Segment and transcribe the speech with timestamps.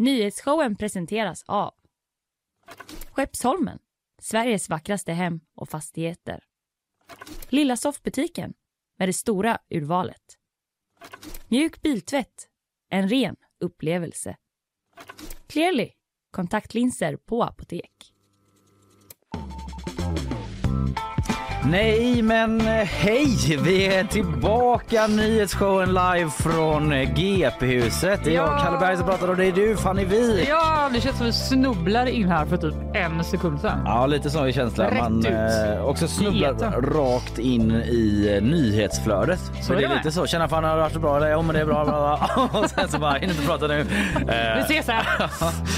[0.00, 1.74] Nyhetsshowen presenteras av
[3.12, 3.78] Skeppsholmen,
[4.22, 6.44] Sveriges vackraste hem och fastigheter.
[7.48, 8.54] Lilla soffbutiken
[8.98, 10.38] med det stora urvalet.
[11.48, 12.48] Mjuk biltvätt,
[12.88, 14.36] en ren upplevelse.
[15.46, 15.90] Clearly,
[16.30, 18.14] kontaktlinser på apotek.
[21.70, 23.58] Nej men eh, hej!
[23.64, 28.20] Vi är tillbaka nyhetsshowen live från eh, GP-huset.
[28.24, 28.58] Det är jag, Ja.
[28.64, 30.48] Kalle Berg som pratar och det är du Fanny Wijk.
[30.48, 33.82] Ja, det känns som vi snubblar in här för typ en sekund sedan.
[33.84, 34.96] Ja, lite så i känslan.
[34.98, 35.32] Man ut.
[35.76, 36.72] eh, också snubblar Geten.
[36.72, 39.40] rakt in i eh, nyhetsflödet.
[39.62, 40.26] Så är det är det lite så.
[40.26, 41.16] Känna fan har det varit bra?
[41.16, 41.32] Eller?
[41.32, 41.84] Jo men det är bra.
[41.84, 42.48] Bla, bla.
[42.60, 43.84] och sen så bara, hinner inte prata nu.
[44.56, 45.04] Vi ses här.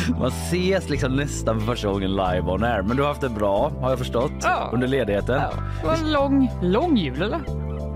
[0.20, 2.82] man ses liksom nästan för första gången live on air.
[2.82, 4.70] Men du har haft det bra har jag förstått Ja.
[4.72, 5.42] under ledigheten.
[5.82, 7.40] Det var en lång, lång jul eller?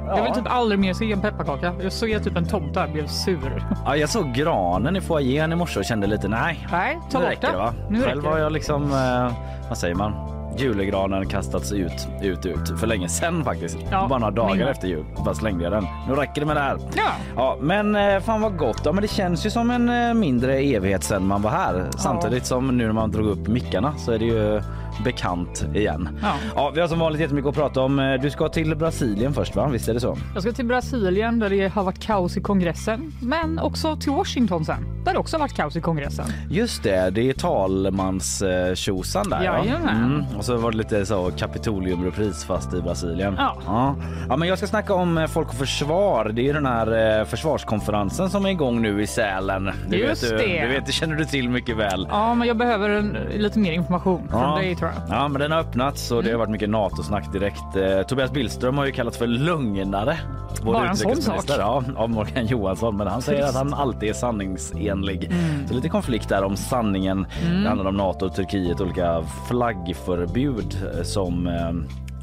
[0.08, 0.22] Jag Ja.
[0.24, 1.72] vill typ aldrig mer se en pepparkaka.
[1.82, 3.64] Jag såg typ en tomte här blev sur.
[3.84, 6.66] Ja, jag såg granen i foajén i morse och kände lite nej.
[6.72, 7.72] Nej, ta bort det va?
[7.90, 9.32] Nu Själv har jag liksom, eh,
[9.68, 10.12] vad säger man?
[10.58, 13.76] Julegranen kastats ut, ut, ut för länge sedan faktiskt.
[13.90, 14.68] Ja, Bara några dagar min med.
[14.68, 15.04] efter jul.
[15.24, 15.86] Bara slängde jag den.
[16.08, 16.78] Nu räcker det med det här.
[16.96, 17.02] Ja.
[17.36, 18.80] Ja, men eh, fan vad gott.
[18.84, 21.84] Ja, men det känns ju som en eh, mindre evighet sedan man var här.
[21.96, 24.62] Samtidigt som nu när man drog upp mickarna så är det ju
[25.04, 26.08] bekant igen.
[26.22, 26.32] Ja.
[26.54, 27.98] Ja, vi har som vanligt jättemycket att prata om.
[27.98, 29.68] Eh, Du ska till Brasilien först va?
[29.68, 30.16] Visst är det så?
[30.34, 33.12] Jag ska till Brasilien där det har varit kaos i kongressen.
[33.22, 34.86] Men också till Washington sen.
[35.04, 36.26] Där det också har varit kaos i kongressen.
[36.50, 40.04] Just det, det är talmanstjosan där Jajamän.
[40.04, 40.24] Mm.
[40.38, 43.34] Och så var det lite så Kapitoliumrepris fast i Brasilien.
[43.38, 43.56] Ja.
[43.66, 43.96] ja.
[44.28, 46.30] Ja, men jag ska snacka om eh, Folk och Försvar.
[46.34, 49.70] Det är den här eh, försvarskonferensen som är igång nu i Sälen.
[49.88, 50.60] Det Just vet du, det.
[50.60, 52.06] det vet, det känner du till mycket väl.
[52.10, 54.56] Ja, men jag behöver en, lite mer information från Ja.
[54.56, 55.18] dig tror jag.
[55.18, 56.40] Ja, men den har öppnats och det Mm.
[56.40, 57.76] har varit mycket NATO-snack direkt.
[57.76, 60.18] Eh, Tobias Billström har ju kallats för lögnare.
[60.62, 62.96] Vår Bara en sån utrikesminister, Ja, av Morgan Johansson.
[62.96, 65.24] Men han säger att han alltid är sanningsenlig.
[65.24, 65.68] Mm.
[65.68, 67.26] Så lite konflikt där om sanningen.
[67.62, 71.72] Det handlar om NATO Turkiet, olika flaggförbud eh, som eh,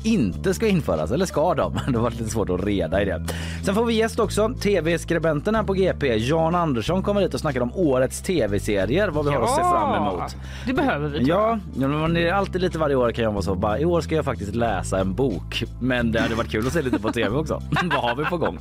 [0.03, 1.73] inte ska införas, eller ska de?
[1.87, 3.25] Det har varit lite svårt att reda i det.
[3.65, 4.49] Sen får vi gäst också.
[4.61, 9.31] Tv-skribenten här på GP, Jan Andersson, kommer hit och snackar om årets tv-serier, vad vi
[9.31, 10.36] har att se fram emot.
[10.65, 11.23] Det behöver vi.
[11.23, 13.55] Ja, ja, men det är alltid lite varje år kan jag vara så.
[13.55, 15.63] Bara, I år ska jag faktiskt läsa en bok.
[15.81, 17.53] Men det hade varit kul att se lite på tv också.
[17.83, 18.58] Vad har vi på gång?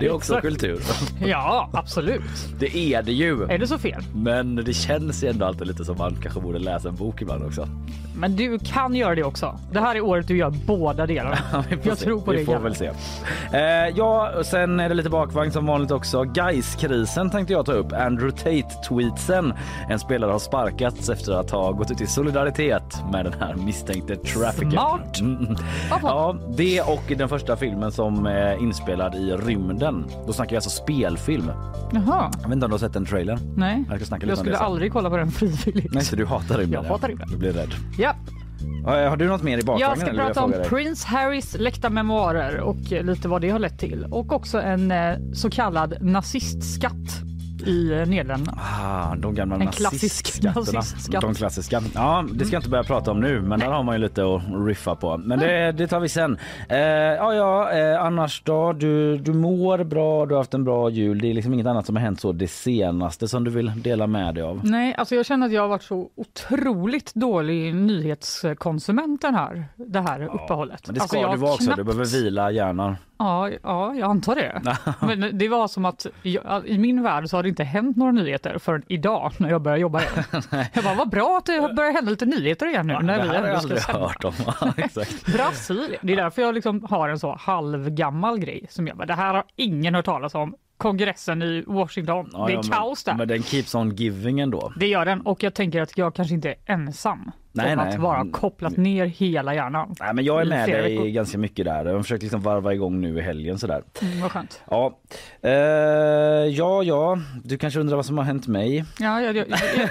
[0.00, 0.80] Det är också kultur.
[1.26, 2.22] Ja, absolut.
[2.58, 3.44] Det är det ju.
[3.44, 4.02] Är det så fel?
[4.14, 7.44] Men det känns ju ändå alltid lite som man kanske borde läsa en bok ibland
[7.44, 7.68] också.
[8.16, 9.58] Men du kan göra det också.
[9.72, 10.50] Det här är året du gör
[10.80, 11.38] båda delarna.
[11.82, 12.44] Jag tror på vi det.
[12.44, 12.86] får väl se.
[13.52, 13.60] Eh,
[13.96, 16.22] ja, och sen är det lite bakvagn som vanligt också.
[16.24, 17.92] Gais-krisen tänkte jag ta upp.
[17.92, 19.52] Andrew Tate-tweetsen.
[19.88, 24.16] En spelare har sparkats efter att ha gått ut i solidaritet med den här misstänkte
[24.16, 24.70] trafficken.
[24.70, 25.20] Smart.
[25.20, 25.56] Mm.
[26.02, 30.04] Ja, det och den första filmen som är inspelad i rymden.
[30.26, 31.50] Då snackar vi alltså spelfilm.
[31.92, 33.38] Jaha, Jag vet inte om du har sett den trailern?
[33.56, 33.84] nej.
[33.90, 35.94] Jag Jag skulle aldrig kolla på den frivilligt.
[35.94, 36.82] Nej, så du hatar rymden?
[36.84, 37.28] Jag hatar rymden.
[37.30, 37.70] Du blir rädd.
[37.98, 38.14] Ja,
[38.84, 39.88] Har du något mer i bakvagnen?
[39.88, 40.70] jag ska eller prata om fråga dig?
[40.70, 44.04] Prins Harrys läckta memoarer och eh, lite vad det har lett till.
[44.10, 47.29] Och också en eh, så kallad nazistskatt
[47.68, 48.58] i eh, Nederländerna.
[48.82, 50.78] Ah, de gamla En klassisk nazistskatterna.
[50.78, 51.20] nazistskatt.
[51.20, 51.82] De klassiska.
[51.94, 54.22] Ja, det ska jag inte börja prata om nu, men där har man ju lite
[54.34, 55.16] att riffa på.
[55.16, 56.38] Men det, det tar vi sen.
[56.68, 58.72] Eh, ja, ja, eh, annars då?
[58.72, 61.18] Du, du mår bra, du har haft en bra jul.
[61.18, 64.06] Det är liksom inget annat som har hänt så det senaste som du vill dela
[64.06, 64.60] med dig av?
[64.64, 70.00] Nej, alltså jag känner att jag har varit så otroligt dålig nyhetskonsument den här, det
[70.00, 70.80] här uppehållet.
[70.86, 71.64] Men det alltså ska jag du vara också.
[71.64, 72.96] knappt- Du behöver vila hjärnan.
[73.20, 74.62] Ja, ja, jag antar det.
[75.06, 78.12] Men det var som att jag, i min värld så har det inte hänt några
[78.12, 80.24] nyheter förrän idag när jag började jobba igen.
[80.74, 82.98] Jag bara, vad bra att det börjar hända lite nyheter igen nu.
[83.02, 84.00] när det vi här har jag aldrig sända.
[84.00, 84.32] hört om.
[84.46, 84.72] Ja.
[85.32, 86.00] Brasilien.
[86.02, 89.34] Det är därför jag liksom har en så halvgammal grej som jag bara, det här
[89.34, 90.54] har ingen hört talas om.
[90.80, 93.14] Kongressen i Washington, Ja, det är ja, kaos där.
[93.14, 94.72] Men den keeps on giving ändå.
[94.76, 97.88] Det gör den och jag tänker att jag kanske inte är ensam Nej, om nej.
[97.94, 98.32] att vara Mm.
[98.32, 99.94] kopplat ner hela hjärnan.
[100.00, 101.06] Nej, men jag är med dig veckor.
[101.08, 101.84] ganska mycket där.
[101.84, 103.82] Jag har försökt liksom varva igång nu i helgen sådär.
[104.02, 104.62] Mm, vad skönt.
[104.70, 104.98] Ja,
[105.42, 105.50] eh,
[106.48, 108.84] ja, ja, du kanske undrar vad som har hänt mig.
[108.98, 109.46] Ja, jag, jag,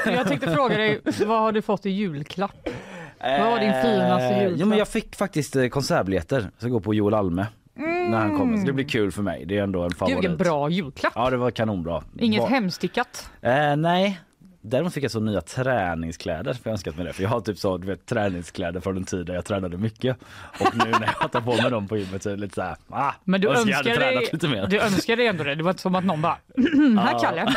[0.06, 2.69] jag, jag tänkte fråga dig, vad har du fått i julklapp?
[3.21, 4.59] Vad var din finaste Eh, julklapp?
[4.59, 6.36] Jo, men jag fick faktiskt eh, konsertbiljetter.
[6.41, 7.47] Jag ska gå på Joel Alme
[7.79, 8.57] när han kommer.
[8.57, 9.45] Så det blir kul för mig.
[9.45, 10.17] Det är ändå en Gud favorit.
[10.17, 11.13] vilken bra julklapp.
[11.15, 12.03] Ja, det var kanonbra.
[12.19, 13.29] Inget Va- hemstickat.
[13.41, 14.19] Eh, nej.
[14.69, 17.13] Däremot fick jag så nya träningskläder för jag önskat mig det.
[17.13, 20.18] För jag har typ så, du vet, träningskläder från en tid där jag tränade mycket.
[20.60, 22.62] Och nu när jag tar på mig dem på gymmet så är det lite så
[22.62, 24.68] här, ah, Men du önskar dig, lite mer.
[24.68, 25.56] du önskar dig ändå det.
[25.56, 26.38] Det var inte som att någon bara,
[27.01, 27.42] här Kalle,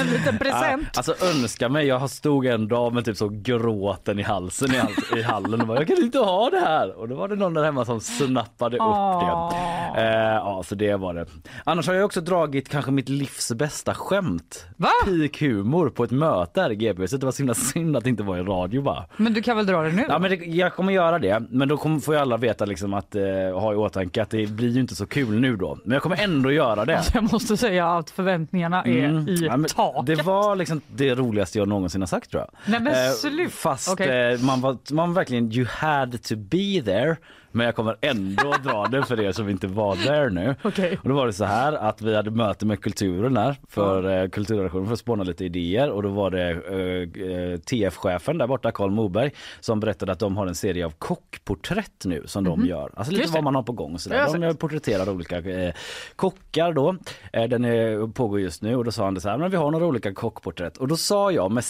[0.00, 0.96] en liten present.
[0.96, 5.18] Alltså önska mig, jag stod en dag med typ så gråten i halsen i, hall-
[5.18, 6.98] i hallen och bara, jag kan inte ha det här.
[6.98, 9.52] Och då var det någon där hemma som snappade upp Åh.
[9.94, 10.00] det.
[10.00, 11.26] Eh, ja, så det var det.
[11.64, 14.66] Annars har jag också dragit kanske mitt livs bästa skämt.
[14.76, 14.88] Va?
[15.04, 18.04] Peak humor på ett möte här i GP så det var så himla synd att
[18.04, 19.04] det inte var i radio bara.
[19.16, 20.04] Men du kan väl dra det nu?
[20.08, 22.94] Ja men det, jag kommer göra det men då kommer, får ju alla veta liksom
[22.94, 23.22] att eh,
[23.60, 25.78] ha i åtanke att det blir ju inte så kul nu då.
[25.84, 27.02] Men jag kommer ändå göra det.
[27.14, 29.28] Jag måste säga att förväntningarna är Mm.
[29.28, 30.06] i Ja, men taket.
[30.06, 32.50] Det var liksom det roligaste jag någonsin har sagt tror jag.
[32.72, 33.52] Nej men Eh, slut.
[33.52, 34.32] Fast Okej.
[34.34, 37.16] eh, man, var, man var verkligen you had to be there.
[37.52, 40.54] Men jag kommer ändå dra det för er som inte var där nu.
[40.62, 40.98] Okej.
[41.02, 44.28] Och då var det så här att vi hade möte med kulturen där för eh,
[44.28, 48.70] kulturredaktionen för att spåna lite idéer och då var det eh, eh, TF-chefen där borta,
[48.72, 49.30] Karl Moberg,
[49.60, 52.90] som berättade att de har en serie av kockporträtt nu som de gör.
[52.94, 53.22] Alltså lite Mhm.
[53.22, 53.94] Just vad man har på gång.
[53.94, 54.46] och Så Det har där.
[54.46, 55.74] jag De porträtterar olika eh,
[56.16, 56.96] kockar då.
[57.32, 59.56] Eh, den är, pågår just nu och då sa han det så här, men vi
[59.56, 60.76] har några olika kockporträtt.
[60.76, 61.64] Och då sa jag med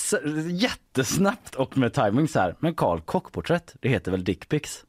[0.50, 4.84] jättesnabbt och med timing så här, men Karl kockporträtt, det heter väl dickpics?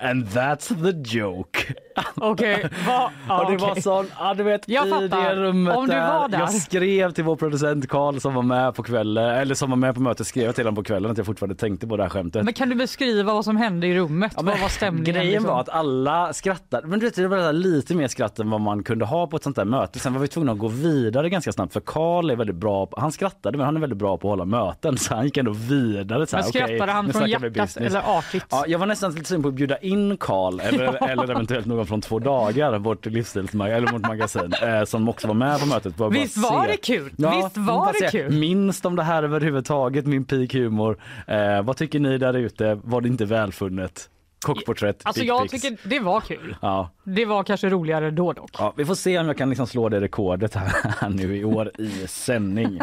[0.00, 1.74] And that's the joke.
[2.14, 3.10] Okej, vad...
[3.28, 5.34] Ja, Och det var sån, ja du vet Jag i fattar.
[5.34, 6.38] det rummet Om du var där.
[6.38, 9.94] Jag skrev till vår producent Karl som var med på kvällen, eller som var med
[9.94, 12.44] på mötet, skrev till honom på kvällen att jag fortfarande tänkte på det här skämtet.
[12.44, 14.32] Men kan du beskriva vad som hände i rummet?
[14.36, 15.14] Ja, men vad var stämningen?
[15.14, 15.50] Grejen liksom?
[15.50, 18.82] var att alla skrattade, men du vet det var lite mer skratt än vad man
[18.82, 19.98] kunde ha på ett sånt där möte.
[19.98, 23.00] Sen var vi tvungna att gå vidare ganska snabbt för Karl är väldigt bra, på,
[23.00, 25.52] han skrattade men han är väldigt bra på att hålla möten så han gick ändå
[25.52, 26.26] vidare.
[26.26, 28.46] Så här, Men skrattade han nu från hjärtat eller artigt?
[28.50, 31.86] Ja, jag var nästan lite sugen på att bjuda in Karl eller, eller eventuellt någon
[31.90, 35.96] från Två dagar, vårt livsstilsmagasin, eller vårt magasin, eh, som också var med på mötet.
[35.96, 37.12] Bara Visst bara var se- det kul?
[37.16, 38.32] Ja, Visst var det se, kul?
[38.32, 40.98] Minns de det här överhuvudtaget, min peak humor?
[41.26, 42.80] Eh, vad tycker ni där ute?
[42.84, 44.08] Var det inte välfunnet?
[44.44, 46.56] Kockporträtt, Alltså jag tycker det var kul.
[46.62, 48.50] Ja, Det var kanske roligare då dock.
[48.58, 51.70] ja, vi får se om jag kan liksom slå det rekordet här nu i år
[51.78, 52.74] i sändning.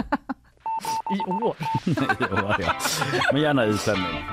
[1.27, 1.55] I år.
[2.19, 2.73] I år ja.
[3.33, 4.23] Men gärna i sändning.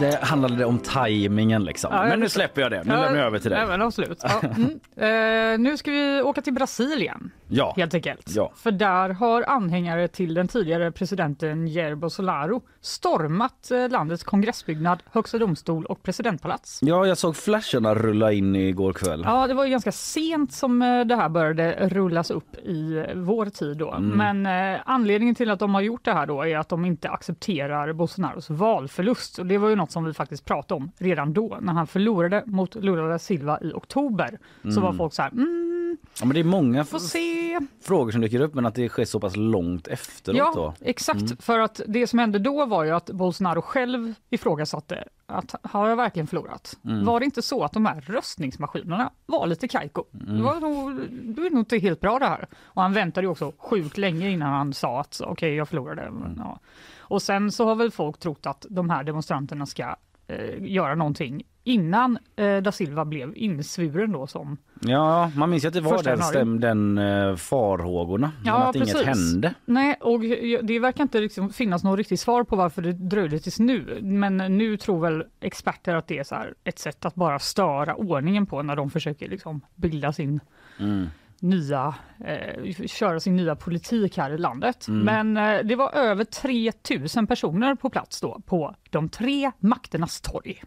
[0.00, 1.94] Det handlade om tajmingen liksom.
[1.94, 2.82] Ja, Men nu släpper jag det.
[2.84, 3.58] Nu lämnar jag över till dig.
[3.58, 4.20] Nej, men absolut.
[4.22, 4.40] Ja.
[4.48, 4.80] Mm.
[4.96, 7.74] Eh, nu ska vi åka till Brasilien Ja.
[7.76, 8.30] helt enkelt.
[8.34, 8.52] Ja.
[8.56, 15.38] För där har anhängare till den tidigare presidenten Jair Bolsonaro stormat eh, landets kongressbyggnad, högsta
[15.38, 16.78] domstol och presidentpalats.
[16.82, 19.22] ja, jag såg flasharna rulla in igår kväll.
[19.24, 23.14] Ja, det var ju ganska sent som eh, det här började rullas upp i eh,
[23.14, 23.98] vår tid då.
[24.00, 27.08] Men eh, anledningen till att de har gjort det här då är att de inte
[27.10, 29.38] accepterar Bolsonaros valförlust.
[29.38, 32.42] Och det var ju något som vi faktiskt pratade om redan då när han förlorade
[32.46, 34.38] mot Lula da Silva i oktober.
[34.74, 35.81] Så var folk så här, mm,
[36.20, 37.58] Ja, men det är många får se.
[37.82, 40.74] frågor som dyker upp men att det sker så pass långt efteråt Ja, då.
[40.80, 41.44] exakt.
[41.44, 45.96] För att det som hände då var ju att Bolsonaro själv ifrågasatte att har jag
[45.96, 46.76] verkligen förlorat?
[46.82, 50.04] Var det inte så att de här röstningsmaskinerna var lite kajko?
[50.10, 52.46] Det var nog, det är nog inte helt bra det här.
[52.64, 56.10] Och han väntade ju också sjukt länge innan han sa att okej, jag förlorade.
[56.10, 56.58] Men, ja.
[56.98, 59.96] Och sen så har väl folk trott att de här demonstranterna ska
[60.26, 65.72] eh, göra någonting innan eh, da Silva blev insvuren då som Ja, man minns att
[65.72, 68.32] det var den, stäm, den eh, farhågorna.
[68.38, 69.06] men Ja, att inget precis.
[69.06, 69.54] hände.
[69.64, 70.20] Nej, och
[70.62, 73.98] det verkar inte liksom finnas något riktigt svar på varför det dröjde tills nu.
[74.02, 78.46] Men nu tror väl experter att det är så ett sätt att bara störa ordningen
[78.46, 80.40] på när de försöker liksom bilda sin
[80.80, 81.06] Mm.
[81.42, 81.94] Nya,
[82.24, 84.88] eh, köra sin nya politik här i landet.
[84.88, 85.04] Mm.
[85.32, 90.62] Men eh, det var över 3000 personer på plats då på de tre makternas torg.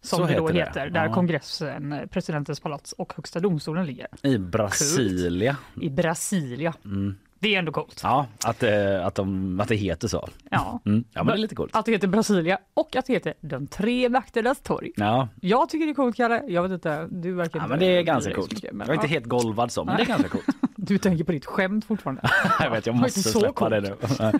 [0.00, 1.14] Som Så det då heter heter, där Ja.
[1.14, 4.06] kongressen, eh, presidentens palats och högsta domstolen ligger.
[4.22, 5.56] I Brasilia.
[5.80, 6.74] I Brasilia.
[6.84, 7.14] Mm.
[7.40, 8.00] Det är ändå coolt.
[8.02, 10.28] Ja, att, eh, att, de, att det heter så.
[10.50, 10.80] Ja.
[10.86, 11.04] Mm.
[11.12, 11.76] Ja, men det är lite coolt.
[11.76, 14.90] Att det heter Brasilia och att det heter De tre makternas torg.
[14.96, 16.42] Ja, Jag tycker det är coolt Kalle.
[16.48, 18.52] Jag vet inte, du verkar ja inte men det är ganska coolt.
[18.52, 20.46] mycket, men Jag är inte ja, helt golvad så, men det är ganska coolt.
[20.80, 22.22] Du tänker på ditt skämt fortfarande.
[22.60, 23.94] Jag vet, jag måste inte släppa det nu.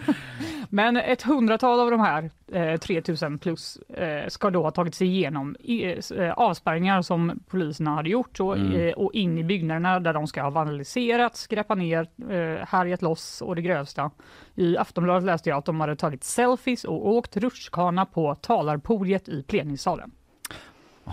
[0.70, 5.06] Men ett hundratal av de här eh, 3000 plus eh, ska då ha tagit sig
[5.06, 5.84] igenom i,
[6.16, 8.88] eh, avspärrningar som poliserna hade gjort och, Mm.
[8.88, 13.42] eh, och in i byggnaderna där de ska ha vandaliserat, skräpat ner, eh, härjat loss
[13.42, 14.10] och det grövsta.
[14.54, 19.42] I Aftonbladet läste jag att de hade tagit selfies och åkt rutschkana på talarpodiet i
[19.42, 20.10] plenisalen.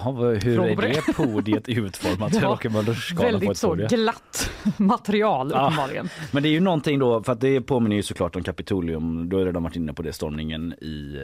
[0.03, 1.13] Hur är det?
[1.15, 2.33] podiet utformat?
[2.41, 2.59] Ja,
[3.23, 3.87] Väldigt ett så podium?
[3.87, 5.65] glatt material Ja.
[5.65, 6.09] uppenbarligen.
[6.31, 9.37] Men det är ju någonting då, för att det påminner ju såklart om Kapitolium, då
[9.39, 11.17] är det de varit inne på det, stormningen i,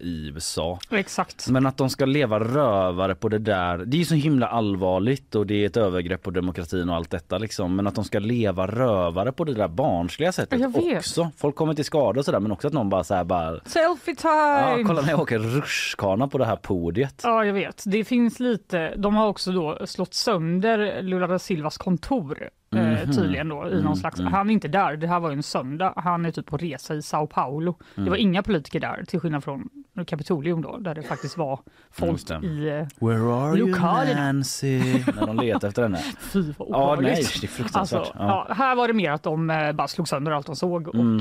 [0.00, 0.78] eh, i USA.
[0.90, 1.48] Exakt.
[1.48, 5.34] Men att de ska leva rövare på det där, det är ju så himla allvarligt
[5.34, 7.76] och det är ett övergrepp på demokratin och allt detta liksom.
[7.76, 10.60] Men att de ska leva rövare på det där barnsliga sättet
[10.96, 11.30] också.
[11.36, 14.14] Folk kommer till skada och sådär men också att någon bara så här bara Selfie
[14.22, 14.84] Ja, time!
[14.88, 17.20] kolla när jag åker rutschkana på det här podiet.
[17.24, 17.82] Ja, jag vet.
[17.86, 18.94] Det finns lite.
[18.96, 23.12] De har också då slått sönder Lula da Silvas kontor eh, Mhm.
[23.12, 25.92] tydligen då i någon slags, han är inte där, det här var ju en söndag,
[25.96, 27.78] han är typ på resa i Sao Paulo.
[27.94, 28.10] Det Mm.
[28.10, 29.68] var inga politiker där till skillnad från
[30.06, 31.60] Kapitolium då, där det faktiskt var
[31.90, 32.46] folk Just det.
[32.46, 34.10] i, eh, Where are Lokalerna.
[34.10, 34.78] you Nancy?
[35.20, 35.98] När de letar efter henne.
[36.20, 37.98] fy vad Ja, nej, det är fruktansvärt.
[38.00, 38.46] Alltså, ja.
[38.48, 38.54] ja.
[38.54, 41.20] här var det mer att de eh, bara slog sönder allt de såg och, Mm.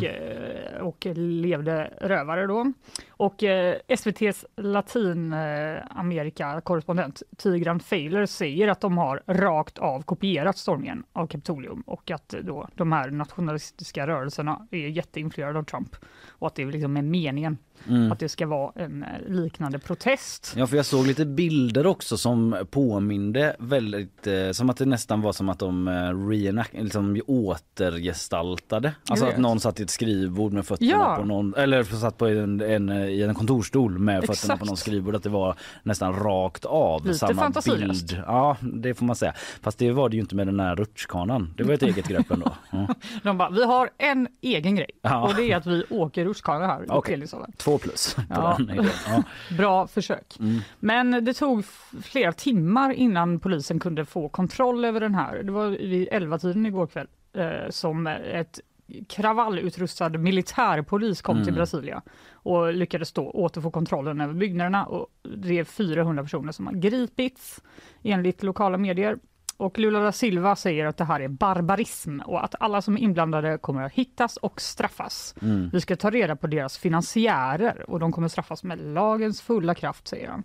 [0.81, 2.73] och levde rövare då.
[3.09, 11.27] Och eh, SVTs Latinamerika-korrespondent Tigran Failer säger att de har rakt av kopierat stormningen av
[11.39, 15.95] Kapitolium och att eh, då de här nationalistiska rörelserna är jätteinfluerade av Trump
[16.27, 17.57] och att det liksom är meningen.
[17.87, 18.11] Mm.
[18.11, 20.53] att det ska vara en eh, liknande protest.
[20.57, 25.21] Ja, för jag såg lite bilder också som påminde väldigt, eh, som att det nästan
[25.21, 28.93] var som att de eh, reenact, liksom återgestaltade.
[29.09, 31.15] Alltså att någon satt i ett skrivbord med fötterna Ja.
[31.19, 34.59] på någon, eller satt på en, en, i en kontorsstol med fötterna Exakt.
[34.59, 35.15] på någon skrivbord.
[35.15, 38.07] Att det var nästan rakt av Lite samma fantasilöst.
[38.09, 38.23] bild.
[38.27, 39.33] Ja, det får man säga.
[39.61, 41.53] Fast det var det ju inte med den här rutschkanan.
[41.57, 42.51] Det var ett eget grepp ändå.
[42.71, 42.95] Ja.
[43.23, 45.23] De bara, vi har en egen grej Ja.
[45.27, 47.27] och det är att vi åker rutschkana här i Okej.
[47.69, 48.57] Två plus Ja.
[49.07, 49.23] Ja.
[49.57, 50.37] Bra försök.
[50.39, 50.59] Mm.
[50.79, 51.65] Men det tog
[52.03, 55.43] flera timmar innan polisen kunde få kontroll över den här.
[55.43, 58.59] Det var vid 11-tiden igår kväll eh, som ett
[59.09, 61.55] kravallutrustad militärpolis kom till Mm.
[61.55, 62.01] Brasilia
[62.33, 64.85] och lyckades då återfå kontrollen över byggnaderna.
[64.85, 65.07] Och
[65.37, 67.61] det är 400 personer som har gripits
[68.03, 69.17] enligt lokala medier.
[69.59, 73.01] Och Lula da Silva säger att det här är barbarism och att alla som är
[73.01, 75.35] inblandade kommer att hittas och straffas.
[75.41, 75.69] Mm.
[75.73, 80.07] Vi ska ta reda på deras finansiärer och de kommer straffas med lagens fulla kraft,
[80.07, 80.43] säger han.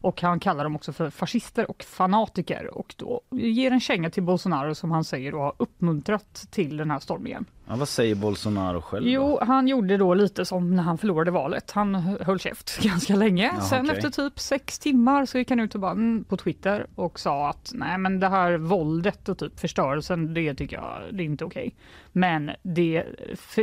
[0.00, 4.22] Och han kallar dem också för fascister och fanatiker och då ger en känga till
[4.22, 7.44] Bolsonaro som han säger då har uppmuntrat till den här stormningen.
[7.68, 9.10] Ja, vad säger Bolsonaro själv då?
[9.10, 11.70] Jo, han gjorde då lite som när han förlorade valet.
[11.70, 13.50] Han höll käft ganska länge.
[13.54, 13.96] Jaha, Sen okej.
[13.96, 17.48] efter typ sex timmar så gick han ut och bara, mm, på Twitter och sa
[17.48, 21.44] att nej men det här våldet och typ förstörelsen, det tycker jag det är inte
[21.44, 21.74] okej.
[22.12, 23.04] Men det,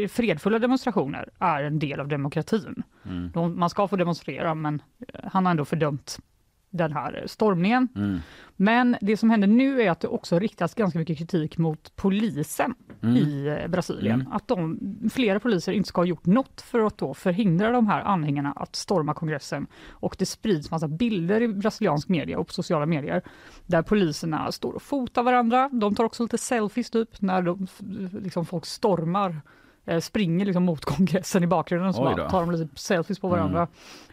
[0.10, 2.84] fredfulla demonstrationer är en del av demokratin.
[3.06, 3.32] Mm.
[3.34, 4.82] De, man ska få demonstrera men
[5.14, 6.20] eh, han har ändå fördömt
[6.78, 7.88] den här stormningen.
[7.96, 8.20] Mm.
[8.56, 12.74] Men det som händer nu är att det också riktas ganska mycket kritik mot polisen
[13.06, 13.18] Mm.
[13.18, 14.22] i eh, Brasilien.
[14.22, 14.34] Mm.
[14.34, 14.80] Att de,
[15.14, 18.76] flera poliser inte ska ha gjort något för att då förhindra de här anhängarna att
[18.76, 19.68] storma kongressen.
[19.90, 23.22] Och det sprids massa bilder i brasiliansk media och på sociala medier
[23.66, 25.70] där poliserna står och fotar varandra.
[25.72, 27.68] De tar också lite selfies typ när de,
[28.24, 29.42] liksom folk stormar
[30.02, 33.68] springer liksom mot kongressen i bakgrunden och så bara tar de lite selfies på varandra.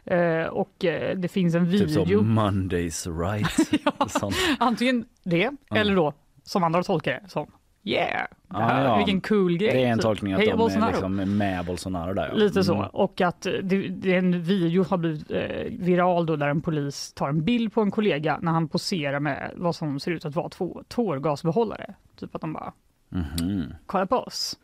[0.04, 2.18] Eh, och eh, det finns en Typ video.
[2.18, 3.80] som Mondays right.
[4.10, 4.34] Sånt.
[4.58, 6.12] Antingen det, eller då
[6.44, 7.46] som andra tolkar det som
[7.84, 8.96] yeah, det Ja, här, ja.
[8.96, 9.72] vilken cool grej.
[9.72, 10.02] Det är en typ.
[10.02, 10.90] tolkning att Hej, de är Bolsonaro.
[10.90, 12.28] liksom med Bolsonaro där.
[12.28, 12.34] Ja.
[12.34, 12.74] Lite så.
[12.74, 12.86] Mm.
[12.92, 16.60] Och att eh, det, det är en video har blivit eh, viral då där en
[16.60, 20.24] polis tar en bild på en kollega när han poserar med vad som ser ut
[20.24, 21.94] att vara två tårgasbehållare.
[22.20, 22.72] Typ att de bara
[23.08, 23.74] Mhm.
[23.86, 24.58] kolla på oss.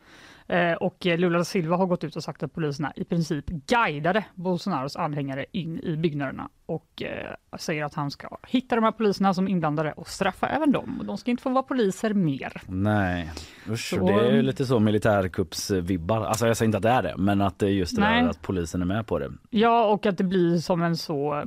[0.49, 4.25] Eh, och Lula da Silva har gått ut och sagt att poliserna i princip guidade
[4.35, 9.33] Bolsonaros anhängare in i byggnaderna och eh, säger att han ska hitta de här poliserna
[9.33, 10.95] som inblandade och straffa även dem.
[10.99, 12.61] Och de ska inte få vara poliser mer.
[12.67, 13.31] Nej,
[13.69, 16.21] usch, Så- det är ju lite så militärkuppsvibbar.
[16.25, 18.27] Alltså jag säger inte att det är det, men att det är just det där
[18.29, 19.31] att polisen är med på det.
[19.49, 21.43] Ja, och att det blir som en så...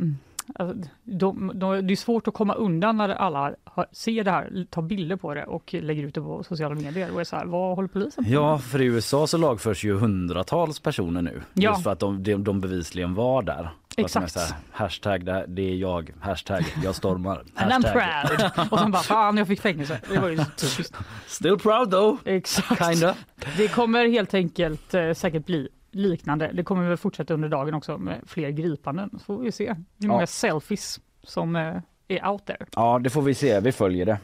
[0.54, 4.66] Alltså, de, de, det är svårt att komma undan när alla har, ser det här,
[4.70, 7.10] tar bilder på det och lägger ut det på sociala medier.
[7.14, 8.30] Och är så här, vad håller polisen på?
[8.30, 11.42] Ja, för i USA så lagförs ju hundratals personer nu.
[11.54, 11.70] Ja.
[11.70, 13.70] Just för att de, de, de bevisligen var där.
[13.96, 14.36] Exakt.
[14.36, 17.44] här, hashtag det, det är jag, hashtag jag stormar.
[17.54, 18.52] And I'm Hashtag.
[18.54, 18.68] proud!
[18.72, 20.00] och sen bara, fan jag fick fängelse.
[20.08, 20.96] Det var ju typiskt.
[21.26, 22.18] Still proud though.
[22.24, 22.86] Exakt.
[22.90, 23.14] Kinda.
[23.56, 26.50] Det kommer helt enkelt eh, säkert bli liknande.
[26.54, 29.10] Det kommer väl fortsätta under dagen också med fler gripanden.
[29.12, 30.26] Så får vi se hur många Ja.
[30.26, 31.76] selfies som eh,
[32.08, 32.66] är out there.
[32.76, 33.60] Ja, det får vi se.
[33.60, 34.18] Vi följer det.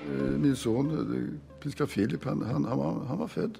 [0.00, 3.58] Eh, Min son, eh, prins Carl Philip, han, han, han, var, han var född.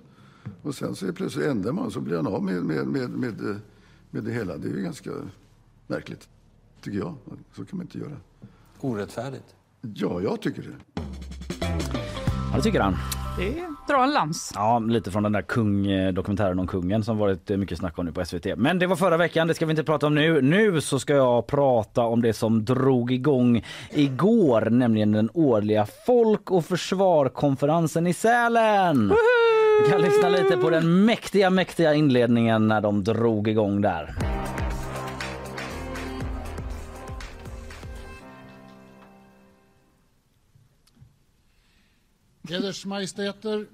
[0.63, 3.61] Och sen så är plötsligt ändrar man så blir han av med, med, med, med,
[4.11, 4.57] med det hela.
[4.57, 5.11] Det är ju ganska
[5.87, 6.29] märkligt,
[6.83, 7.15] tycker jag.
[7.57, 8.17] Så kan man inte göra.
[8.81, 9.55] Orättfärdigt.
[9.95, 11.01] Ja, jag tycker det.
[12.51, 12.97] Ja, det tycker han.
[13.39, 14.53] Det drar en lans.
[14.55, 17.99] Ja, lite från den där kung, eh, dokumentären om kungen som varit eh, mycket snack
[17.99, 18.47] om nu på SVT.
[18.57, 20.43] Men det var förra veckan, det ska vi inte prata om nu.
[20.43, 26.51] Nu så ska jag prata om det som drog igång igår, nämligen den årliga Folk
[26.51, 29.13] och försvarkonferensen i Sälen.
[29.85, 34.15] Vi kan lyssna lite på den mäktiga, mäktiga inledningen när de drog igång där.
[42.51, 43.67] Eders Majestäter,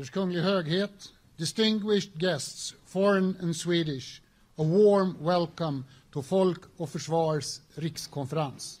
[0.00, 0.90] Ers Kunglig Höghet,
[1.36, 4.20] distinguished guests, foreign and Swedish,
[4.56, 8.80] a warm welcome to Folk och Försvars rikskonferens.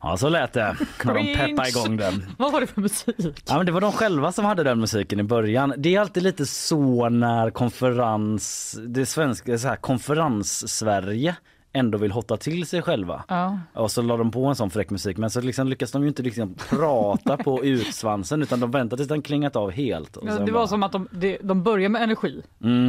[0.00, 2.26] Ja, så lät det när de peppade igång den.
[2.38, 3.42] Vad var det för musik?
[3.46, 5.74] Ja, men det var de själva som hade den musiken i början.
[5.76, 11.36] Det är alltid lite så när konferens, det svenska så här, konferens-Sverige
[11.72, 13.24] ändå vill hotta till sig själva.
[13.28, 13.58] Ja.
[13.74, 16.08] Och så la de på en sån fräck musik men så liksom lyckas de ju
[16.08, 20.18] inte liksom prata på utsvansen utan de väntar tills den klingat av helt.
[20.22, 22.42] Ja, det bara- var som att de, de, de började med energi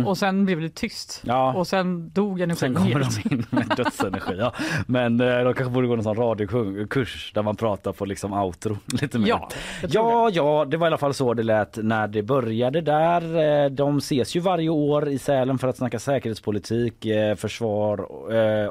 [0.06, 1.22] och sen blev det tyst.
[1.26, 1.54] Ja.
[1.54, 3.24] Och sen dog energin Sen kommer helt.
[3.24, 4.36] de in med dödsenergi.
[4.38, 4.54] Ja.
[4.88, 8.78] Men eh, de kanske borde gå någon sån radiokurs där man pratar på liksom outro
[9.02, 9.28] lite mer.
[9.28, 9.50] Ja,
[9.82, 12.82] jag tror ja, ja, det var i alla fall så det lät när det började
[12.82, 13.64] där.
[13.66, 18.08] Eh, De ses ju varje år i Sälen för att snacka säkerhetspolitik, eh, försvar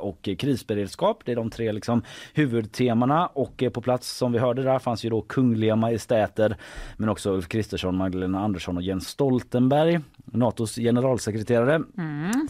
[0.02, 1.22] och krisberedskap.
[1.24, 2.02] Det är de tre liksom
[2.34, 6.56] huvudtemana och eh, på plats som vi hörde där fanns ju då kungliga majestäter
[6.96, 11.82] men också Ulf Kristersson, Magdalena Andersson och Jens Stoltenberg, Natos generalsekreterare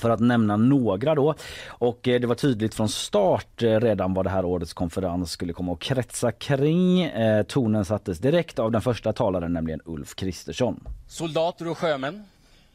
[0.00, 1.34] för att nämna några då.
[1.68, 5.52] Och eh, det var tydligt från start eh, redan vad det här årets konferens skulle
[5.52, 7.02] komma att kretsa kring.
[7.02, 10.88] Eh, Tonen sattes direkt av den första talaren, nämligen Ulf Kristersson.
[11.08, 12.24] Soldater och sjömän,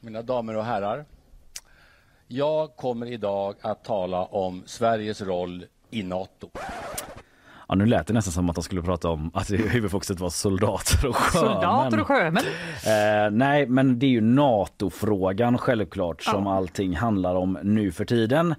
[0.02, 1.06] mina damer och herrar.
[2.30, 6.50] Jag kommer idag att tala om Sveriges roll i Nato.
[7.68, 11.08] Ja, nu lät det nästan som att de skulle prata om att huvudfokuset var soldater
[11.08, 11.54] och sjömän.
[11.54, 12.44] Soldater och sjömän.
[12.86, 18.56] Eh, nej, men det är ju NATO-frågan självklart som allting handlar om nu för tiden.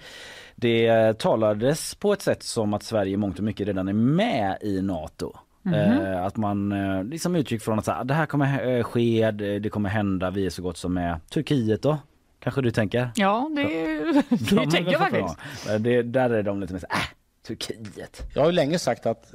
[0.57, 4.59] Det talades på ett sätt som att Sverige i mångt och mycket redan är med
[4.61, 5.33] i NATO.
[5.75, 9.31] Eh, att man eh, liksom utgick från att så här, det här kommer eh, ske,
[9.31, 11.21] det, det kommer hända, vi är så gott som med.
[11.31, 11.99] Turkiet då?
[12.41, 13.11] Kanske du tänker?
[13.15, 13.63] Ja, det,
[14.29, 15.37] det De är tänker jag faktiskt.
[15.81, 16.99] Det, där är de lite mer så äh,
[17.47, 18.23] Turkiet.
[18.35, 19.35] Jag har ju länge sagt att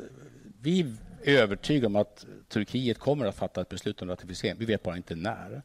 [0.61, 0.79] vi
[1.25, 4.55] är övertygade om att Turkiet kommer att fatta ett beslut om ratificering.
[4.59, 5.61] Vi vet bara inte när.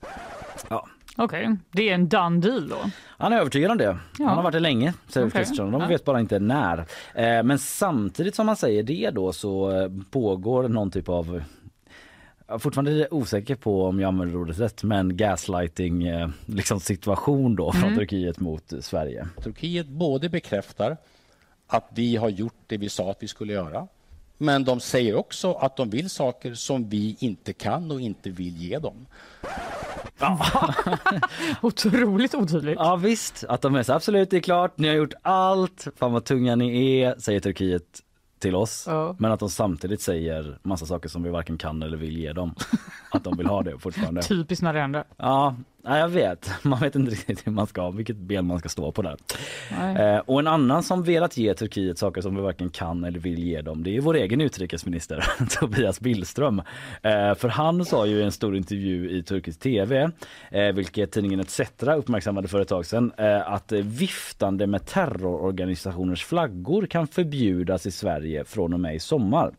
[0.70, 0.88] Ja.
[1.16, 2.76] Okej, det är en done deal då.
[3.06, 3.98] Han är övertygad om det.
[4.18, 4.26] Ja.
[4.26, 5.38] Han har varit det länge, säger Okej.
[5.40, 5.70] Kristersson.
[5.72, 5.86] De Ja.
[5.88, 6.78] vet bara inte när.
[7.14, 11.42] Eh, men samtidigt som man säger det då så eh, pågår någon typ av
[12.48, 17.72] är fortfarande osäker på om jag använder ordet rätt men gaslighting eh, liksom situation då
[17.72, 19.28] från Turkiet mot Sverige.
[19.42, 20.96] Turkiet både bekräftar
[21.66, 23.88] att vi har gjort det vi sa att vi skulle göra.
[24.38, 28.56] Men de säger också att de vill saker som vi inte kan och inte vill
[28.56, 29.06] ge dem.
[31.62, 32.76] Otroligt otydligt.
[32.78, 36.12] Ja visst, att de är så absolut det är klart, ni har gjort allt, fan
[36.12, 38.02] vad tunga ni är, säger Turkiet
[38.38, 38.84] till oss.
[38.86, 39.16] Ja.
[39.18, 42.54] Men att de samtidigt säger massa saker som vi varken kan eller vill ge dem.
[43.10, 44.22] Att de vill ha det fortfarande.
[44.28, 45.04] Typiskt när det händer.
[45.16, 46.50] Ja, ja, jag vet.
[46.62, 49.16] Man vet inte riktigt hur man ska, vilket ben man ska stå på där.
[49.98, 53.38] Eh, och en annan som velat ge Turkiet saker som vi varken kan eller vill
[53.38, 55.24] ge dem, det är vår egen utrikesminister
[55.60, 56.58] Tobias Billström.
[57.02, 60.10] Eh, för han sa ju i en stor intervju i turkisk tv,
[60.50, 66.86] eh, vilket tidningen ETC uppmärksammade för ett tag sedan, eh, att viftande med terrororganisationers flaggor
[66.86, 69.52] kan förbjudas i Sverige från och med i sommar.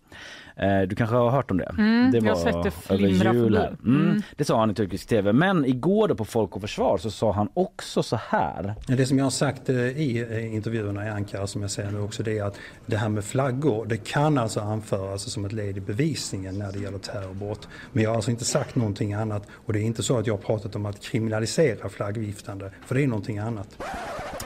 [0.60, 1.72] Eh, Du kanske har hört om det?
[2.12, 3.78] det jag har sett det över flimra jul här.
[3.86, 4.22] Mm.
[4.36, 5.34] Det sa han i turkisk tv.
[5.34, 8.76] Men igår då på Folk och Försvar så sa han också så här.
[8.88, 12.00] Det som jag har sagt eh, i eh, intervjuerna i Ankara som jag säger nu
[12.00, 15.78] också det är att det här med flaggor det kan alltså anföras som ett led
[15.78, 17.68] i bevisningen när det gäller terrorbrott.
[17.92, 20.34] Men jag har alltså inte sagt någonting annat och det är inte så att jag
[20.34, 23.78] har pratat om att kriminalisera flaggviftande för det är någonting annat.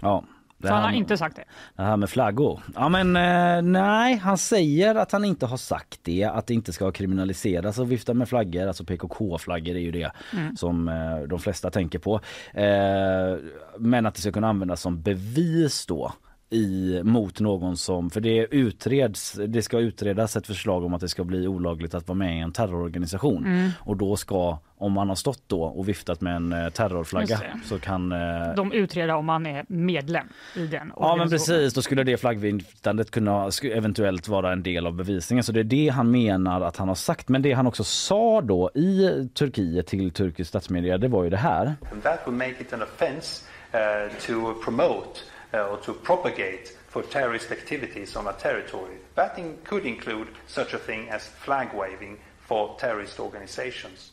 [0.02, 0.24] Ja.
[0.68, 1.44] Så han har inte sagt det.
[1.76, 2.62] det här med flaggor.
[2.76, 6.24] Ja men eh, nej, han säger att han inte har sagt det.
[6.24, 8.68] Att det inte ska kriminaliseras att vifta med flaggor.
[8.68, 10.12] Alltså PKK-flaggor är ju det
[10.58, 12.16] som eh, de flesta tänker på.
[12.54, 13.38] Eh,
[13.80, 16.14] men att det ska kunna användas som bevis då
[16.54, 21.10] i, mot någon som, för det utreds, det ska utredas ett förslag om att det
[21.10, 25.16] ska bli olagligt att vara med i en terrororganisation och då ska, om man har
[25.16, 28.18] stått då och viftat med en eh, terrorflagga så kan eh,
[28.56, 33.12] De utreder om man är medlem i den Ja men precis, då skulle det flaggviftandet
[33.12, 35.44] kunna eventuellt vara en del av bevisningen.
[35.44, 37.30] Så det är det han menar att han har sagt.
[37.30, 41.38] Men det han också sa då i Turkiet till turkisk statsmedia, det var ju det
[41.38, 41.76] här.
[41.92, 45.20] And that would make it an offence uh, to promote
[45.54, 48.98] Uh, or to propagate for terrorist activities on a territory.
[49.14, 54.12] That in, could include such a thing as flag waving for terrorist organizations.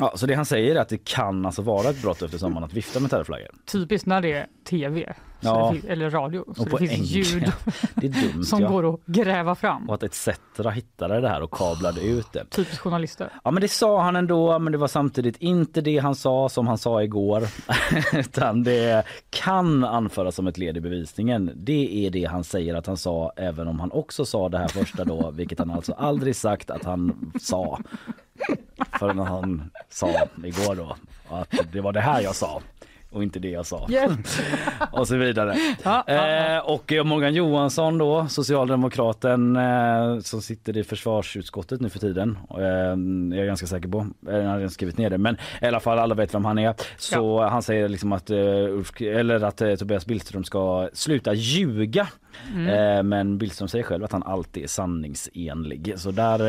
[0.00, 2.64] Ja, så det han säger är att det kan alltså vara ett brott efter sommaren
[2.64, 3.48] att vifta med terrorflaggor.
[3.72, 5.70] Typiskt när det är tv Ja.
[5.72, 6.44] det fin- eller radio.
[6.56, 7.52] Så Och det finns ljud
[7.94, 8.68] Det dumt som ja.
[8.68, 9.88] går att gräva fram.
[9.88, 10.28] Och att ETC
[10.74, 12.44] hittade det här och kablade ut det.
[12.50, 13.32] Typiskt journalister.
[13.44, 16.66] Ja men det sa han ändå men det var samtidigt inte det han sa som
[16.66, 17.42] han sa igår.
[18.18, 21.50] Utan det kan anföras som ett led i bevisningen.
[21.54, 24.68] Det är det han säger att han sa även om han också sa det här
[24.68, 27.78] första då vilket han alltså aldrig sagt att han sa.
[28.98, 30.08] Förrän han sa
[30.44, 30.96] igår då
[31.28, 32.62] att det var det här jag sa
[33.10, 33.86] och inte det jag sa.
[33.88, 34.26] Hjälp.
[34.92, 35.56] och så vidare.
[35.82, 36.56] Ja, ja, ja.
[36.56, 42.38] Eh, och eh, Morgan Johansson då, socialdemokraten eh, som sitter i försvarsutskottet nu för tiden.
[42.50, 42.64] Eh,
[43.36, 45.98] jag är ganska säker på, eh, han har skrivit ner det, men i alla fall
[45.98, 46.74] alla vet vem han är.
[46.98, 48.38] Så han säger liksom att, eh,
[49.00, 52.08] eller att Tobias Billström ska sluta ljuga.
[52.68, 55.92] Eh, men Billström säger själv att han alltid är sanningsenlig.
[55.96, 56.40] Så där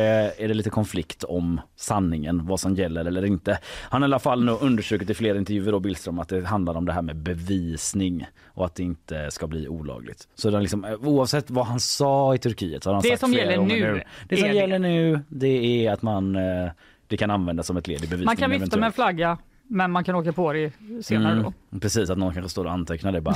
[0.41, 3.59] är det lite konflikt om sanningen, vad som gäller eller inte.
[3.89, 6.85] Han har i alla fall undersökt i flera intervjuer då Billström att det handlar om
[6.85, 10.27] det här med bevisning och att det inte ska bli olagligt.
[10.35, 13.19] Så är liksom, eh, oavsett vad han sa i Turkiet så har han Det sagt
[13.19, 16.71] som gäller gånger nu Det som gäller nu det är att man eh,
[17.11, 18.25] det kan användas som ett led i bevisningen.
[18.25, 19.37] Man kan vifta med en flagga,
[19.71, 21.79] men man kan åka på det senare Mm, då.
[21.79, 23.35] Precis, att någon kanske står och antecknar det bara.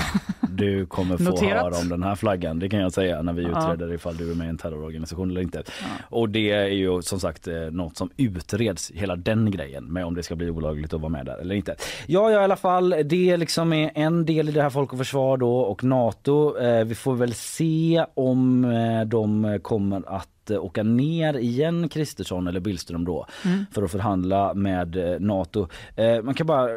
[0.49, 1.63] Du kommer få Noterat.
[1.63, 2.59] höra om den här flaggan.
[2.59, 3.49] Det kan jag säga när vi Ja.
[3.73, 5.63] utreder ifall du är med i en terrororganisation eller inte.
[6.09, 10.15] Och det är ju som sagt eh, något som utreds, hela den grejen med om
[10.15, 11.75] det ska bli olagligt att vara med där eller inte.
[12.07, 14.97] Ja, ja i alla fall, det liksom är en del i det här Folk och
[14.99, 16.57] Försvar då och NATO.
[16.59, 22.47] Eh, vi får väl se om eh, de kommer att eh, åka ner igen Kristersson
[22.47, 23.25] eller Billström då
[23.71, 25.67] för att förhandla med eh, Nato.
[25.95, 26.69] Eh, man kan bara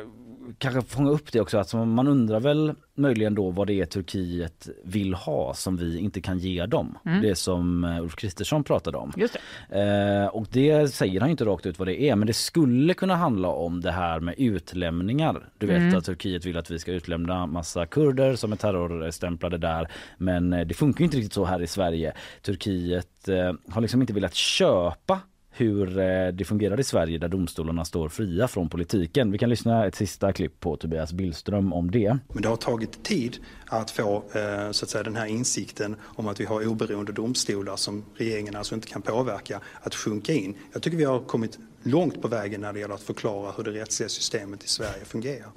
[0.59, 1.59] kanske fånga upp det också.
[1.59, 6.21] Alltså man undrar väl möjligen då vad det är Turkiet vill ha som vi inte
[6.21, 6.99] kan ge dem.
[7.23, 9.13] Det som eh, Ulf Kristersson pratade om.
[9.17, 9.37] Just
[9.69, 9.81] det.
[9.81, 13.17] Eh, och det säger han inte rakt ut vad det är men det skulle kunna
[13.17, 15.49] handla om det här med utlämningar.
[15.59, 19.89] Du vet att Turkiet vill att vi ska utlämna massa kurder som är terrorstämplade där
[20.17, 22.13] men eh, det funkar ju inte riktigt så här i Sverige.
[22.43, 25.21] Turkiet eh, har liksom inte velat köpa
[25.59, 29.33] hur eh, det fungerar i Sverige där domstolarna står fria från politiken.
[29.33, 32.18] Vi kan lyssna ett sista klipp på Tobias Billström om det.
[32.33, 36.29] Men det har tagit tid att få eh, så att säga, den här insikten om
[36.29, 40.55] att vi har oberoende domstolar som regeringen alltså inte kan påverka att sjunka in.
[40.73, 43.71] Jag tycker vi har kommit långt på vägen när det gäller att förklara hur det
[43.71, 45.49] rättsliga systemet i Sverige fungerar.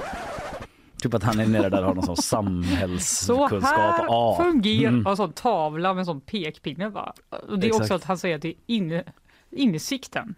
[1.02, 3.64] Typ att han är nere där och har någon sån Så samhällskunskap.
[3.64, 4.40] här Ja.
[4.44, 5.08] fungerar Mm.
[5.08, 6.90] en sån tavla med en sån pekpinne.
[6.90, 7.14] Va?
[7.50, 7.82] Och det är Exakt.
[7.84, 9.04] också att han säger att det är inne,
[9.52, 10.36] insikten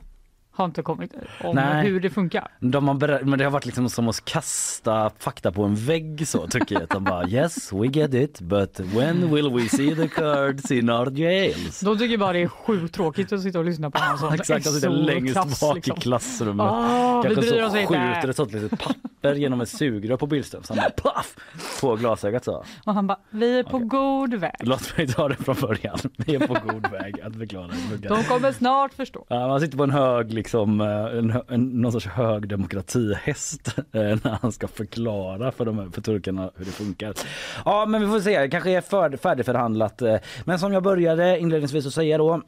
[0.55, 1.13] har inte kommit
[1.43, 1.87] om Nej.
[1.87, 2.47] hur det funkar.
[2.59, 6.47] De har men det har varit liksom som att kasta fakta på en vägg så
[6.47, 6.89] Turkiet.
[6.89, 11.11] De bara yes we get it but when will we see the Kurds in our
[11.11, 11.79] jails?
[11.79, 14.65] De tycker bara det är sjukt tråkigt att sitta och lyssna på en sån Exakt,
[14.65, 15.97] de sitter längst SO-klass, bak liksom.
[15.97, 16.65] i klassrummet.
[16.65, 20.63] Vi Kanske oss så skjuter ett sånt litet papper genom ett sugrör på Billström.
[20.63, 21.35] Så han bara paff
[21.81, 22.63] på glasögat så.
[22.85, 23.87] Och han bara, vi är på Okej.
[23.87, 24.55] god väg.
[24.59, 25.97] Låt mig ta det från början.
[26.17, 27.67] Vi är på god väg att förklara.
[27.97, 28.07] det.
[28.09, 29.25] De kommer snart förstå.
[29.29, 33.83] Ja, man sitter på en hög, liksom, eh, en, en, någon sorts hög demokratihäst eh,
[34.23, 37.13] när han ska förklara för, de, här- för turkarna hur det funkar.
[37.65, 40.01] Ja men vi får se, det kanske är för, färdigförhandlat.
[40.01, 40.15] Eh.
[40.45, 42.41] Men som jag började inledningsvis att säga då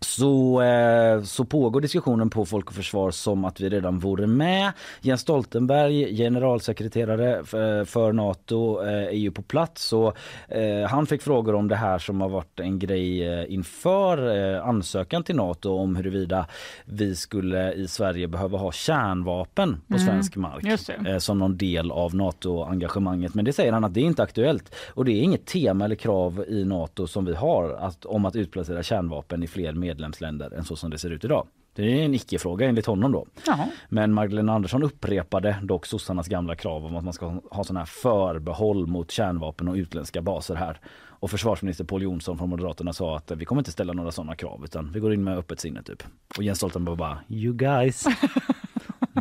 [0.00, 4.72] så, eh, så pågår diskussionen på Folk och Försvar som att vi redan vore med.
[5.00, 7.44] Jens Stoltenberg, generalsekreterare
[7.84, 9.92] för, Nato, eh, är ju på plats.
[9.92, 10.16] Och,
[10.48, 14.18] eh, han fick frågor om det här som har varit en grej inför
[14.58, 16.46] ansökan till Nato om huruvida
[16.84, 20.80] vi skulle i Sverige behöva ha kärnvapen på svensk mark
[21.22, 23.34] som någon del av Nato-engagemanget.
[23.34, 24.74] Men det säger han att det är inte aktuellt.
[24.88, 28.36] Och det är inget tema eller krav i Nato som vi har att, om att
[28.36, 31.46] utplacera kärnvapen i fler medlemsländer än så som det ser ut idag.
[31.74, 33.26] Det är en icke-fråga enligt honom då.
[33.46, 33.68] Jaha.
[33.88, 37.86] Men Magdalena Andersson upprepade dock sossarnas gamla krav om att man ska ha sådana här
[37.86, 40.80] förbehåll mot kärnvapen och utländska baser här.
[41.20, 44.64] Och försvarsminister Paul Jonsson från Moderaterna sa att vi kommer inte ställa några sådana krav
[44.64, 46.02] utan vi går in med öppet sinne typ.
[46.36, 48.04] Och Jens Stoltenberg bara you guys.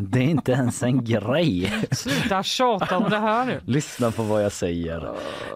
[0.02, 1.74] Det är inte ens en grej.
[1.92, 3.62] Sluta tjata om det här nu.
[3.66, 5.10] Lyssna på vad jag säger.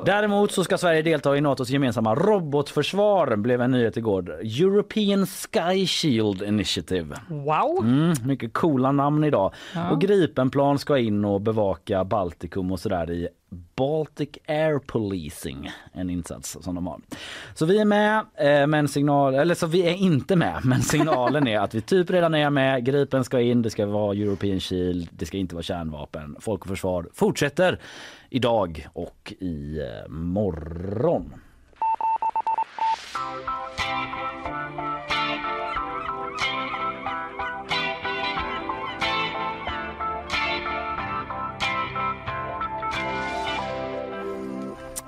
[0.05, 4.39] Däremot så ska Sverige delta i Natos gemensamma robotförsvar blev en nyhet igår.
[4.41, 7.15] European Sky Shield Initiative.
[7.29, 7.79] Wow.
[7.83, 9.53] Mm, mycket coola namn idag.
[9.91, 13.27] Och Gripenplan ska in och bevaka Baltikum och sådär i
[13.75, 16.99] Baltic Air Policing, en insats som de har.
[17.53, 21.47] Så vi är med, eh, men signal, eller så vi är inte med, men signalen
[21.47, 22.85] är att vi typ redan är med.
[22.85, 26.35] Gripen ska in, det ska vara European Shield, det ska inte vara kärnvapen.
[26.39, 27.79] Folk och försvar fortsätter
[28.29, 31.33] idag och i eh, morgon.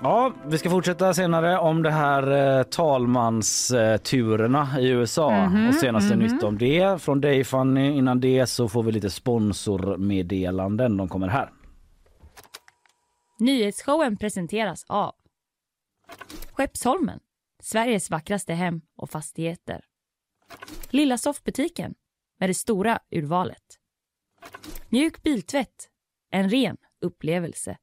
[0.04, 6.44] Ja, vi ska fortsätta senare om det här eh, talmansturerna i USA och senaste nytt
[6.44, 7.02] om det.
[7.02, 10.98] Från dig Fanny, innan det så får vi lite sponsormeddelanden.
[10.98, 11.50] De kommer här.
[13.40, 15.16] Nyhetsshowen presenteras av
[16.52, 17.20] Skeppsholmen,
[17.64, 19.82] Sveriges vackraste hem och fastigheter.
[20.90, 21.94] Lilla soffbutiken
[22.40, 23.64] med det stora urvalet.
[24.90, 25.90] Mjuk biltvätt,
[26.32, 27.78] en ren, upplevelse.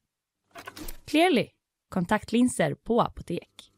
[1.04, 1.48] Clearly,
[1.88, 3.72] kontaktlinser på apotek.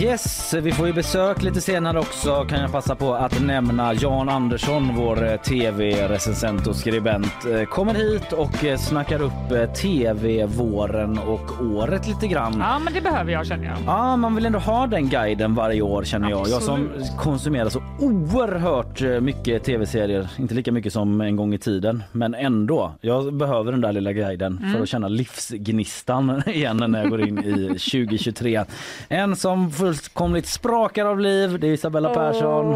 [0.00, 4.28] Yes, vi får ju besök lite senare också kan jag passa på att nämna Jan
[4.28, 11.62] Andersson, vår eh, tv-recensent och skribent, eh, kommer hit och eh, snackar upp tv-våren och
[11.62, 12.56] året lite grann.
[12.60, 13.76] Ja, men det behöver jag känner jag.
[13.86, 16.48] Ja, man vill ändå ha den guiden varje år känner jag.
[16.48, 22.02] Jag som konsumerar så oerhört mycket tv-serier, inte lika mycket som en gång i tiden,
[22.12, 22.92] men ändå.
[23.00, 24.72] Jag behöver den där lilla guiden Mm.
[24.74, 28.64] för att känna livsgnistan igen när jag går in i 2023.
[29.08, 32.66] En som fullkomligt sprakar av liv, det är Isabella Persson.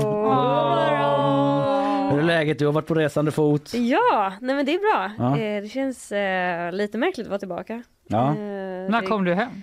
[2.11, 2.59] Hur är läget?
[2.59, 3.75] Du har varit på resande fot.
[3.75, 5.11] Ja, nej men det är bra.
[5.19, 5.39] Ja.
[5.39, 7.83] Eh, det känns eh, lite märkligt att vara tillbaka.
[8.09, 8.29] Ja.
[8.29, 8.35] Eh,
[8.91, 9.63] När kom du hem?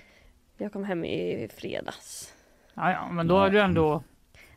[0.58, 2.32] Jag kom hem i fredags.
[2.74, 4.02] Ja, ja, men då har du ändå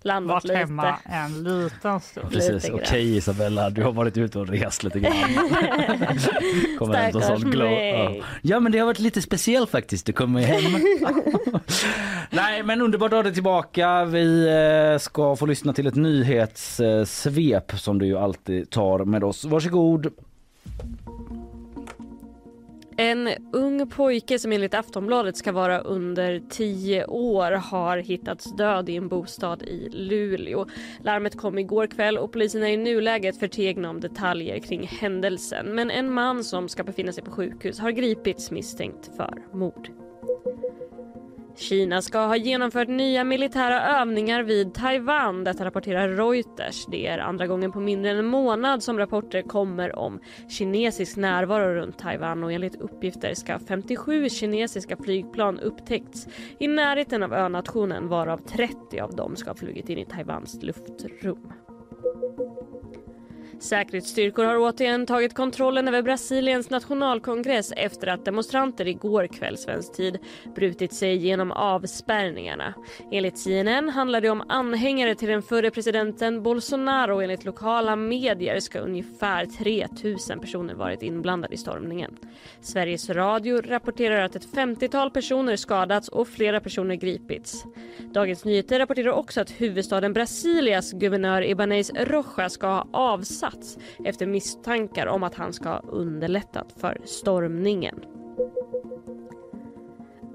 [0.03, 0.57] Landat varit lite.
[0.57, 2.31] hemma en liten stund.
[2.31, 3.17] Precis, Lite okej.
[3.17, 5.13] Isabella, du har varit ute och rest lite grann.
[6.79, 7.69] Kommer hem som Stackars sån glow.
[7.69, 8.17] mig.
[8.17, 8.25] Ja.
[8.41, 10.81] ja men det har varit lite speciellt faktiskt, du kommer hem.
[12.29, 14.05] Nej men underbart att ha dig tillbaka.
[14.05, 14.47] Vi
[14.93, 19.45] eh, ska få lyssna till ett nyhetssvep som du ju alltid tar med oss.
[19.45, 20.07] Varsågod.
[22.97, 28.95] En ung pojke som enligt Aftonbladet ska vara under tio år har hittats död i
[28.95, 30.65] en bostad i Luleå.
[31.03, 35.75] Larmet kom igår kväll och polisen är i nuläget förtegna om detaljer kring händelsen.
[35.75, 40.00] Men en man som ska befinna sig på sjukhus har gripits misstänkt för mord.
[41.55, 45.43] Kina ska ha genomfört nya militära övningar vid Taiwan.
[45.43, 46.85] Detta rapporterar Reuters.
[46.85, 51.73] Det är andra gången på mindre än en månad som rapporter kommer om kinesisk närvaro
[51.73, 56.27] runt Taiwan och enligt uppgifter ska 57 kinesiska flygplan upptäckts
[56.59, 61.53] i närheten av önationen varav 30 av dem ska ha flugit in i Taiwans luftrum.
[63.61, 70.17] Säkerhetsstyrkor har återigen tagit kontrollen över Brasiliens nationalkongress efter att demonstranter igår kväll svensk tid
[70.55, 72.73] brutit sig genom avspärrningarna.
[73.11, 78.79] Enligt CNN handlar det om anhängare till den förre presidenten Bolsonaro enligt lokala medier ska
[78.79, 82.17] ungefär 3000 personer varit inblandade i stormningen.
[82.61, 87.65] Sveriges Radio rapporterar att ett 50-tal personer skadats och flera personer gripits.
[87.99, 92.87] Dagens Nyheter rapporterar också att huvudstaden Brasilias guvernör Ibanez Roja ska ha
[93.51, 98.05] plats efter misstankar om att han ska ha underlättat för stormningen.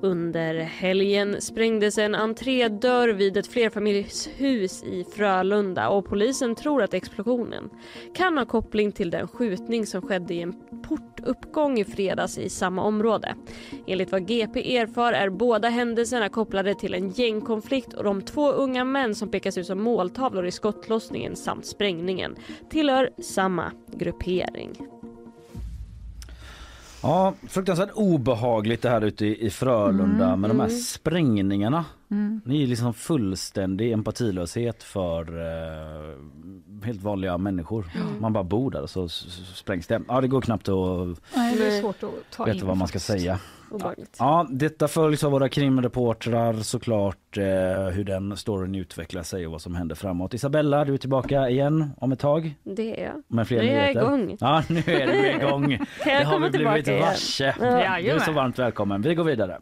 [0.07, 7.71] Under helgen sprängdes en entrédörr vid ett flerfamiljshus i Frölunda och polisen tror att explosionen
[8.15, 12.83] kan ha koppling till den skjutning som skedde i en portuppgång i fredags i samma
[12.83, 13.35] område.
[13.87, 18.85] Enligt vad GP erfar är båda händelserna kopplade till en gängkonflikt och de två unga
[18.85, 22.37] män som pekas ut som måltavlor i skottlossningen samt sprängningen
[22.71, 24.96] tillhör samma gruppering.
[27.07, 30.81] Ja, fruktansvärt obehagligt det här ute i Frölunda Mm, med de här mm.
[30.81, 31.85] sprängningarna.
[32.11, 32.41] Mm.
[32.45, 36.17] Det är liksom fullständig empatilöshet för eh,
[36.85, 37.87] helt vanliga människor.
[38.21, 39.09] Man bara bor där och så
[39.55, 40.03] sprängs det.
[40.09, 40.77] Ja, det går knappt att
[41.35, 43.21] Nej, det är svårt att ta veta in vad man ska faktiskt.
[43.21, 43.39] säga.
[43.71, 44.17] Obehagligt.
[44.19, 47.45] Ja, detta följs av våra krimreportrar såklart eh,
[47.93, 50.35] hur den storyn utvecklar sig och vad som händer framåt.
[50.35, 53.23] Isabella, du är tillbaka igen om ett tag Det är jag.
[53.29, 54.01] med fler Nu är jag nyheter.
[54.01, 54.37] igång.
[54.41, 55.63] Ja, nu är du igång.
[55.77, 57.55] Kan det har komma vi blivit varse.
[57.61, 57.99] Ja.
[58.01, 59.03] Du är så varmt välkommen.
[59.03, 59.59] Vi går vidare.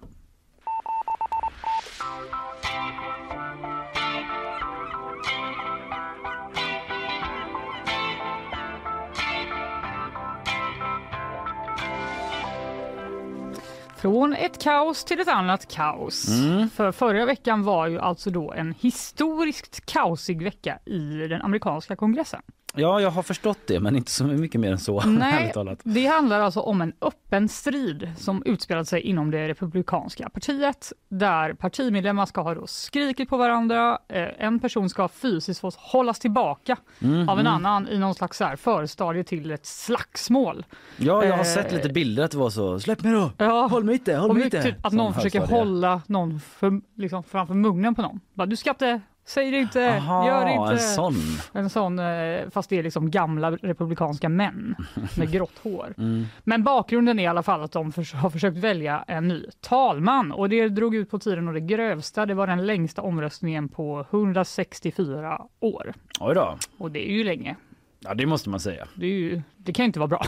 [14.05, 16.29] Från ett kaos till ett annat kaos.
[16.29, 16.71] Mm.
[16.71, 22.43] För förra veckan var ju alltså då en historiskt kaosig vecka i den amerikanska kongressen.
[22.77, 25.01] Ja, jag har förstått det, men inte så mycket mer än så.
[25.07, 25.53] Nej,
[25.85, 31.53] det handlar alltså om en öppen strid som utspelade sig inom det republikanska partiet där
[31.53, 33.99] partimedlemmar ska ha då skrikit på varandra.
[34.09, 37.53] Eh, En person ska fysiskt få hållas tillbaka Mm, av en mm.
[37.65, 40.67] annan i någon slags här förstadie till ett slagsmål.
[40.97, 42.81] Ja, jag har Eh, sett lite bilder att det var så.
[42.81, 43.31] Släpp mig då!
[43.39, 44.63] Ja, Håll mig inte, håll mig inte!
[44.63, 45.61] typ att någon försöker högstadie.
[45.65, 48.21] hålla någon för, liksom, framför munnen på någon.
[48.49, 50.73] Du ska inte, säg det inte, Aha, gör det inte.
[50.73, 51.15] en sån.
[51.53, 54.75] En sån, eh, fast det är liksom gamla republikanska män
[55.17, 55.95] med grått hår.
[55.99, 56.27] Mm.
[56.45, 60.49] Men bakgrunden är i alla fall att de har försökt välja en ny talman och
[60.49, 65.41] det drog ut på tiden och det grövsta, det var den längsta omröstningen på 164
[65.61, 65.95] år.
[66.21, 66.59] Oj då.
[66.79, 67.57] Och det är ju länge.
[68.01, 68.87] Ja, det måste man säga.
[68.95, 70.25] Det, ju, det kan inte vara bra.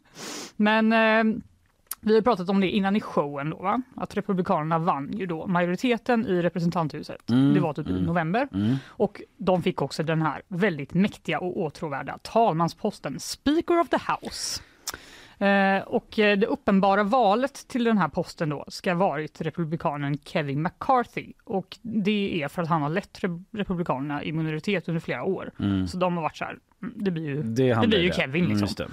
[0.56, 1.38] Men eh,
[2.00, 3.82] vi har pratat om det innan i showen då, va?
[3.96, 7.30] att Republikanerna vann ju då majoriteten i representanthuset.
[7.30, 8.48] Mm, Det var typ i mm, november.
[8.54, 8.76] mm.
[8.86, 14.62] Och de fick också den här väldigt mäktiga och åtråvärda talmansposten Speaker of the House.
[15.40, 20.62] Eh, och eh, det uppenbara valet till den här posten då ska varit republikanen Kevin
[20.62, 21.32] McCarthy.
[21.44, 25.50] Och det är för att han har lett re- republikanerna i minoritet under flera år.
[25.60, 25.86] Mm.
[25.88, 28.12] Så de har varit så här, mm, det blir ju, Det, det blir ju.
[28.12, 28.86] Kevin Mm, liksom.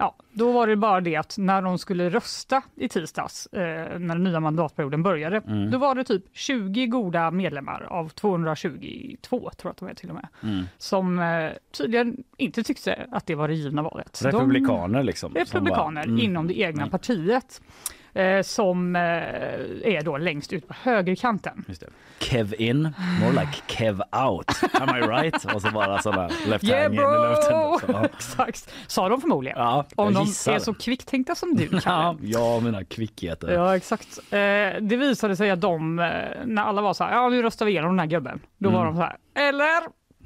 [0.00, 4.14] Ja, då var det bara det att när de skulle rösta i tisdags, eh, när
[4.14, 5.70] den nya mandatperioden började, Mm.
[5.70, 10.08] då var det typ 20 goda medlemmar av 222, tror jag att de är till
[10.08, 10.64] och med, Mm.
[10.78, 14.22] som eh, tydligen inte tyckte att det var det givna valet.
[14.24, 15.32] Republikaner liksom.
[15.32, 16.18] De, som republikaner bara, mm.
[16.24, 16.90] inom det egna Mm.
[16.90, 17.60] partiet.
[18.18, 21.64] Eh, som eh, är då längst ut på högerkanten.
[21.68, 21.86] Just det.
[22.20, 22.82] Kev in,
[23.20, 24.50] more like Kev out.
[24.72, 25.54] Am I right?
[25.54, 27.52] Och så bara sådana left Yeah in i luften.
[27.52, 27.78] bro!
[27.86, 28.04] Så, ja.
[28.04, 29.58] Exakt, sa de förmodligen.
[29.58, 30.52] Ja, Om de gissar.
[30.52, 32.18] är så kvicktänkta som du Ja, Kalle.
[32.22, 33.52] jag och mina kvickheter.
[33.52, 34.18] Ja, exakt.
[34.30, 34.38] Eh,
[34.80, 36.04] det visade sig att de, eh,
[36.44, 38.40] när alla var så här, ja nu röstar vi igenom den här gubben.
[38.58, 38.94] Då var Mm.
[38.94, 39.16] de så här,
[39.48, 39.82] eller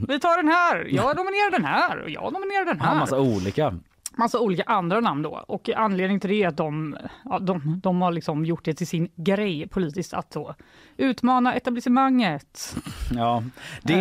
[0.08, 2.94] vi tar den här, jag nominerar den här och jag nominerar den Ja, här.
[2.98, 3.74] massa olika.
[4.16, 5.44] Massa olika andra namn då.
[5.48, 8.86] Och anledningen till det är att de, ja, de, de har liksom gjort det till
[8.86, 10.54] sin grej politiskt att då
[10.96, 12.76] utmana etablissemanget.
[13.14, 13.42] Ja,
[13.82, 13.94] det,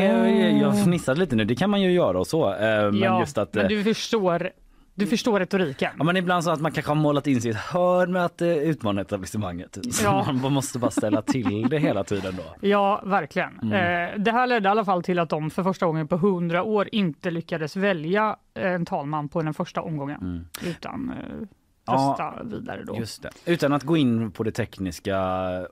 [0.61, 2.53] jag fnissade lite nu, det kan man ju göra och så.
[2.53, 2.59] eh,
[2.91, 3.53] Men ja, just att...
[3.53, 4.51] men eh, du förstår,
[4.95, 5.91] du förstår retoriken.
[5.97, 8.25] Ja, men ibland så att man kanske har målat in sig i ett hörn med
[8.25, 9.77] att eh, utmana etablissemanget.
[9.91, 10.31] Så Ja.
[10.41, 12.67] man måste bara ställa till det hela tiden då.
[12.67, 13.59] Ja, verkligen.
[13.59, 13.73] Mm.
[13.73, 16.63] Eh, det här ledde i alla fall till att de för första gången på hundra
[16.63, 20.47] år inte lyckades välja en talman på den första omgången.
[20.65, 21.47] Utan eh,
[21.85, 22.95] Ja, rösta vidare då.
[22.97, 23.29] Just det.
[23.45, 25.17] Utan att gå in på det tekniska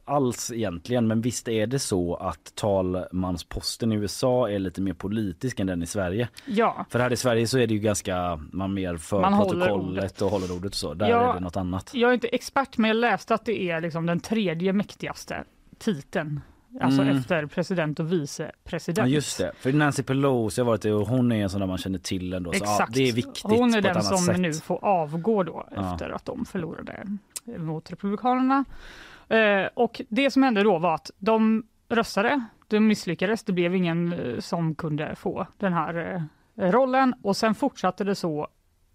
[0.06, 5.60] alls egentligen, men visst är det så att talmansposten i USA är lite mer politisk
[5.60, 6.30] än den i Sverige?
[6.46, 6.86] Ja.
[6.90, 9.98] För här i Sverige så är det ju ganska, man mer för Man håller protokollet
[10.04, 10.22] ordet.
[10.22, 10.94] och håller ordet och så.
[10.94, 11.30] Där Ja.
[11.30, 11.92] är det något annat.
[11.94, 15.44] Jag är inte expert men jag läste att det är liksom den tredje mäktigaste
[15.78, 16.42] titeln.
[16.82, 17.18] Alltså Mm.
[17.18, 19.10] efter president och vicepresident.
[19.10, 21.68] Ja just det, för Nancy Pelosi har varit det och hon är en sån där
[21.68, 22.52] man känner till ändå.
[22.54, 22.94] Så, ja, Exakt.
[22.94, 24.40] det är viktigt Hon är den som sätt.
[24.40, 25.94] nu får avgå då Ja.
[25.94, 27.04] efter att de förlorade
[27.58, 28.66] mot Republikanerna.
[29.30, 34.14] Eh, och det som hände då var att de röstade, de misslyckades, det blev ingen
[34.14, 36.16] eh, som kunde få den här
[36.58, 38.48] eh, rollen och sen fortsatte det så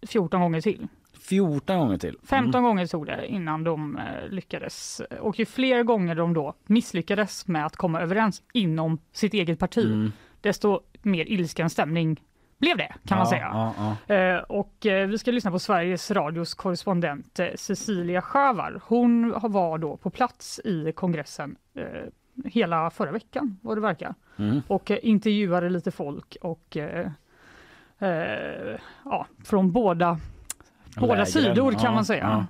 [0.06, 0.88] 14 gånger till.
[1.28, 2.18] 14 gånger till.
[2.22, 2.62] 15 Mm.
[2.62, 5.00] gånger tog det innan de eh, lyckades.
[5.20, 9.84] Och ju fler gånger de då misslyckades med att komma överens inom sitt eget parti,
[9.84, 10.12] Mm.
[10.40, 12.20] desto mer ilsken stämning
[12.58, 13.50] blev det kan man Ja, säga.
[13.52, 14.14] ja, ja.
[14.14, 18.80] Eh, och eh, vi ska lyssna på Sveriges Radios korrespondent Cecilia Sjövar.
[18.84, 21.56] Hon var då på plats i kongressen
[22.44, 24.14] hela förra veckan vad det verkar.
[24.36, 24.60] Mm.
[24.68, 26.76] Och intervjuade lite folk och
[29.04, 30.18] ja, från båda,
[30.96, 32.22] båda Lägren, sidor kan ja, man säga.
[32.22, 32.46] ja.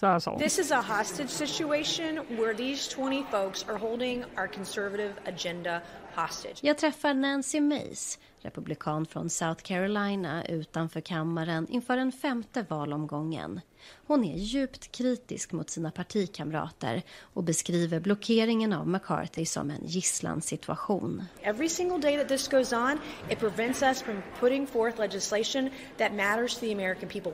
[0.00, 0.40] Så här sa hon.
[0.40, 5.80] This is a hostage situation where these 20 folks are holding our conservative agenda
[6.14, 6.58] hostage.
[6.62, 13.60] Jag träffar Nancy Mace, republikan från South Carolina utanför kammaren inför den femte valomgången.
[14.06, 17.02] Hon är djupt kritisk mot sina partikamrater
[17.34, 21.24] och beskriver blockeringen av McCarthy som en gisslansituation.
[21.42, 22.98] Every single day that this goes on,
[23.30, 27.32] it prevents us from putting forth legislation that matters to the American people.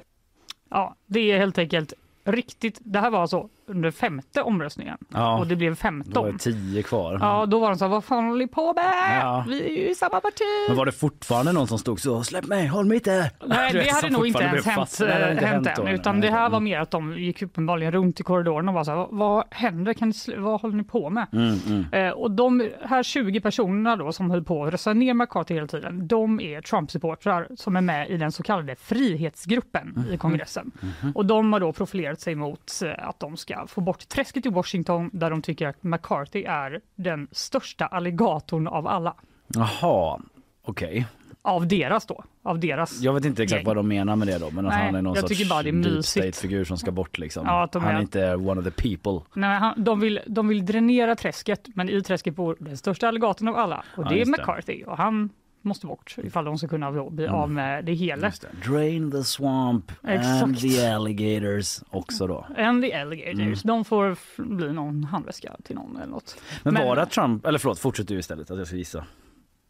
[0.77, 1.93] Ja, det är helt enkelt
[2.27, 2.79] riktigt.
[2.85, 5.39] Det här var alltså under femte omröstningen Ja.
[5.39, 7.19] och det blev Då var det 10 kvar.
[7.21, 9.21] Ja, då var de så här, vad fan håller ni på med?
[9.23, 9.45] Ja.
[9.49, 10.43] Vi är ju i samma parti.
[10.69, 13.31] Men var det fortfarande någon som stod så släpp mig, håll mig inte.
[13.47, 14.97] Nej, det hade nog inte ens blev hänt.
[15.01, 17.93] Nej, det inte hänt hänt än, utan det här var mer att de gick uppenbarligen
[17.93, 21.11] runt i korridoren och var så här, vad händer, kan ni, vad håller ni på
[21.11, 21.27] med?
[21.33, 21.85] Mm, mm.
[21.93, 25.67] Eh, och de här 20 personerna då som höll på att rösta ner McCarthy hela
[25.67, 30.13] tiden, de är Trump-supportrar som är med i den så kallade Frihetsgruppen Mhm.
[30.13, 30.71] i kongressen.
[31.15, 34.49] Och de har då profilerat sig mot eh, att de ska få bort träsket i
[34.49, 39.15] Washington där de tycker att McCarthy är den största alligatorn av alla.
[39.47, 40.21] Jaha,
[40.63, 41.07] okej.
[41.43, 43.67] Av deras då, av deras Jag vet inte exakt gäng.
[43.67, 45.51] vad de menar med det då, men att Nej, han är någon jag sorts tycker
[45.51, 47.47] bara det är deep state-figur som ska bort liksom.
[47.47, 49.27] Ja, att han är inte one of the people.
[49.35, 53.49] Nej, han, de, vill, de vill dränera träsket, men i träsket bor den största alligatorn
[53.49, 54.43] av alla och Ja, det är just det.
[54.43, 55.31] McCarthy och han
[55.67, 57.35] måste bort ifall de ska kunna bli Mm.
[57.37, 58.33] av med det hela.
[58.41, 58.69] Det.
[58.71, 60.61] Drain the swamp and Exakt.
[60.61, 62.47] the alligators också då.
[62.57, 63.59] And the alligators, Mm.
[63.65, 66.41] de får bli någon handväska till någon eller något.
[66.63, 69.05] Men, det att Trump, eller förlåt fortsätt du istället att jag ska gissa.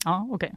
[0.04, 0.54] Ja, okej.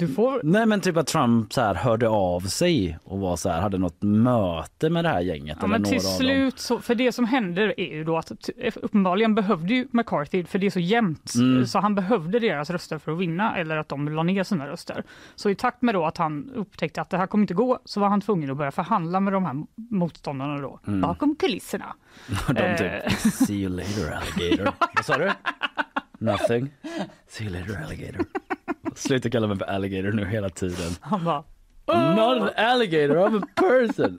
[0.00, 0.40] Du får...
[0.44, 3.78] Nej men typ att Trump så här hörde av sig och var så här, hade
[3.78, 5.56] något möte med det här gänget.
[5.60, 6.18] Ja, eller men till några dem.
[6.18, 8.32] slut, så, för det som händer är ju då att
[8.76, 11.66] uppenbarligen behövde ju McCarthy, för det är så jämnt, Mm.
[11.66, 15.04] så han behövde deras röster för att vinna eller att de la ner sina röster.
[15.34, 18.00] Så i takt med då att han upptäckte att det här kommer inte gå så
[18.00, 19.54] var han tvungen att börja förhandla med de här
[19.90, 21.00] motståndarna då, Mm.
[21.00, 21.94] bakom kulisserna.
[22.48, 22.76] De Eh.
[22.76, 24.64] typ, see you later alligator.
[24.94, 25.30] Vad sa du?
[26.20, 26.70] Nothing.
[27.28, 28.24] See you later alligator.
[28.94, 30.90] Sluta kalla mig för alligator nu hela tiden.
[31.00, 31.44] Han bara,
[31.86, 34.18] I'm not an alligator, I'm a person.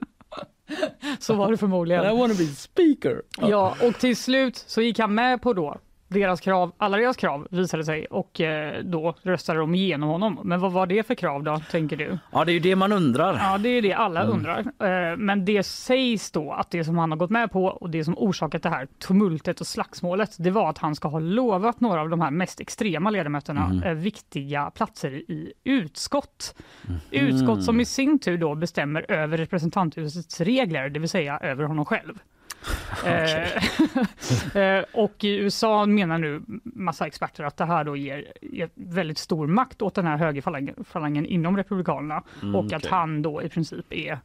[1.20, 2.06] så var det förmodligen.
[2.06, 3.22] And I wanna be speaker.
[3.38, 5.78] Ja, och till slut så gick han med på då
[6.12, 10.40] deras krav, alla deras krav visade sig och eh, då röstade de igenom honom.
[10.44, 12.18] Men vad var det för krav då, tänker du?
[12.32, 13.34] Ja, det är ju det man undrar.
[13.34, 14.34] Ja, det är det alla Mm.
[14.34, 14.60] undrar.
[14.60, 18.04] Eh, Men det sägs då att det som han har gått med på och det
[18.04, 22.02] som orsakat det här tumultet och slagsmålet, det var att han ska ha lovat några
[22.02, 23.84] av de här mest extrema ledamöterna Mhm.
[23.84, 26.56] eh, viktiga platser i utskott.
[26.88, 26.98] Mhm.
[27.12, 31.86] Utskott som i sin tur då bestämmer över representanthusets regler, det vill säga över honom
[31.86, 32.20] själv.
[33.06, 38.70] Eh, eh, och i USA menar nu massa experter att det här då ger, ger
[38.74, 42.90] väldigt stor makt åt den här högerfalangen falangen inom Republikanerna Mm, och att okej.
[42.90, 44.20] han då i princip är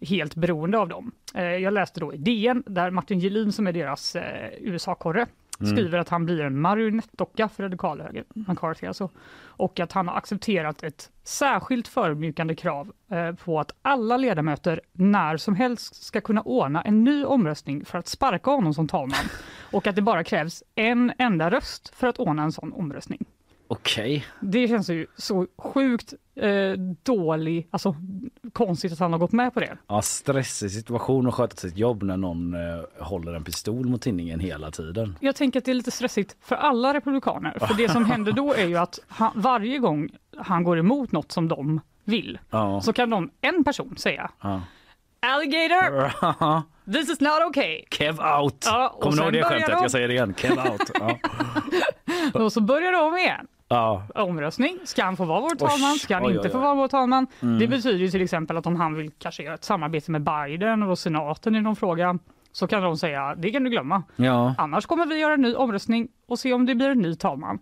[0.00, 1.12] helt beroende av dem.
[1.34, 4.50] Eh, jag läste då i DN där Martin Gelin som är deras eh,
[5.60, 5.76] Mm.
[5.76, 10.82] skriver att han blir en marionettdocka för radikalhöger, McCarthy alltså, och att han har accepterat
[10.82, 16.82] ett särskilt förödmjukande krav eh, på att alla ledamöter när som helst ska kunna ordna
[16.82, 19.24] en ny omröstning för att sparka honom som talman
[19.72, 23.24] och att det bara krävs en enda röst för att ordna en sån omröstning.
[23.74, 24.26] Okej.
[24.40, 26.72] Det känns ju så sjukt eh,
[27.02, 27.96] dålig, alltså
[28.52, 29.76] konstigt att han har gått med på det.
[29.86, 32.60] Ja, stressig situation att sköta sitt jobb när någon eh,
[33.04, 35.16] håller en pistol mot tinningen hela tiden.
[35.20, 37.58] Jag tänker att det är lite stressigt för alla republikaner.
[37.60, 41.32] För det som händer då är ju att han, varje gång han går emot något
[41.32, 42.80] som de vill Ja.
[42.80, 44.60] så kan de, en person säga Ja.
[45.26, 46.12] Alligator,
[46.92, 47.84] this is not okay.
[47.90, 48.64] Kev out!
[48.66, 49.66] Ja, Kommer ni ihåg det skämtet?
[49.70, 50.34] de- Jag säger det igen.
[50.36, 50.90] Kev out.
[50.94, 51.18] Ja.
[52.44, 53.46] Och så börjar de igen.
[53.68, 54.02] Ja.
[54.14, 56.88] Omröstning, ska han få vara vår talman, ska han oj, inte oj, få vara vår
[56.88, 57.26] talman?
[57.42, 57.58] Mm.
[57.58, 60.82] Det betyder ju till exempel att om han vill kanske göra ett samarbete med Biden
[60.82, 62.18] och senaten i någon fråga
[62.52, 64.02] så kan de säga det kan du glömma.
[64.16, 64.54] Ja.
[64.58, 67.58] Annars kommer vi göra en ny omröstning och se om det blir en ny talman.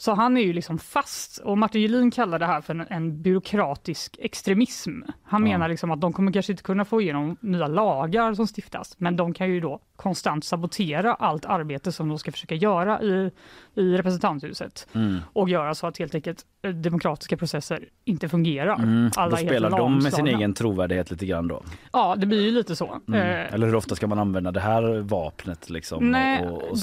[0.00, 3.22] Så han är ju liksom fast och Martin Gelin kallar det här för en, en
[3.22, 4.90] byråkratisk extremism.
[5.24, 5.52] Han Ja.
[5.52, 9.16] menar liksom att de kommer kanske inte kunna få igenom nya lagar som stiftas, men
[9.16, 13.30] de kan ju då konstant sabotera allt arbete som de ska försöka göra i,
[13.74, 15.16] i representanthuset Mm.
[15.32, 18.74] och göra så att helt enkelt demokratiska processer inte fungerar.
[18.74, 19.10] Mm.
[19.16, 21.62] Alla Då spelar de med sin egen trovärdighet lite grann då.
[21.92, 23.00] Ja, det blir ju lite så.
[23.08, 23.20] Mm.
[23.20, 26.78] Eh, Eller hur ofta ska man använda det här vapnet liksom Nej, och, och, och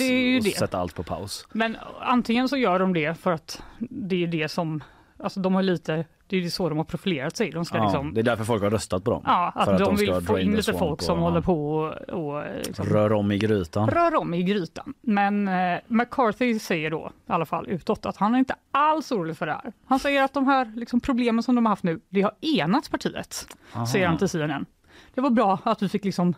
[0.58, 1.48] sätta allt på paus?
[1.54, 4.84] Men antingen så gör de det för att det är det som,
[5.26, 7.52] alltså de har lite, det är ju så de har profilerat sig.
[7.52, 9.22] De ska Ja, liksom, det är därför folk har röstat på dem.
[9.26, 12.10] ja, att, för de, ska vill få in lite folk som och- håller på och,
[12.10, 13.90] och liksom, Rör om i grytan.
[13.90, 14.94] rör om i grytan.
[15.02, 19.38] Men eh, McCarthy säger då, i alla fall utåt, att han är inte alls orolig
[19.38, 19.74] för det här.
[19.86, 22.92] Han säger att de här liksom, problemen som de har haft nu, det har enat
[22.92, 23.86] partiet, Aha.
[23.86, 24.66] säger han till CNN.
[25.14, 26.34] Det var bra att vi fick liksom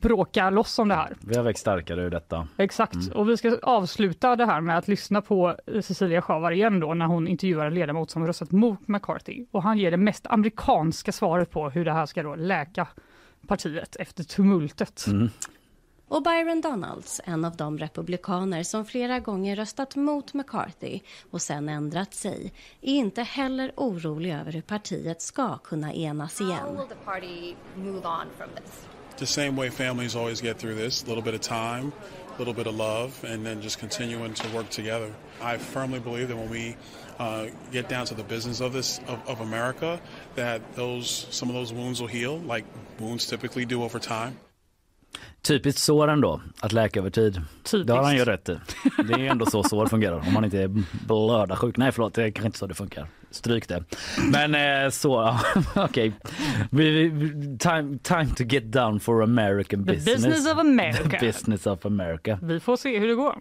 [0.00, 1.16] bråka loss om det här.
[1.20, 2.48] Vi har växt starkare ur detta.
[2.56, 3.12] Exakt, Mm.
[3.12, 7.06] och vi ska avsluta det här med att lyssna på Cecilia Schavar igen då när
[7.06, 11.50] hon intervjuar en ledamot som röstat mot McCarthy och han ger det mest amerikanska svaret
[11.50, 12.88] på hur det här ska då läka
[13.46, 15.06] partiet efter tumultet.
[15.06, 15.28] Mm.
[16.08, 21.68] Och Byron Donalds, en av de republikaner som flera gånger röstat mot McCarthy och sen
[21.68, 26.58] ändrat sig, är inte heller orolig över hur partiet ska kunna enas igen.
[26.58, 28.86] How will the party move on from this?
[29.16, 31.92] The same way families always get through this a little bit of time
[32.34, 35.12] a little bit of love and then just continuing to work together
[35.42, 36.76] i firmly believe that when we
[37.18, 40.00] uh, get down to the business of this of, of america
[40.34, 42.64] that those some of those wounds will heal like
[43.00, 44.36] wounds typically do over time
[45.42, 47.42] Typiskt sår ändå, att läka över tid.
[47.86, 48.58] Det har han ju rätt i.
[49.08, 50.68] Det är ändå så sår fungerar om man inte är
[51.06, 51.76] blödarsjuk.
[51.76, 53.08] Nej förlåt, det är kanske inte så det funkar.
[53.36, 53.84] Stryk det.
[54.32, 55.38] Men eh, så,
[55.76, 56.12] okej.
[56.70, 60.16] Vi- Time, time to get down for American The business.
[60.24, 61.18] business of America.
[61.20, 62.38] Business of America.
[62.42, 63.38] Vi får se hur det går.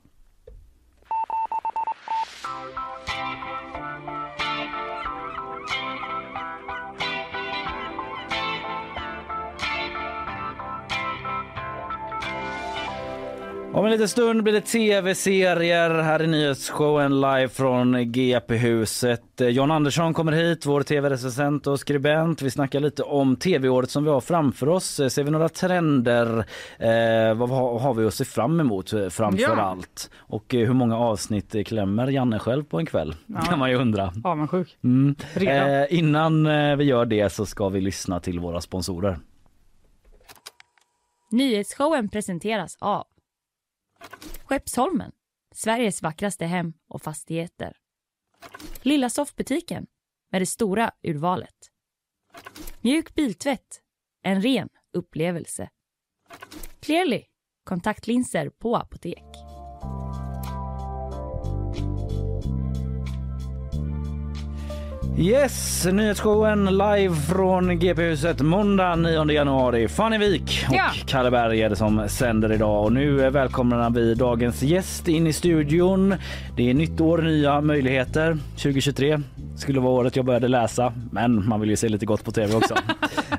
[13.75, 19.21] Om en liten stund blir det tv-serier här i nyhetsshowen live från GP-huset.
[19.37, 22.41] John Andersson kommer hit, vår tv-recensent och skribent.
[22.41, 24.99] Vi snackar lite om tv-året som vi har framför oss.
[24.99, 26.37] Eh, Ser vi några trender?
[26.79, 27.49] Eh, vad
[27.81, 29.55] har, vi att se fram emot eh, framför Ja.
[29.55, 30.09] allt?
[30.17, 33.15] Och eh, hur många avsnitt klämmer Janne själv på en kväll?
[33.27, 33.41] Ja.
[33.49, 34.13] kan man ju undra.
[34.23, 34.77] Avundsjuk.
[34.83, 35.15] Mm.
[35.35, 36.43] Eh, innan
[36.77, 39.17] vi gör det så ska vi lyssna till våra sponsorer.
[41.31, 43.03] Nyhetsshowen presenteras av
[44.45, 45.11] Skeppsholmen,
[45.55, 47.77] Sveriges vackraste hem och fastigheter.
[48.81, 49.87] Lilla soffbutiken
[50.31, 51.71] med det stora urvalet.
[52.81, 53.81] Mjuk biltvätt,
[54.21, 55.69] en ren upplevelse.
[56.79, 57.23] Clearly,
[57.63, 59.54] kontaktlinser på apotek.
[65.17, 69.87] Yes, nyhetsshowen live från GP-huset måndag 9 januari.
[69.87, 70.83] Fanny Wik och Ja.
[71.05, 72.83] Kalle Berg är det som sänder idag.
[72.83, 76.15] Och nu välkomnar vi dagens gäst in i studion.
[76.55, 78.37] Det är nytt år, nya möjligheter.
[78.51, 79.21] 2023
[79.57, 82.55] skulle vara året jag började läsa, men man vill ju se lite gott på tv
[82.55, 82.75] också.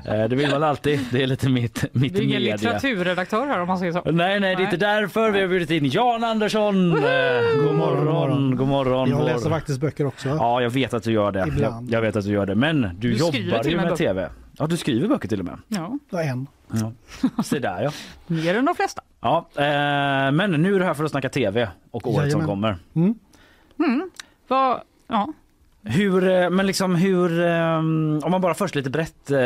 [0.05, 0.99] Eh, det vill man alltid.
[1.11, 4.01] Det är lite mitt, mitt Det är ingen litteraturredaktör här om man säger så.
[4.11, 6.91] Nej, nej, det är inte därför vi har bjudit in Jan Andersson.
[6.91, 7.03] Eh,
[7.63, 9.09] God morgon, god morgon.
[9.09, 10.29] Jag läser faktiskt böcker också.
[10.29, 11.39] Ja, jag vet att du gör det.
[11.39, 11.91] Jag, Ibland.
[11.91, 12.55] jag vet att du gör det.
[12.55, 14.29] Men du, Du skriver jobbar ju med med tv.
[14.57, 15.57] Ja, du skriver böcker till och med.
[15.67, 16.47] Ja, Ja, en.
[16.71, 16.91] Ja.
[17.43, 17.91] Se där ja.
[18.27, 19.01] mer än de flesta.
[19.21, 22.47] Ja eh, men nu är du här för att snacka tv och året som Jajamän.
[22.47, 22.77] kommer.
[22.95, 24.09] Mm.
[24.47, 25.33] Vad, ja.
[25.89, 29.37] Hur, eh, men liksom hur, eh, om man bara först lite brett eh,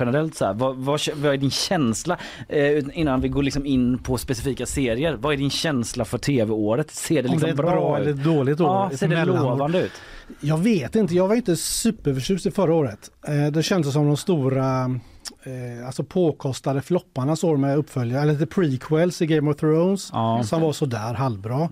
[0.00, 2.18] generellt så här, vad, vad, vad är din känsla
[2.48, 5.16] eh, innan vi går liksom in på specifika serier?
[5.20, 6.90] Vad är din känsla för tv-året?
[6.90, 8.66] Ser det Om liksom det bra, bra eller dåligt år.
[8.90, 9.92] Ja, ser det lovande ut?
[10.40, 13.10] Jag vet inte, jag var inte superförtjust i förra året.
[13.52, 14.84] Det kändes som de stora
[15.42, 20.42] eh, alltså påkostade flopparnas år med uppföljare, eller lite prequels i Game of Thrones Ja.
[20.44, 21.68] som var sådär halvbra.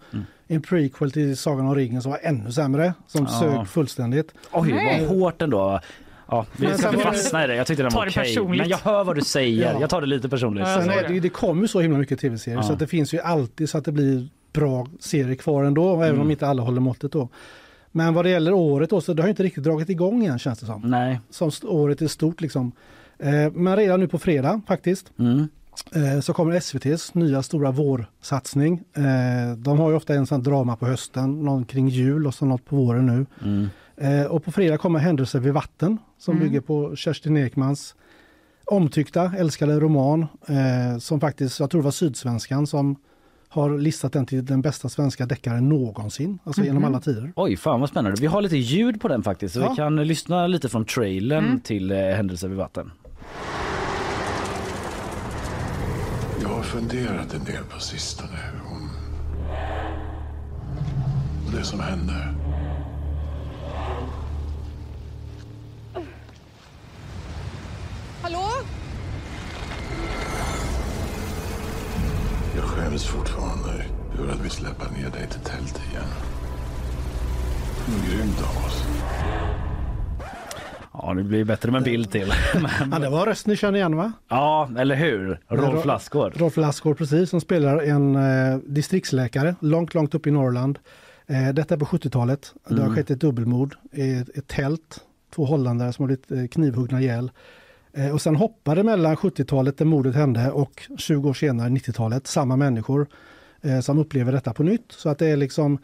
[0.52, 3.40] En prequel till Sagan om ringen som var ännu sämre, som Ja.
[3.40, 4.34] sög fullständigt.
[4.52, 5.06] Oj, Nej.
[5.06, 5.80] vad hårt ändå.
[6.28, 7.54] Ja, vi ska inte det- fastna i det.
[7.54, 8.22] Jag tyckte den var det okej.
[8.24, 8.60] personligt.
[8.60, 9.72] Men jag hör vad du säger.
[9.72, 9.80] Ja.
[9.80, 10.66] Jag tar det lite personligt.
[10.66, 12.62] Sen det, ju- det kommer ju så himla mycket tv-serier Ja.
[12.62, 16.08] så att det finns ju alltid så att det blir bra serier kvar ändå, även
[16.08, 16.20] Mm.
[16.20, 17.28] om inte alla håller måttet då.
[17.92, 20.58] Men vad det gäller året då, så det har inte riktigt dragit igång än känns
[20.60, 20.80] det som.
[20.84, 21.20] Nej.
[21.30, 22.72] Som året är stort liksom.
[23.18, 25.48] Eh, men redan nu på fredag faktiskt Mm.
[25.94, 28.82] Eh, så kommer SVTs nya stora vårsatsning.
[28.96, 32.44] Eh, de har ju ofta en sån drama på hösten, någon kring jul och så
[32.46, 33.26] något på våren nu.
[33.44, 33.68] Mm.
[33.96, 36.46] Eh, och på fredag kommer Händelser vid vatten som Mm.
[36.48, 37.94] bygger på Kerstin Ekmans
[38.66, 40.26] omtyckta, älskade roman
[41.00, 42.96] som faktiskt, jag tror det var Sydsvenskan som
[43.48, 47.32] har listat den till den bästa svenska deckaren någonsin, alltså genom alla tider.
[47.36, 48.20] Oj, fan vad spännande.
[48.20, 49.54] Vi har lite ljud på den faktiskt.
[49.54, 49.70] Så Ja.
[49.70, 52.90] vi kan lyssna lite från trailern till eh, Händelser vid vatten.
[56.42, 58.38] Jag har funderat en del på sistone
[58.70, 58.90] om
[61.52, 62.34] det som hände.
[68.22, 68.48] Hallå?
[72.56, 73.84] Jag skäms fortfarande
[74.18, 76.08] över att vi släpper ner dig till tält igen.
[77.86, 78.84] Det var grymt av oss.
[81.02, 82.32] Ja, det blir bättre med bild till.
[82.92, 84.12] Ja, det var rösten ni känner igen va?
[84.28, 85.40] ja, eller hur?
[85.48, 86.32] Rolf Ro- Lassgård.
[86.40, 90.78] Rolf Lassgård precis, som spelar en eh, distriktsläkare långt, långt upp i Norrland.
[91.26, 92.54] Eh, detta är på 70-talet.
[92.68, 92.94] Det har Mm.
[92.96, 95.00] skett ett dubbelmord i ett, ett tält.
[95.34, 97.30] Två holländare som har blivit eh, knivhuggna ihjäl.
[97.92, 102.56] Eh, och sen hoppade mellan 70-talet där mordet hände och 20 år senare 90-talet samma
[102.56, 103.06] människor
[103.62, 104.92] eh, som upplever detta på nytt.
[104.92, 105.78] Så att det är liksom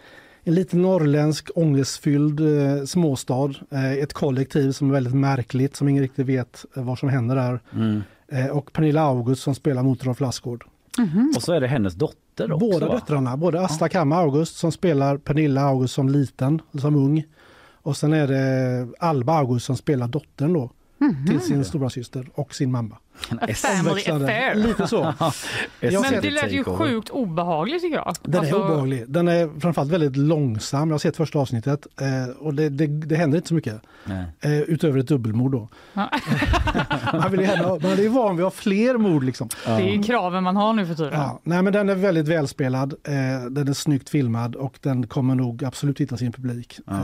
[0.48, 6.02] en liten norrländsk ångestfylld eh, småstad, eh, ett kollektiv som är väldigt märkligt som ingen
[6.02, 7.60] riktigt vet eh, vad som händer där.
[7.72, 8.02] Mm.
[8.28, 10.64] Eh, och Pernilla August som spelar mot Rolf Lassgård.
[11.36, 12.66] Och så är det hennes dotter också.
[12.66, 12.94] Båda va?
[12.94, 17.24] döttrarna, både Asta Kamma August som spelar Pernilla August som liten, som ung.
[17.82, 20.70] Och sen är det Alba August som spelar dottern då.
[21.28, 22.96] Till sin stora syster och sin mamma.
[23.40, 24.54] A family affair.
[24.54, 25.14] Lite så.
[25.80, 28.14] Men det lät ju sjukt obehagligt tycker jag.
[28.22, 29.04] Den Alltså, är obehaglig.
[29.08, 30.88] Den är framförallt väldigt långsam.
[30.88, 33.80] Jag har sett första avsnittet eh, och det, det, det händer inte så mycket.
[34.04, 34.24] Nej.
[34.40, 35.68] Eh, utöver ett dubbelmord då.
[37.12, 39.48] man, vill gärna, man är van vid att ha fler mord liksom.
[39.66, 41.12] Det är kraven man har nu för tiden.
[41.12, 43.12] Ja, nej men den är väldigt välspelad, eh,
[43.50, 46.78] den är snyggt filmad och den kommer nog absolut hitta sin publik.
[46.86, 46.94] Ja.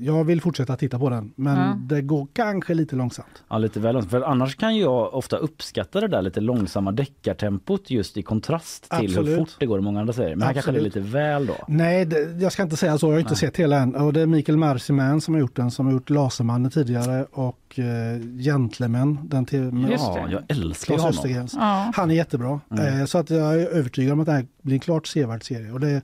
[0.00, 1.74] Jag vill fortsätta titta på den men Ja.
[1.96, 3.42] det går kanske lite långsamt.
[3.48, 4.10] Ja, lite väl långt.
[4.10, 8.98] För annars kan jag ofta uppskattar det där lite långsamma deckartempot just i kontrast till
[8.98, 9.38] hur Absolut.
[9.38, 10.36] fort det går i många andra serier.
[10.36, 11.04] Men här kanske det är Absolut.
[11.04, 11.54] lite väl då.
[11.68, 13.06] Nej, det, jag ska inte säga så.
[13.06, 13.38] Jag har inte Nej.
[13.38, 13.94] sett hela än.
[13.94, 17.78] Och det är Mikael Marciman som har gjort den, som har gjort Lasermannen tidigare och
[17.78, 19.18] eh, Gentlemen.
[19.22, 20.20] Den till, med Just det.
[20.20, 21.48] Ja, jag älskar honom.
[21.52, 21.92] Ja.
[21.94, 22.60] Han är jättebra.
[22.70, 23.00] Mm.
[23.00, 25.72] Eh, så att jag är övertygad om att det här blir en klart sevärd serie.
[25.72, 26.02] Och det är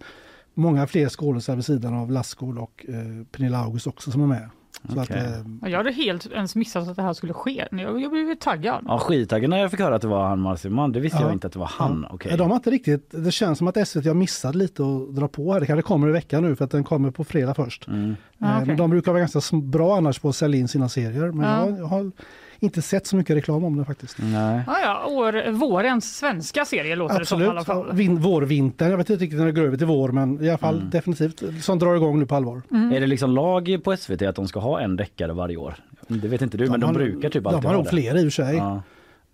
[0.54, 4.48] många fler skådespelare vid sidan av Lassgård och eh, Pernilla August också som är med.
[4.94, 5.22] Så att, eh,
[5.70, 7.68] Jag hade helt ens missat att det här skulle ske.
[7.70, 8.84] Jag, jag blev taggad.
[8.86, 10.92] Ja, skittaggen när jag fick höra att det var han Marciman.
[10.92, 11.24] Det visste Ja.
[11.24, 12.06] jag inte att det var han.
[12.08, 12.14] Ja.
[12.14, 12.36] Okej.
[12.36, 15.52] De har inte riktigt, det känns som att SVT har missat lite att dra på
[15.52, 15.60] här.
[15.60, 17.86] Det kanske kommer i veckan nu för att den kommer på fredag först.
[17.88, 18.16] Mm.
[18.38, 18.66] Ja, Eh.
[18.66, 21.30] Men de brukar vara ganska bra annars på att sälja in sina serier.
[21.32, 21.66] Men Ja.
[21.68, 22.12] jag, jag har
[22.60, 24.16] inte sett så mycket reklam om det faktiskt.
[24.18, 24.60] Nej.
[24.66, 27.84] Ja, ja, år, vårens svenska serie låter det som i Absolut, alla fall.
[27.88, 28.90] ja, vin, vårvintern.
[28.90, 30.90] Jag vet inte riktigt när det går över till vår men i alla fall Mm.
[30.90, 32.62] definitivt som drar igång nu på allvar.
[32.70, 32.92] Mm.
[32.92, 35.74] Är det liksom lag på SVT att de ska ha en deckare varje år?
[36.08, 37.90] Det vet inte du, men de har- brukar typ De alltid har ha nog det.
[37.90, 38.56] fler i och för sig.
[38.56, 38.82] Ja.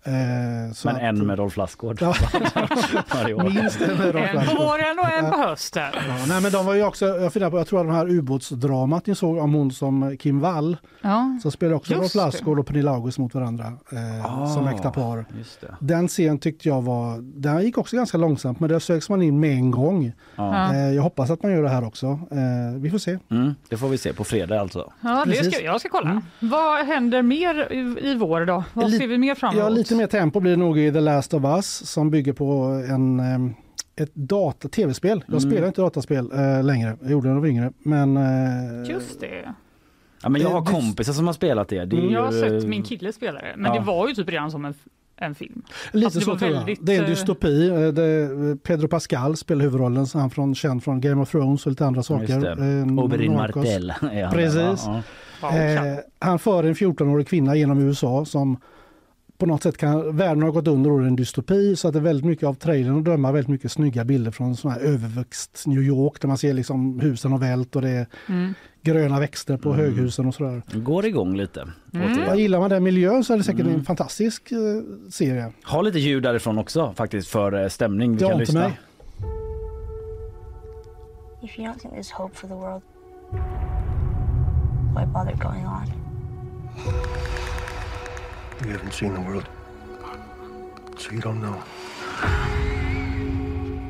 [0.07, 2.15] Eh, så Men att- en med Rolf Lassgård Ja.
[3.43, 5.83] Minst en med Rolf En på våren och en på hösten.
[5.93, 8.09] Ja, nej, men de var ju också, jag funderar på, jag tror att de här
[8.09, 11.39] ubåtsdramat ni såg om hon som Kim Wall, Ja.
[11.43, 12.15] så spelar också Just Rolf.
[12.15, 15.25] Lassgård och Pernilla August mot varandra eh, Ah, som äkta par.
[15.37, 15.75] Just det.
[15.79, 19.39] Den scenen tyckte jag var, den gick också ganska långsamt men där söks man in
[19.39, 20.11] med en gång.
[20.35, 20.73] Ja.
[20.73, 22.07] Eh, jag hoppas att man gör det här också.
[22.07, 23.17] Eh, vi får se.
[23.31, 24.91] Mm, det får vi se på fredag alltså.
[25.01, 26.21] Ja, det ska, jag ska kolla.
[26.39, 28.63] Vad händer mer i, i vår då?
[28.73, 29.87] Vad Li- ser vi mer fram emot?
[29.95, 32.53] Ja, lite mer tempo blir det nog i The Last of Us som bygger på
[32.89, 35.23] en, eh, ett data, tv-spel.
[35.27, 35.51] Jag Mm.
[35.51, 37.71] spelar inte dataspel eh, längre, jag gjorde det när jag var yngre.
[37.79, 39.53] Men, eh, Just det.
[40.23, 41.85] Ja, men jag har kompisar som har spelat det.
[41.85, 43.79] det är Jag har ju- sett min kille spela det, men Ja.
[43.79, 44.73] det var ju typ redan som en,
[45.17, 45.61] en film.
[45.91, 46.57] Lite Alltså, det så tror jag.
[46.57, 47.69] väldigt, Det är en eh, dystopi.
[47.69, 51.85] Eh, Pedro Pascal spelar huvudrollen, så han från, känd från Game of Thrones och lite
[51.85, 52.45] andra saker.
[52.61, 53.33] Eh, Oberyn.
[53.33, 53.93] Martell
[54.33, 54.85] Precis.
[54.87, 55.03] va?
[55.41, 58.57] Ja, Eh, han för en 14-årig kvinna genom USA som
[59.37, 61.93] på något sätt kan, världen har gått under och det är en dystopi så att
[61.93, 64.79] det är väldigt mycket av trailern och döma väldigt mycket snygga bilder från sån här
[64.79, 68.53] överväxt New York där man ser liksom husen har vält och det är Mm.
[68.81, 69.85] gröna växter på Mm.
[69.85, 70.61] höghusen och sådär.
[70.73, 71.67] Går igång lite.
[71.93, 72.19] Mm.
[72.27, 73.73] Ja, gillar man den miljön så är det säkert Mm.
[73.75, 74.57] en fantastisk eh,
[75.11, 75.51] serie.
[75.65, 78.11] Ha lite ljud därifrån också faktiskt för eh, stämning.
[78.11, 78.59] Vi Det kan lyssna.
[78.59, 78.79] mig.
[81.43, 82.81] If you don't think there's hope for the world,
[84.95, 85.91] why bother going on?
[88.65, 89.45] You haven't seen the world,
[90.97, 91.55] so you don't know.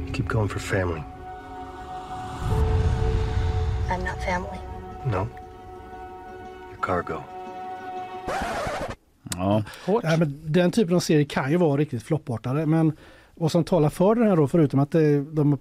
[0.08, 1.04] You keep going for family.
[3.90, 4.60] I'm not family.
[5.06, 5.28] No.
[6.72, 7.22] You're cargo.
[9.38, 9.64] Ja.
[10.04, 12.94] Ja, men den typen av serier kan ju vara riktigt floppartade men
[13.36, 15.60] vad som talar för den här då förutom att det, de har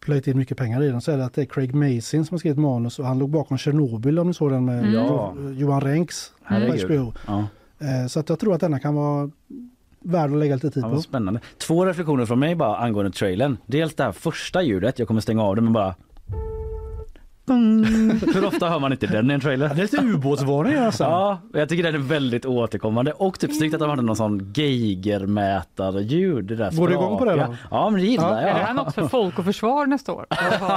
[0.00, 2.34] plöjt in mycket pengar i den så är det att det är Craig Mason som
[2.34, 4.94] har skrivit manus och han låg bakom Chernobyl om ni såg den med Mm.
[4.94, 5.34] Ja.
[5.56, 6.84] Johan Renks Herregud.
[6.90, 7.12] HBO.
[7.26, 7.46] Ja.
[7.78, 9.30] Eh, Så att jag tror att denna kan vara
[10.00, 11.00] värd att lägga lite tid på.
[11.02, 11.40] spännande.
[11.58, 13.56] Två reflektioner från mig bara angående trailern.
[13.66, 15.94] Dels det här första ljudet, jag kommer stänga av det men bara
[17.46, 19.68] Hur ofta hör man inte den i en trailer?
[19.68, 21.04] Det är lite ubåtsvarning alltså.
[21.04, 24.52] Ja, jag tycker den är väldigt återkommande och typ snyggt att de hade någon sån
[24.54, 26.44] geigermätarljud.
[26.44, 27.56] Det där Går du igång på det då?
[27.70, 28.40] Ja, men det gillar Ja.
[28.40, 28.50] jag.
[28.50, 30.26] Är det här något för folk och försvar nästa år?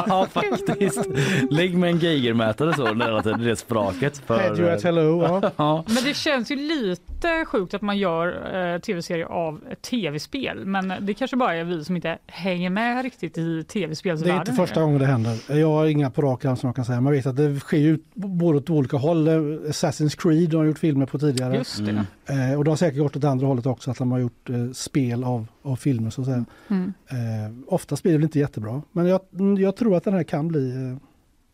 [0.08, 1.06] Ja, faktiskt.
[1.50, 4.18] Lägg med en geigermätare så, när det, det spraket.
[4.18, 5.24] För, Head you at hello.
[5.24, 5.52] Ja.
[5.58, 5.84] Ja.
[5.88, 8.28] Men det känns ju lite sjukt att man gör
[8.74, 10.66] eh, tv-serier av tv-spel.
[10.66, 14.40] Men det kanske bara är vi som inte hänger med riktigt i Det är tv-spelsvärlden.
[14.40, 15.56] inte första gången det händer.
[15.60, 17.02] Jag har inga på rak som jag kan säga.
[17.02, 19.28] Man vet att det sker ju både åt olika håll.
[19.28, 21.56] Eh, Assassin's Creed har gjort filmer på tidigare.
[21.56, 21.92] Just det.
[22.30, 22.52] Mm.
[22.52, 24.72] Eh, och det har säkert gått åt andra hållet också, att de har gjort eh,
[24.74, 26.46] spel av, av filmer så att säga.
[26.68, 26.94] Mm.
[27.10, 29.22] Eh, oftast blir det inte jättebra, men jag,
[29.60, 30.70] jag tror att den här kan bli...
[30.92, 30.98] Eh,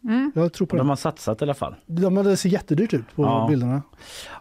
[0.06, 0.32] Mm.
[0.36, 1.76] jag tror på De har satsat i alla fall.
[1.86, 3.48] De, det ser jättedyrt ut på Ja.
[3.50, 3.82] bilderna.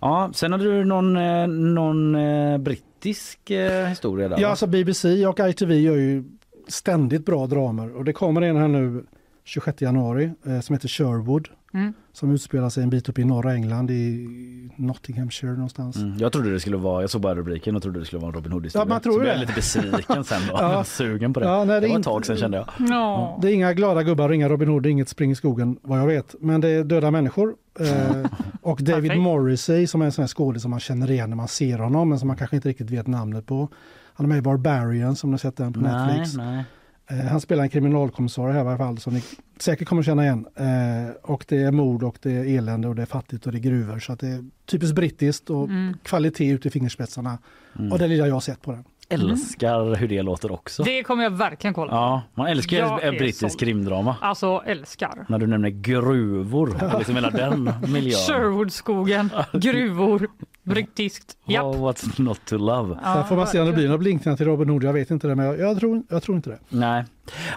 [0.01, 5.27] Ja, sen hade du någon, eh, någon eh, brittisk eh, historia där Ja, alltså BBC
[5.27, 6.25] och ITV gör ju
[6.69, 9.05] ständigt bra dramer och det kommer en här nu
[9.45, 11.93] 26 januari eh, som heter Sherwood Mm.
[12.13, 14.29] som utspelar sig en bit upp i norra England i
[14.77, 15.97] Nottinghamshire någonstans.
[15.97, 18.29] Mm, jag trodde det skulle vara, jag såg bara rubriken och trodde det skulle vara
[18.29, 18.85] en Robin Hood historia.
[18.85, 19.35] Ja, man tror Så blev det.
[19.35, 20.55] jag lite besviken sen då.
[20.59, 20.85] Ja.
[20.87, 21.47] Sugen på det.
[21.47, 22.69] Ja, nej, det, det var ett inte- tag sedan kände jag.
[22.89, 23.39] Ja.
[23.43, 26.35] Det är inga glada gubbar, inga Robin Hood, inget spring i skogen vad jag vet.
[26.41, 27.55] Men det är döda människor.
[27.81, 28.27] Eh,
[28.63, 29.17] och David.
[29.19, 32.09] Morrissey som är en sån här skådis som man känner igen när man ser honom
[32.09, 33.69] men som man kanske inte riktigt vet namnet på.
[34.15, 36.37] Han är med i Barbarian som ni har sett den på Nej, Netflix.
[36.37, 36.65] nej.
[37.11, 39.23] Eh, han spelar en kriminalkommissarie här i alla fall som ni
[39.59, 40.47] säkert kommer känna igen.
[40.57, 43.59] Eh, och det är mord och det är elände och det är fattigt och det
[43.59, 43.99] är gruvor.
[43.99, 45.95] Så att det är typiskt brittiskt och Mm.
[46.03, 47.39] kvalitet ut i fingerspetsarna.
[47.79, 47.93] Mm.
[47.93, 48.85] Och det lilla jag har sett på den.
[49.09, 50.83] Älskar hur det låter också.
[50.83, 51.93] Det kommer jag verkligen kolla.
[51.93, 54.17] Ja, man älskar Jag brittisk krimdrama.
[54.21, 55.27] Alltså älskar.
[55.29, 58.21] När du nämner gruvor, och liksom hela den miljön.
[58.29, 60.29] Sherwoodskogen, gruvor.
[60.65, 61.37] Brittiskt.
[61.47, 61.65] Japp.
[61.65, 62.99] Oh, what's not to love?
[63.15, 64.85] Sen får man se om det blir några blinkningar till Robin Hood.
[64.85, 66.59] Jag vet inte det, men jag, jag, tror, jag tror inte det.
[66.69, 67.05] Nej.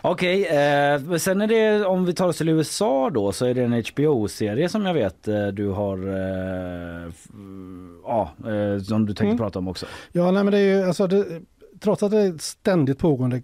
[0.01, 3.53] Okej, eh, men sen är det om vi tar oss till USA då så är
[3.53, 7.28] det en HBO-serie som jag vet eh, du har eh, f-
[8.03, 9.38] ja, eh, som du tänkte Mm.
[9.38, 9.86] prata om också.
[10.12, 11.26] Ja, nej, men det är ju, alltså, det,
[11.80, 13.43] trots att det är ständigt pågående eh, eh,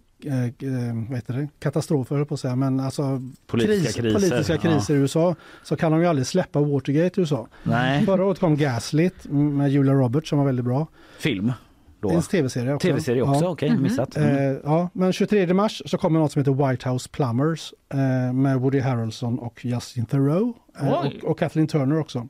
[1.10, 1.48] vad heter det?
[1.60, 4.60] katastrofer, på att säga, men alltså Politiska kriser, politiska ja.
[4.60, 7.48] kriser i USA så kan de ju aldrig släppa Watergate i USA.
[7.64, 8.06] Nej.
[8.06, 10.88] Förra året kom Gaslit med Julia Roberts som var väldigt bra.
[11.20, 11.54] Film?
[12.00, 12.10] Då.
[12.10, 12.88] En tv-serie också.
[12.88, 13.50] TV-serie också, Ja.
[13.50, 14.18] okej, missat.
[14.18, 14.52] Mm.
[14.52, 18.60] Eh, ja, men 23 mars så kommer något som heter White House Plumbers eh, med
[18.60, 22.28] Woody Harrelson och Justin Theroux eh, och, och Kathleen Turner också.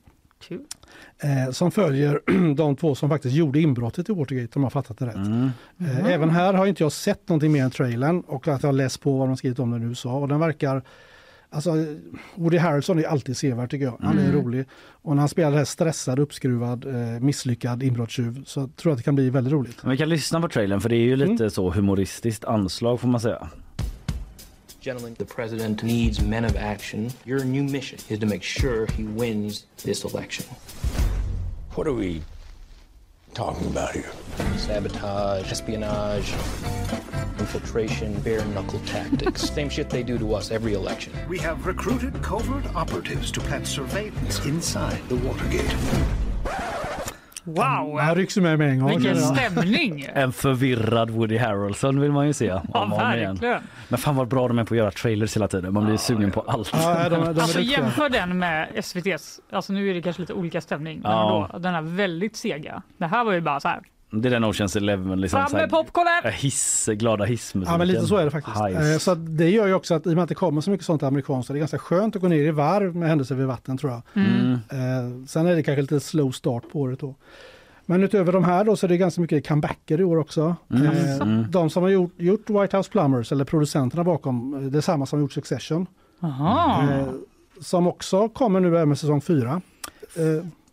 [0.47, 0.61] Kul.
[1.23, 2.21] Eh, som följer
[2.55, 5.15] de två som faktiskt gjorde inbrottet i Watergate om jag har fattat det rätt.
[5.15, 5.49] Mm.
[5.79, 8.73] Eh, även här har inte jag sett någonting mer än trailern och att jag har
[8.73, 10.83] läst på vad de skrivit om den i USA och den verkar
[11.53, 11.71] Alltså,
[12.35, 13.97] Woody Harrelson är alltid sevärd tycker jag.
[14.01, 14.35] Han är Mm.
[14.41, 14.65] rolig.
[14.91, 18.97] Och när han spelar det här stressad, uppskruvad, eh, misslyckad inbrottstjuv så tror jag att
[18.97, 19.77] det kan bli väldigt roligt.
[19.83, 23.07] Men vi kan lyssna på trailern för det är ju lite så humoristiskt anslag får
[23.07, 23.49] man säga.
[24.81, 27.09] Gentlemen, the president needs men of action.
[27.25, 30.45] Your new mission is to make sure he wins this election.
[31.75, 32.21] What are we
[33.33, 34.11] talking about here?
[34.57, 36.33] Sabotage, espionage,
[37.39, 39.49] infiltration, bare knuckle tactics.
[39.49, 41.13] Same shit they do to us every election.
[41.29, 45.73] We have recruited covert operatives to plant surveillance inside the Watergate.
[47.43, 47.99] Wow!
[47.99, 48.89] Han rycks ju med med en gång.
[48.89, 50.07] Vilken stämning!
[50.13, 52.45] En förvirrad Woody Harrelson vill man ju se.
[52.45, 53.29] Ja, om och om igen.
[53.29, 53.61] verkligen.
[53.89, 55.73] Men fan vad bra de är på att göra trailers hela tiden.
[55.73, 56.69] Man blir sugen på allt.
[56.73, 60.33] Ja, de, de är Alltså jämför den med SVTs, alltså nu är det kanske lite
[60.33, 61.45] olika stämning, men Ja.
[61.53, 62.81] ändå, den är väldigt sega.
[62.97, 63.79] Det här var ju bara så här,
[64.11, 65.21] det är den Oceans Eleven.
[65.21, 66.21] Liksom, Fram med popcornen!
[66.23, 67.73] Äh, hiss, glada hissmusiken.
[67.73, 68.57] Ja men lite så är det faktiskt.
[68.57, 68.79] Heist.
[68.79, 70.85] Eh, så det gör ju också att i och med att det kommer så mycket
[70.85, 73.47] sånt amerikanskt så det är ganska skönt att gå ner i varv med händelser vid
[73.47, 74.01] vatten tror jag.
[74.13, 74.57] Mm.
[74.69, 75.21] mm.
[75.21, 77.15] Eh, sen är det kanske lite slow start på året då.
[77.85, 80.55] Men utöver de här då så är det ganska mycket comebacker i år också.
[80.69, 80.85] Mm.
[80.85, 81.51] Eh, mm.
[81.51, 85.19] De som har gjort, gjort, White House Plumbers eller producenterna bakom det är samma som
[85.19, 85.87] har gjort Succession.
[86.19, 86.83] Aha.
[87.61, 89.61] Som också kommer nu med säsong 4.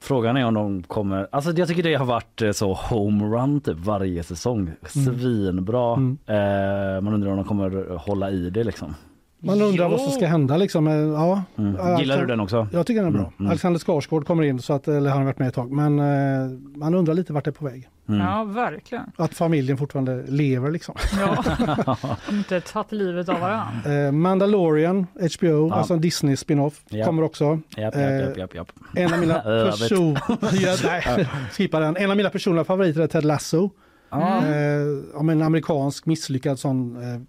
[0.01, 3.79] Frågan är om de kommer, alltså jag tycker det har varit eh, så homerun typ
[3.79, 4.71] varje säsong.
[4.87, 5.95] Svinbra.
[5.95, 6.19] Mm.
[6.27, 8.95] Eh, man undrar om de kommer hålla i det liksom.
[9.41, 9.91] Man undrar Jo.
[9.91, 10.87] vad som ska hända liksom.
[10.87, 11.77] Eh, Ja, Mm.
[11.81, 12.69] Alltså, Gillar du den också?
[12.73, 13.23] Jag tycker den är bra.
[13.23, 13.51] Mm, mm.
[13.51, 15.73] Alexander Skarsgård kommer in, så att, eller han har varit med ett tag.
[15.73, 17.89] Men eh, man undrar lite vart det är på väg.
[18.09, 18.21] Mm.
[18.21, 19.05] Ja, verkligen.
[19.17, 20.95] Att familjen fortfarande lever liksom.
[21.19, 21.97] Ja.
[22.31, 23.93] Inte tagit livet av varandra.
[24.07, 25.07] Eh, Mandalorian,
[25.39, 25.75] HBO, Ja.
[25.75, 27.05] alltså en Disney spin-off, Ja.
[27.07, 27.61] kommer också.
[27.77, 28.69] Japp, Eh, japp, japp, japp, japp.
[28.97, 29.79] En av mina Övet.
[29.79, 30.17] person...
[30.53, 31.97] ja, nej, skippa den.
[31.97, 33.71] En av mina personliga favoriter är Ted Lasso.
[34.11, 34.37] Ja.
[34.47, 34.83] Eh,
[35.21, 37.21] om en amerikansk misslyckad sån eh,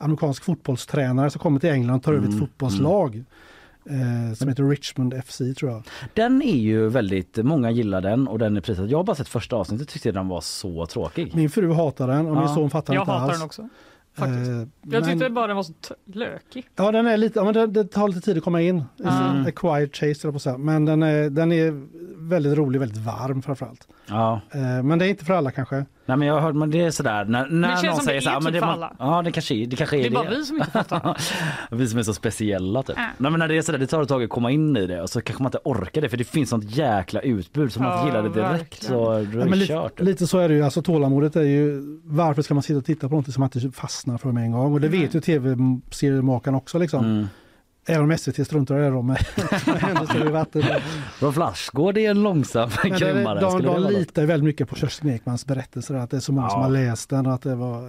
[0.00, 3.24] amerikansk fotbollstränare som kommer till England och tar över ett Mm, fotbollslag.
[3.90, 5.82] Eh, som heter Richmond FC tror jag.
[6.14, 8.90] Den är ju väldigt, många gillar den och den är prisad.
[8.90, 11.32] Jag har bara sett första avsnittet och tyckte den var så tråkig.
[11.34, 12.54] Min fru hatar den och min Ja.
[12.54, 13.38] son fattar Jag inte hatar alls.
[13.38, 13.68] den också.
[14.14, 14.50] Faktiskt.
[14.50, 15.72] Eh, Jag tyckte men- bara den var så
[16.12, 16.66] lökig.
[16.76, 18.84] Ja, den är lite, ja, men det, det tar lite tid att komma in.
[19.04, 19.46] Mm.
[19.46, 20.58] A quiet chase, eller på.
[20.58, 21.86] Men den är, den är
[22.28, 23.88] väldigt rolig, väldigt varm framförallt.
[24.08, 24.40] Ja.
[24.50, 25.84] Eh, men det är inte för alla kanske.
[26.10, 28.20] Nej men jag har hört, men det är sådär när, när känns någon som säger
[28.20, 28.92] det så här, är men typ det, man- alla.
[28.98, 30.14] Ja det kanske, det kanske är Det det.
[30.14, 31.16] är bara vi som inte fattar.
[31.76, 32.98] vi som är så speciella typ.
[32.98, 33.02] Äh.
[33.18, 35.02] Nej men när det är sådär, det tar ett tag att komma in i det
[35.02, 37.88] och så kanske man inte orkar det för det finns sånt jäkla utbud så man
[37.92, 38.94] Ja, inte gillar det direkt verkligen.
[38.94, 40.00] så är Ja, det men lite, kört.
[40.00, 43.08] lite så är det ju, alltså tålamodet är ju, varför ska man sitta och titta
[43.08, 44.72] på något som man inte fastnar för med en gång?
[44.72, 47.04] Och det vet ju tv-seriemakarna också liksom.
[47.04, 47.26] Mm.
[47.90, 49.18] Även om SVT struntar i dem med,
[49.66, 50.62] med händelser i vatten.
[51.20, 53.40] Rolf Lassgård är en långsam det, krymmare.
[53.40, 56.46] de det de litar väldigt mycket på Kerstin Ekmans berättelser, att det är så många
[56.46, 56.50] Ja.
[56.50, 57.86] som har läst den och att det var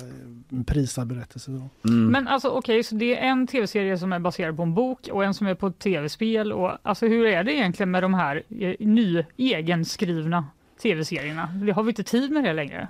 [0.50, 1.52] en prisad berättelse.
[1.52, 1.90] Då.
[1.90, 2.08] Mm.
[2.08, 5.24] Men alltså okej, så det är en tv-serie som är baserad på en bok och
[5.26, 6.54] en som är på ett tv-spel.
[6.54, 10.46] Och, alltså hur är det egentligen med de här eh, ny, egenskrivna
[10.84, 11.48] tv-serierna?
[11.66, 12.88] Det Har vi inte tid med det längre?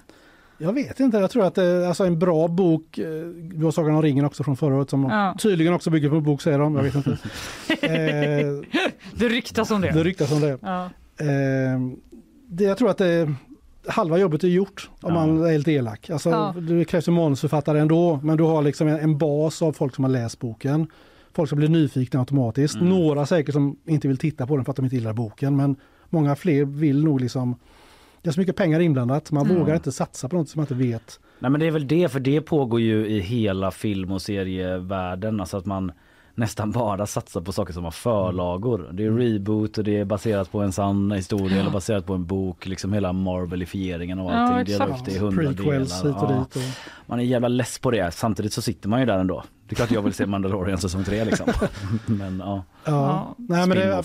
[0.62, 3.06] Jag vet inte, jag tror att det är alltså en bra bok, eh,
[3.54, 5.36] du har Sagan om ringen också från förra året som Ja.
[5.40, 7.12] tydligen också bygger på en bok säger de, jag vet inte.
[7.82, 8.80] eh,
[9.16, 9.92] Det ryktas om det.
[9.92, 10.58] det ryktas om det.
[10.62, 10.86] Ja.
[11.18, 11.80] Eh,
[12.48, 13.34] det jag tror att det,
[13.88, 15.26] halva jobbet är gjort om Ja.
[15.28, 16.10] man är helt elak.
[16.10, 16.56] Alltså, Ja.
[16.60, 20.04] Det krävs ju manusförfattare ändå, men du har liksom en, en bas av folk som
[20.04, 20.88] har läst boken.
[21.34, 22.76] Folk som blir nyfikna automatiskt.
[22.76, 22.90] Mm.
[22.90, 25.76] Några säkert som inte vill titta på den för att de inte gillar boken, men
[26.10, 27.56] många fler vill nog liksom
[28.22, 29.60] det är så mycket pengar inblandat, man Mm.
[29.60, 31.20] vågar inte satsa på något som man inte vet.
[31.40, 35.40] Nej men det är väl det, för det pågår ju i hela film och serievärlden.
[35.40, 35.92] Alltså att man
[36.36, 38.90] nästan bara satsar på saker som har förlagor.
[38.94, 42.26] Det är reboot och det är baserat på en sann historia eller baserat på en
[42.26, 42.66] bok.
[42.68, 44.76] Liksom hela marvelifieringen och Ja, allting.
[44.82, 46.14] Upp det i hundra Prequels delar.
[46.14, 46.38] hit och Ja.
[46.40, 46.56] dit.
[46.56, 46.62] Och...
[47.10, 48.12] Man är jävla less på det.
[48.14, 49.44] Samtidigt så sitter man ju där ändå.
[49.68, 51.48] Det är klart jag vill se Mandalorian säsong tre liksom.
[52.06, 52.64] men ja.
[52.86, 53.36] Ja.
[53.38, 54.04] Nej, men det.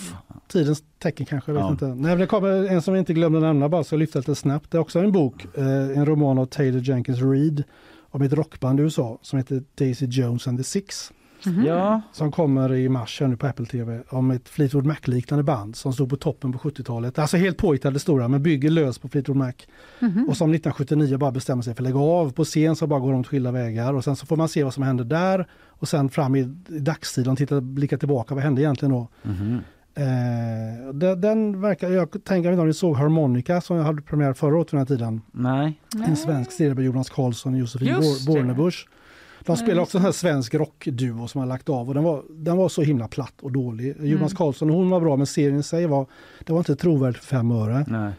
[0.49, 1.70] Tidens tecken kanske, jag vet Ja.
[1.70, 1.86] inte.
[2.03, 4.70] Nej, det kommer en som vi inte glömde nämna bara, så jag lyfta lite snabbt.
[4.70, 5.66] Det är också en bok, eh,
[5.99, 7.64] en roman av Taylor Jenkins Reid
[8.11, 11.12] om ett rockband i USA som heter Daisy Jones and the Six.
[11.47, 11.64] Mhm.
[11.66, 12.01] Ja.
[12.12, 15.92] Som kommer i mars här nu på Apple TV om ett Fleetwood Mac-liknande band som
[15.92, 17.18] stod på toppen på 70-talet.
[17.18, 19.53] Alltså helt påhittade stora men bygger lös på Fleetwood Mac.
[20.01, 20.26] Mhm.
[20.28, 22.32] Och som 1979 bara bestämmer sig för att lägga av.
[22.32, 24.64] På scen så bara går de åt skilda vägar och sen så får man se
[24.64, 28.62] vad som händer där och sen fram i, dagstid, de tittar, blickar tillbaka, vad hände
[28.62, 29.09] egentligen då?
[29.22, 29.59] Mhm.
[29.97, 34.32] Eh, den, den verkar, jag tänker inte om ni såg Harmonica som jag hade premiär
[34.32, 35.20] förra året vid den här tiden.
[35.32, 35.80] Nej.
[36.07, 38.26] En svensk serie med Jonas Karlsson och Josefin Just.
[38.26, 38.88] Bornebusch.
[39.47, 42.22] De Nej, spelar också en här svensk rockduo som har lagt av och den var,
[42.30, 43.86] den var så himla platt och dålig.
[44.01, 44.36] Jonas Mm.
[44.36, 46.07] Karlsson och hon var bra men serien i sig var,
[46.44, 47.84] det var inte trovärdigt för fem öre.
[47.88, 48.12] Nej.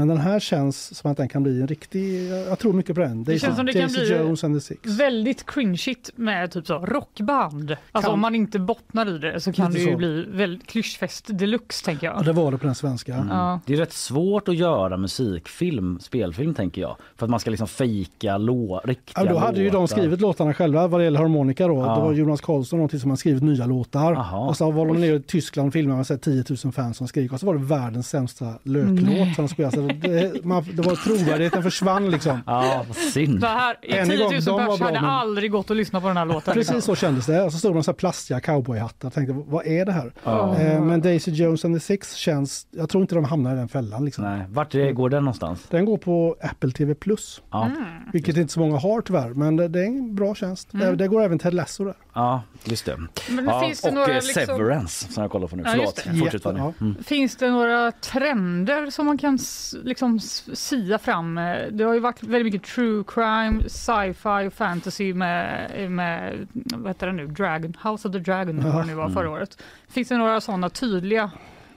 [0.00, 3.00] Men den här känns som att den kan bli en riktig, jag tror mycket på
[3.00, 3.24] den.
[3.24, 4.80] Det känns som det kan bli Jones and the Six.
[4.86, 7.76] väldigt cringeigt med typ så rockband.
[7.92, 9.98] Alltså Kan- om man inte bottnar i det så kan Lite det ju så.
[9.98, 12.16] bli väldigt klyschfest deluxe tänker jag.
[12.18, 13.14] Ja, det var det på den svenska.
[13.14, 13.28] Mm.
[13.28, 13.60] Ja.
[13.66, 16.96] Det är rätt svårt att göra musikfilm, spelfilm tänker jag.
[17.16, 19.96] För att man ska liksom fejka lå, riktiga Ja, då hade ju de låtar.
[19.96, 21.76] skrivit låtarna själva vad det gäller harmonika då.
[21.76, 21.94] Ja.
[21.94, 24.12] Det var Jonas Karlsson någonting som har skrivit nya låtar.
[24.12, 24.48] Aha.
[24.48, 26.96] Och så var de nere i Tyskland och filmade med så här 10 000 fans
[26.96, 27.34] som skriker.
[27.34, 29.34] Och så var det världens sämsta löklåt Nej.
[29.34, 29.76] som de spelade.
[29.76, 32.42] Så det, man, det var trovärdigheten försvann liksom.
[32.46, 33.40] Ja, vad synd.
[33.40, 35.76] Det här, en 10 gång, 000 de var pers bra, hade men- aldrig gått att
[35.76, 36.54] lyssna på den här låten.
[36.54, 37.42] Precis så kändes det.
[37.42, 40.12] Och så stod de så här plastiga cowboyhattar och tänkte vad är det här?
[40.24, 40.56] Ja.
[40.58, 43.68] Eh, men Daisy Jones and the Six känns, jag tror inte de hamnar i den
[43.68, 44.04] fällan.
[44.04, 44.24] Liksom.
[44.24, 44.46] Nej.
[44.48, 45.66] Vart är, går den någonstans?
[45.70, 47.42] Den går på Apple TV Plus.
[47.50, 47.64] Ja.
[47.66, 47.84] Mm.
[48.12, 49.28] Vilket inte så många har tyvärr.
[49.34, 50.74] Men det, det är en bra tjänst.
[50.74, 50.86] Mm.
[50.86, 51.94] Det, det går även Ted Lasso där.
[52.14, 52.96] Ja, just det.
[53.30, 55.62] Men ja, finns det och några eh, liksom- Severance som jag kollar på nu.
[55.66, 56.02] Ja, Förlåt, det.
[56.18, 56.44] fortsätt.
[56.44, 56.96] Jätte- Mm.
[57.04, 59.38] Finns det några trender som man kan
[59.84, 60.20] liksom
[60.54, 61.38] sia fram?
[61.38, 66.86] Eh, Det har ju varit väldigt mycket true crime, sci-fi och fantasy med, med vad
[66.90, 69.32] heter det nu, Dragon, House of the Dragon vad det nu var förra Mm.
[69.32, 69.62] året.
[69.88, 71.30] Finns det några sådana tydliga?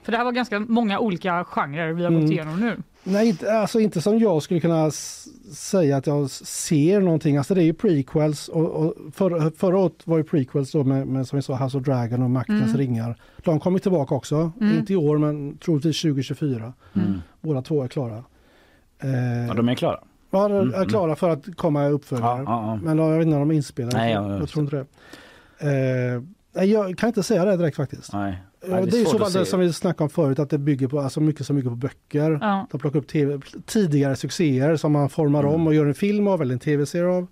[0.04, 2.32] För det här var ganska många olika genrer vi har gått Mm.
[2.32, 2.76] igenom nu.
[3.04, 4.90] Nej, inte, alltså inte som jag skulle kunna
[5.54, 7.36] säga att jag ser någonting.
[7.36, 11.06] Alltså det är ju prequels och, och för, förra året var ju prequels då med,
[11.06, 12.76] med som vi sa House of Dragon och Maktens Mm.
[12.76, 13.16] ringar.
[13.44, 14.78] De kommer tillbaka också, Mm.
[14.78, 16.72] inte i år men troligtvis 2024.
[16.94, 17.20] Mm.
[17.40, 18.24] Båda två är klara.
[19.02, 20.00] Eh, Ja, de är klara.
[20.30, 22.38] ja, de Mm, är klara för att komma i uppföljare.
[22.38, 22.76] Ja, ja, ja.
[22.82, 23.96] Men jag vet inte om de är inspelade.
[23.96, 24.86] Nej, jag, ja, jag tror inte det.
[26.54, 28.12] Eh, jag kan inte säga det direkt faktiskt.
[28.12, 28.42] Nej.
[28.68, 30.88] Ja, Nej, det är så väl det som vi snackade om förut, att det bygger
[30.88, 32.38] på alltså mycket som bygger på böcker.
[32.40, 32.66] Ja.
[32.70, 35.54] De plockar upp TV, tidigare succéer som man formar Mm.
[35.54, 37.26] om och gör en film av eller en tv-serie av.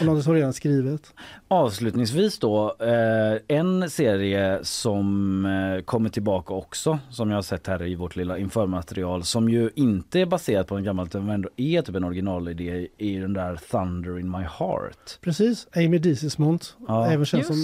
[0.00, 1.14] Och något som redan skrivet.
[1.48, 7.82] Avslutningsvis då, eh, en serie som eh, kommer tillbaka också, som jag har sett här
[7.86, 11.82] i vårt lilla införmaterial, som ju inte är baserat på en gammal utan ändå är
[11.82, 15.18] typ en originalidé i den där Thunder in my heart.
[15.20, 17.06] Precis, Amy Disismont, Ja.
[17.06, 17.56] även känd som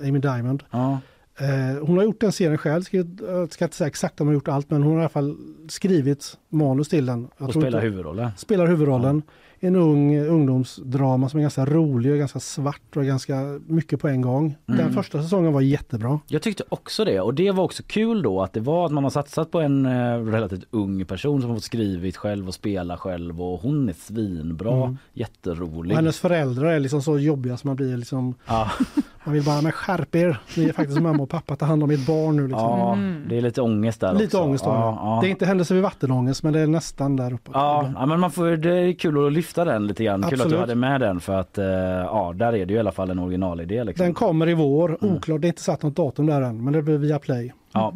[0.00, 0.62] eh, Amy Diamond.
[0.70, 0.98] Ja.
[1.40, 4.34] Eh, hon har gjort den serien själv, skrivit, jag ska inte säga exakt om hon
[4.34, 5.36] har gjort allt men hon har i alla fall
[5.68, 7.28] skrivit manus till den.
[7.38, 8.30] Jag Och spelar inte- huvudrollen.
[8.36, 9.22] spelar huvudrollen.
[9.60, 14.20] En ung ungdomsdrama som är ganska rolig och ganska svart och ganska mycket på en
[14.20, 14.54] gång.
[14.66, 14.92] Den Mm.
[14.92, 16.20] första säsongen var jättebra.
[16.26, 19.04] Jag tyckte också det och det var också kul då att det var att man
[19.04, 22.96] har satsat på en eh, relativt ung person som har fått skrivit själv och spela
[22.96, 24.96] själv och hon är svinbra, Mm.
[25.12, 25.92] jätterolig.
[25.92, 28.70] Och hennes föräldrar är liksom så jobbiga som man blir liksom, Ja,
[29.24, 30.40] man vill bara, men skärp er!
[30.56, 32.64] Ni är faktiskt mamma och pappa, ta hand om ert barn nu liksom.
[32.78, 33.24] ja Mm.
[33.28, 34.38] det är lite ångest där Lite också.
[34.40, 35.18] ångest ja, ja, ja.
[35.22, 37.50] Det är inte händelse vid vattenångest men det är nästan där uppe.
[37.54, 40.22] Ja, ja, men man får, det är kul att lyfta den lite grann.
[40.22, 40.60] Kul att du Absolut.
[40.60, 43.18] hade med den för att eh, ja, där är det ju i alla fall en
[43.18, 43.84] originalidé.
[43.84, 44.04] Liksom.
[44.04, 45.16] Den kommer i vår, Mm.
[45.16, 47.52] oklart, det är inte satt något datum där än men det blir via play.
[47.72, 47.94] Ja.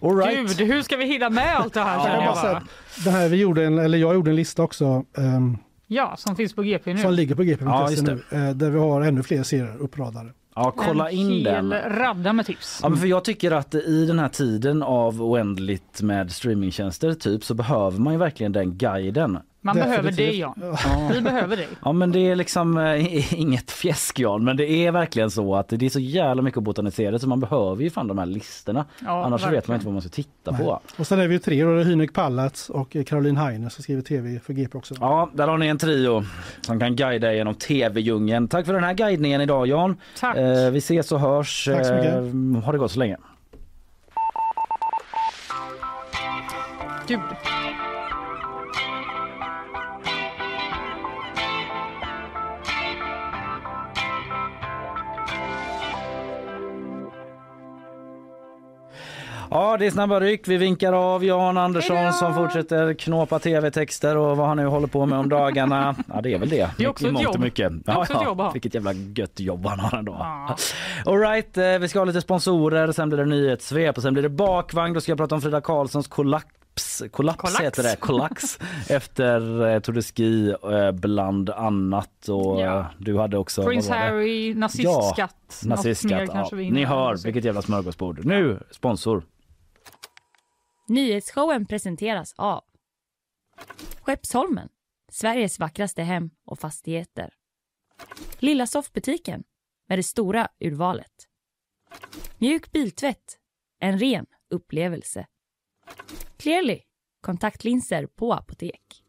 [0.00, 0.56] All right.
[0.58, 2.04] Gud, hur ska vi hinna med allt det här?
[2.06, 2.62] Kan jag
[3.04, 6.54] den här vi gjorde en, eller jag gjorde en lista också ehm, Ja, som finns
[6.54, 7.00] på GP nu.
[7.00, 10.30] som ligger på Ja, gp.se just nu eh, där vi har ännu fler serier uppradade.
[10.54, 11.72] Ja, kolla en in den.
[11.72, 12.80] radda med tips.
[12.82, 17.44] Ja, men för jag tycker att i den här tiden av oändligt med streamingtjänster typ
[17.44, 19.38] så behöver man ju verkligen den guiden.
[19.66, 20.16] Man behöver definitivt.
[20.16, 20.76] dig, Jan.
[21.12, 21.68] Vi behöver dig.
[21.84, 25.68] Ja men det är liksom eh, inget fjäsk Jan, men det är verkligen så att
[25.68, 28.84] det är så jävla mycket att botanisera så man behöver ju fan de här listorna.
[29.04, 29.70] Ja, Annars så vet verkligen.
[29.72, 30.80] man inte vad man ska titta på.
[30.96, 33.82] Och sen är vi ju tre, då är det Hynek Pallatz och Caroline Heiner som
[33.82, 34.94] skriver tv för GP också.
[35.00, 36.24] Ja, där har ni en trio
[36.60, 38.48] som kan guida er genom tv-djungeln.
[38.48, 39.96] Tack för den här guidningen idag Jan.
[40.20, 40.36] Tack.
[40.36, 41.68] Eh, vi ses och hörs.
[41.72, 42.14] Tack så mycket.
[42.14, 43.16] Eh, ha det gott så länge.
[47.08, 47.20] Gud.
[59.56, 60.48] Ja, det är snabba ryck.
[60.48, 65.06] Vi vinkar av Jan Andersson som fortsätter knåpa tv-texter och vad han nu håller på
[65.06, 65.94] med om dagarna.
[66.14, 66.70] Ja, det är väl det.
[66.78, 67.38] Det är också ett jobb.
[67.38, 67.72] Mycket.
[67.86, 68.42] Det är också ett jobb.
[68.52, 70.12] Vilket jävla gött jobb han har ändå.
[71.04, 74.22] All right, eh, vi ska ha lite sponsorer, sen blir det nyhetssvep och sen blir
[74.22, 74.94] det bakvagn.
[74.94, 77.60] Då ska jag prata om Frida Karlssons kollaps Kollaps, Kollaps.
[77.60, 82.78] heter det, kollaps efter eh, Tour de Ski eh, bland annat och Ja.
[82.80, 83.88] eh, du hade också det?
[83.94, 85.58] Harry, nazistskatt.
[85.62, 86.30] Ja, nazistskatt.
[86.34, 86.48] Ja.
[86.52, 88.24] Ni hör vilket jävla smörgåsbord.
[88.24, 89.22] Nu sponsor.
[90.88, 92.64] Nyhetsshowen presenteras av
[94.00, 94.68] Skeppsholmen,
[95.08, 97.34] Sveriges vackraste hem och fastigheter.
[98.38, 99.44] Lilla soffbutiken
[99.88, 101.28] med det stora urvalet.
[102.38, 103.38] Mjuk biltvätt,
[103.80, 105.26] en ren upplevelse.
[106.36, 106.80] Clearly,
[107.20, 109.05] kontaktlinser på apotek.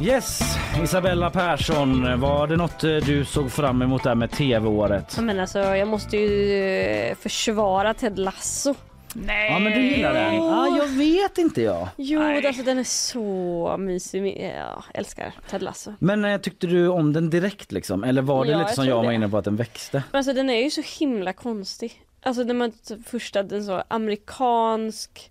[0.00, 0.40] Yes,
[0.82, 5.18] Isabella Persson, var det något eh, du såg fram emot där med tv-året?
[5.20, 8.74] Men alltså, jag måste ju eh, försvara Ted Lasso.
[9.14, 9.50] Nej.
[9.52, 10.34] Ja men du gillar den?
[10.34, 11.88] Ja, jag vet inte jag.
[11.96, 14.50] Jo, alltså, den är så mysig.
[14.56, 15.92] Ja, älskar Ted Lasso.
[15.98, 18.04] Men eh, tyckte du om den direkt liksom?
[18.04, 19.14] Eller var det Ja, lite jag som jag var det.
[19.14, 20.02] inne på att den växte?
[20.12, 22.02] Men alltså den är ju så himla konstig.
[22.22, 22.72] Alltså när man
[23.06, 25.30] första, den så amerikansk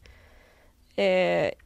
[0.96, 1.04] eh,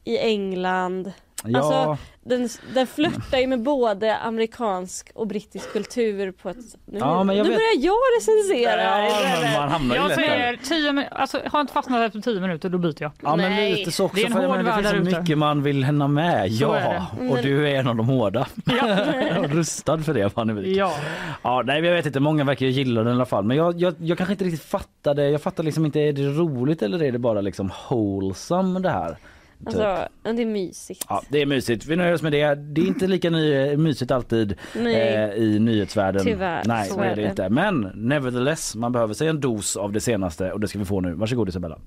[0.03, 1.11] i England.
[1.45, 1.59] Ja.
[1.59, 6.57] Alltså den, den flörtar ju med både amerikansk och brittisk kultur på ett...
[6.85, 10.11] Nu, Ja, men jag nu vet- börjar jag recensera Ja, men man hamnar ju Jag
[10.11, 13.11] säger tio alltså har jag inte fastnat efter tio minuter då byter jag.
[13.21, 13.75] Ja men Nej.
[13.75, 15.19] lite så också Det är en för hård menar, det finns så där ute.
[15.19, 16.51] mycket man vill hinna med.
[16.53, 17.05] Så Ja, det.
[17.29, 18.47] och Men- du är en av de hårda.
[18.65, 18.97] Ja.
[19.47, 20.77] Rustad för det Parnevik.
[20.77, 20.93] ja.
[21.43, 23.43] Ja, nej men jag vet inte, många verkar gilla den i alla fall.
[23.43, 25.29] Men jag, jag, jag kanske inte riktigt fattar det.
[25.29, 29.17] Jag fattar liksom inte, är det roligt eller är det bara liksom wholesome det här?
[29.59, 29.67] Typ.
[29.67, 31.05] Alltså, ja, det är mysigt.
[31.09, 31.85] Ja, det är mysigt.
[31.85, 32.55] Vi nöjer oss med det.
[32.55, 36.23] Det är inte lika ny, mysigt alltid eh, i nyhetsvärlden.
[36.25, 37.29] Tyvärr, Nej, så är det.
[37.29, 37.49] inte.
[37.49, 41.01] Men nevertheless, man behöver sig en dos av det senaste och det ska vi få
[41.01, 41.13] nu.
[41.13, 41.77] Varsågod Isabella.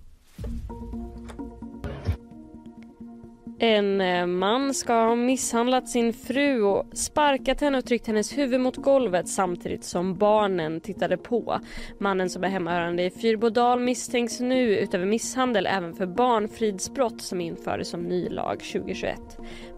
[3.65, 8.61] En eh, man ska ha misshandlat sin fru och sparkat henne och tryckt hennes huvud
[8.61, 11.61] mot golvet samtidigt som barnen tittade på.
[11.99, 17.89] Mannen som är hemmahörande i Fyrbodal misstänks nu utöver misshandel även för barnfridsbrott som infördes
[17.89, 19.21] som ny lag 2021.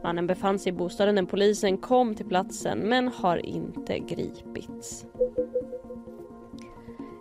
[0.03, 5.05] Mannen befann sig i bostaden när polisen kom till platsen men har inte gripits.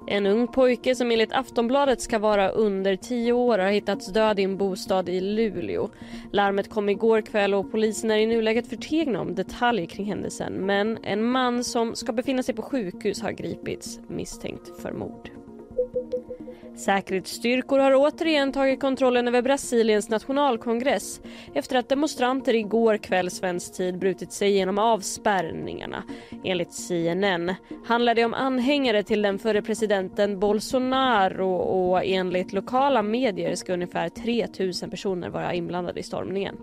[0.07, 4.43] En ung pojke som enligt Aftonbladet ska vara under tio år har hittats död i
[4.43, 5.89] en bostad i Luleå.
[6.31, 10.97] Larmet kom igår kväll och polisen är i nuläget förtegna om detaljer kring händelsen men
[11.03, 15.29] en man som ska befinna sig på sjukhus har gripits misstänkt för mord.
[16.75, 21.21] Säkerhetsstyrkor har återigen tagit kontrollen över Brasiliens nationalkongress
[21.53, 26.03] efter att demonstranter igår kväll svensk tid brutit sig genom avspärrningarna.
[26.43, 27.55] Enligt CNN
[27.85, 34.09] handlar det om anhängare till den förre presidenten Bolsonaro och enligt lokala medier ska ungefär
[34.09, 36.57] 3000 personer vara inblandade i stormningen.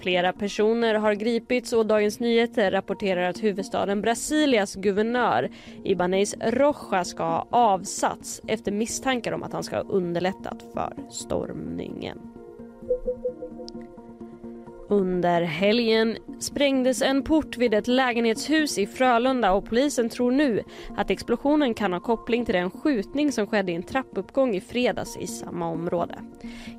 [0.00, 5.50] Flera personer har gripits och Dagens Nyheter rapporterar att huvudstaden Brasilias guvernör
[5.84, 12.18] Ibanez Roja ska ha avsatts efter misstankar om att han ska ha underlättat för stormningen.
[14.88, 20.62] Under helgen sprängdes en port vid ett lägenhetshus i Frölunda och polisen tror nu
[20.96, 25.16] att explosionen kan ha koppling till den skjutning som skedde i en trappuppgång i fredags
[25.16, 26.14] i samma område.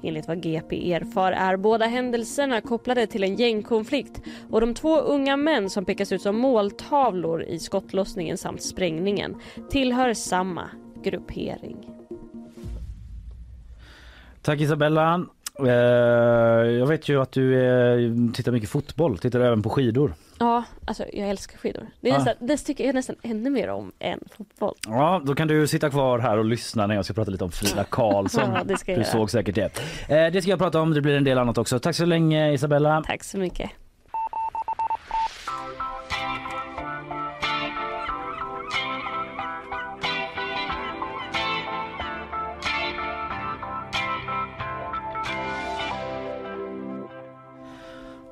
[0.03, 5.37] Enligt vad GP erfar är båda händelserna kopplade till en gängkonflikt och de två unga
[5.37, 9.35] män som pekas ut som måltavlor i skottlossningen samt sprängningen
[9.69, 10.69] tillhör samma
[11.03, 11.77] gruppering.
[14.41, 15.25] Tack Isabella.
[15.59, 15.67] Eh,
[16.71, 19.17] jag vet ju att du tittar mycket fotboll.
[19.17, 20.13] Tittar du även på skidor?
[20.39, 21.87] Ja, alltså jag älskar skidor.
[22.01, 22.17] Det, är Ah.
[22.17, 24.75] nästan, det tycker jag nästan ännu mer om än fotboll.
[24.87, 27.51] Ja, då kan du sitta kvar här och lyssna när jag ska prata lite om
[27.51, 28.51] Frida Karlsson.
[28.55, 29.11] Ja, det ska jag du göra.
[29.11, 29.79] såg säkert det.
[30.09, 30.93] Eh, det ska jag prata om.
[30.93, 31.79] Det blir en del annat också.
[31.79, 33.03] Tack så länge Isabella.
[33.05, 33.69] Tack så mycket.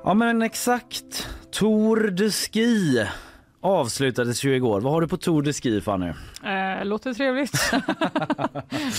[0.06, 1.28] Ja men exakt.
[1.50, 3.04] Tour de Ski
[3.60, 4.80] avslutades ju igår.
[4.80, 6.12] Vad har du på Tour de Ski Fanny?
[6.44, 7.72] Eh, låter trevligt.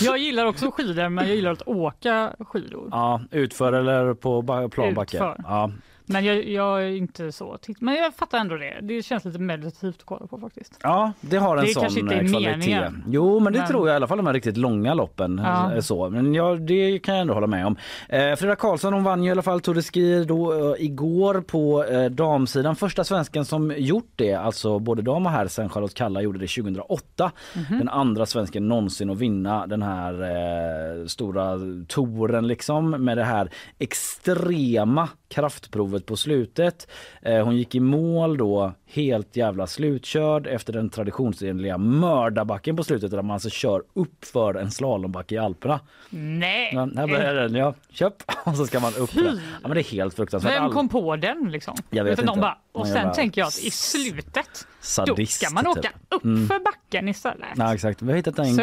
[0.00, 2.88] jag gillar också skidor men jag gillar att åka skidor.
[2.90, 5.16] Ja, utför eller på ba- planbacke?
[5.16, 5.36] Utför.
[5.42, 5.70] Ja.
[6.08, 8.78] Men jag, jag är inte så Men jag fattar ändå det.
[8.82, 10.78] Det känns lite meditativt att kolla på faktiskt.
[10.82, 12.50] Ja, det har en Det sån kanske inte är eh, kvalitet.
[12.58, 13.04] meningen.
[13.08, 15.40] Jo, men det Men- tror jag i alla fall de här riktigt långa loppen.
[15.44, 15.72] Ja.
[15.74, 16.10] eh, Så.
[16.10, 17.76] Men ja, det kan jag ändå hålla med om.
[18.08, 21.40] Eh, Frida Karlsson hon vann ju i alla fall Tour de Ski då, eh, igår
[21.40, 22.76] på eh, damsidan.
[22.76, 26.46] Första svensken som gjort det, alltså både dam och herr sen Charlotte Kalla gjorde det
[26.46, 27.30] 2008.
[27.56, 27.78] Mhm.
[27.78, 33.50] Den andra svensken någonsin att vinna den här eh, stora touren liksom med det här
[33.78, 36.88] extrema kraftprovet på slutet.
[37.22, 43.10] Eh, hon gick i mål då helt jävla slutkörd efter den traditionsenliga mördarbacken på slutet
[43.10, 45.80] där man alltså kör upp för en slalombacke i Alperna.
[46.10, 46.70] Nej!
[46.74, 47.74] Ja, här börjar den, ja.
[47.90, 48.14] Köp!
[48.44, 49.10] Och så ska man upp.
[49.14, 50.52] Ja men det är helt fruktansvärt.
[50.52, 51.76] Vem kom på den liksom?
[51.90, 52.40] Jag vet Utan inte.
[52.40, 55.90] Bara, och sen jävla tänker jag att i slutet sadist, då ska man åka typ.
[56.10, 56.48] upp Mm.
[56.48, 57.48] för backen istället.
[57.56, 58.60] Ja exakt, vi har hittat en,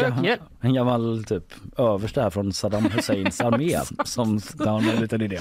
[0.61, 5.39] en gammal typ överste här från Saddam Husseins armé som har en liten idé.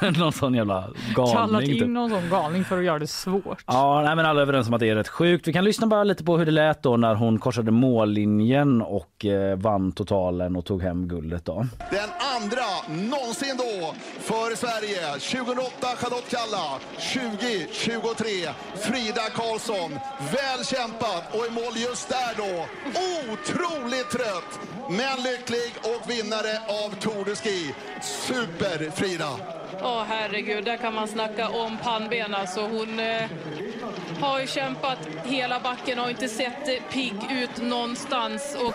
[0.18, 1.70] Någon sån jävla Kallat galning.
[1.70, 1.88] in Typ.
[1.88, 3.64] någon sån galning för att göra det svårt.
[3.66, 5.48] Ja, nej, men alla är överens om att det är rätt sjukt.
[5.48, 9.24] Vi kan lyssna bara lite på hur det lät då när hon korsade mållinjen och
[9.24, 11.66] eh, vann totalen och tog hem guldet då.
[11.90, 12.62] Den andra
[13.10, 15.12] någonsin då för Sverige.
[15.12, 16.78] 2008 Charlotte Kalla,
[17.14, 18.28] 2023
[18.76, 19.90] Frida Karlsson.
[20.18, 22.68] Väl kämpat och i mål just där då.
[23.32, 24.60] Otroligt trött,
[24.90, 27.74] men lycklig och vinnare av Tour de Ski.
[28.02, 29.30] Super Frida!
[29.82, 32.60] Åh herregud, där kan man snacka om pannben alltså.
[32.60, 33.30] Hon eh,
[34.20, 38.56] har ju kämpat hela backen och inte sett eh, pigg ut någonstans.
[38.60, 38.74] Och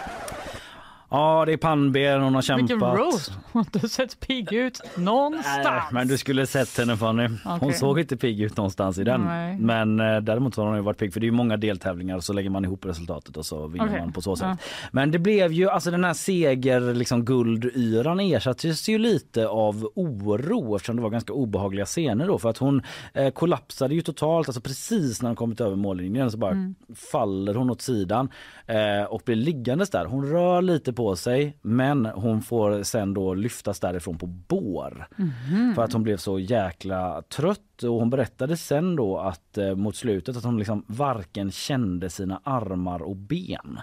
[1.14, 2.70] Ja, det är pannben hon har kämpat.
[2.72, 3.32] Vilken roast!
[3.32, 5.64] Hon har inte sett pigg ut någonstans.
[5.64, 7.28] Nej, men du skulle sett henne Fanny.
[7.44, 7.74] Hon Okej.
[7.74, 9.22] såg inte pigg ut någonstans i den.
[9.22, 9.58] Nej.
[9.60, 12.16] Men eh, däremot så har hon ju varit pigg för det är ju många deltävlingar
[12.16, 14.00] och så lägger man ihop resultatet och så vinner Okej.
[14.00, 14.48] man på så sätt.
[14.50, 14.58] Ja.
[14.92, 20.76] Men det blev ju alltså den här seger liksom guldyran ersattes ju lite av oro
[20.76, 22.82] eftersom det var ganska obehagliga scener då för att hon
[23.14, 26.76] eh, kollapsade ju totalt alltså precis när hon kommit över mållinjen så bara Mm.
[27.12, 28.30] faller hon åt sidan
[28.66, 30.06] eh, och blir liggandes där.
[30.06, 35.08] Hon rör lite på sig men hon får sen då lyftas därifrån på bår.
[35.16, 35.76] Mhm.
[35.76, 39.96] För att hon blev så jäkla trött och hon berättade sen då att eh, mot
[39.96, 43.80] slutet att hon liksom varken kände sina armar och ben.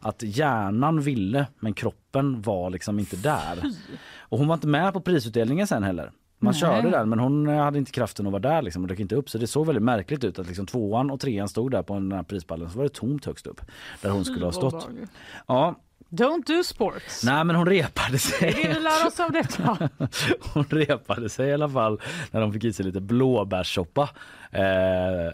[0.00, 3.62] Att hjärnan ville men kroppen var liksom inte där.
[4.18, 6.12] Och hon var inte med på prisutdelningen sen heller.
[6.38, 6.60] Man Nej.
[6.60, 9.14] körde den men hon eh, hade inte kraften att vara där liksom och dök inte
[9.14, 11.94] upp så det såg väldigt märkligt ut att liksom tvåan och trean stod där på
[11.94, 13.60] den här prispallen så var det tomt högst upp
[14.02, 14.88] där hon skulle ha stått.
[15.46, 15.74] Ja,
[16.16, 17.24] Don't do sports.
[17.24, 18.52] nej men hon repade sig.
[18.52, 19.88] det vi lär oss av detta.
[20.54, 22.00] Hon repade sig i alla fall
[22.30, 24.10] när de fick i sig lite blåbärssoppa.
[24.50, 24.62] Eh,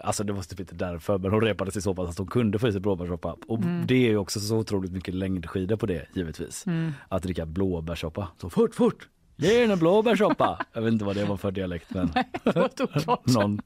[0.03, 2.59] alltså det var typ inte därför men hon repade sig så pass att hon kunde
[2.59, 3.37] få i sig blåbärssoppa.
[3.49, 3.87] Och Mm.
[3.87, 6.66] det är ju också så otroligt mycket längdskidor på det givetvis.
[6.66, 6.93] Mm.
[7.09, 8.28] Att dricka blåbärssoppa.
[8.41, 9.09] Så fort fort!
[9.41, 10.59] Ge henne blåbärssoppa!
[10.72, 12.12] Jag vet inte vad det var för dialekt men
[13.24, 13.61] någon,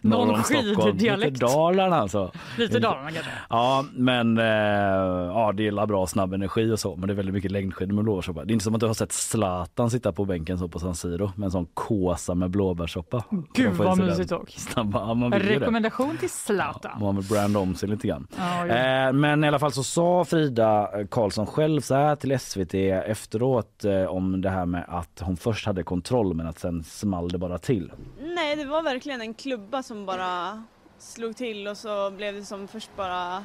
[0.00, 0.66] norr om Stockholm.
[0.66, 1.40] Lite skiddialekt.
[1.40, 2.32] Dalarna alltså.
[2.58, 3.30] Lite Dalarna kanske.
[3.50, 7.34] Ja men eh, ja, det är bra snabb energi och så men det är väldigt
[7.34, 8.44] mycket längdskidor med blåbärssoppa.
[8.44, 10.94] Det är inte som att du har sett Zlatan sitta på bänken så på San
[10.94, 13.24] Siro med en sån kåsa med blåbärssoppa.
[13.54, 14.50] Gud, vad sig mysigt dock.
[14.50, 15.54] Snabba, ja, man ju det.
[15.54, 17.00] Rekommendation till Zlatan.
[17.00, 18.26] Man vill branda om sig lite grann.
[18.36, 18.66] Ja.
[18.66, 22.74] Eh, men i alla fall så sa Frida Karlsson själv så här till SVT
[23.06, 27.28] efteråt eh, om det här med att hon först hade kontroll men att sen small
[27.28, 27.92] det bara till.
[28.20, 30.62] Nej, det var verkligen en klubba som bara
[30.98, 33.44] slog till och så blev det som först bara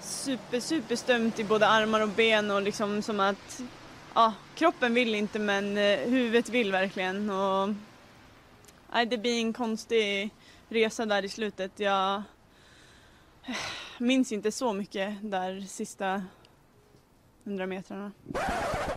[0.00, 3.62] super, super stömt i både armar och ben och liksom som att
[4.14, 7.30] ja, kroppen vill inte men eh, huvudet vill verkligen.
[7.30, 7.74] Och,
[8.92, 10.30] nej, det blir en konstig
[10.68, 11.80] resa där i slutet.
[11.80, 12.22] Jag
[13.98, 16.22] minns inte så mycket där sista
[17.44, 18.12] hundra metrarna.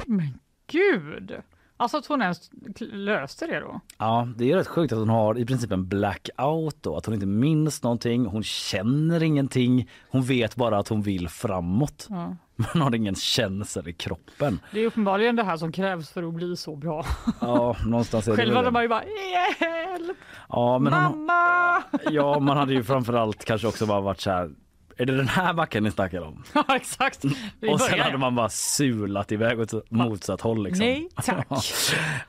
[0.05, 1.41] Men gud!
[1.77, 3.81] Alltså att hon ens löste det då.
[3.97, 7.13] Ja, det är rätt sjukt att hon har i princip en blackout då, att hon
[7.15, 12.07] inte minns någonting, hon känner ingenting, hon vet bara att hon vill framåt.
[12.09, 12.35] Ja.
[12.55, 14.59] Man har ingen känsel i kroppen.
[14.71, 17.05] Det är uppenbarligen det här som krävs för att bli så bra.
[17.41, 20.17] Ja, någonstans är det Själv väl hade man ju bara hjälp!
[20.49, 21.83] Ja, men hon, Mamma!
[22.11, 24.51] ja, man hade ju framförallt kanske också bara varit så här.
[24.99, 26.43] Är det den här backen ni snackar om?
[26.53, 27.25] Ja exakt.
[27.59, 28.03] Vi och sen börjar.
[28.05, 30.63] hade man bara sulat iväg åt motsatt håll.
[30.63, 30.85] Liksom.
[30.85, 31.47] Nej tack.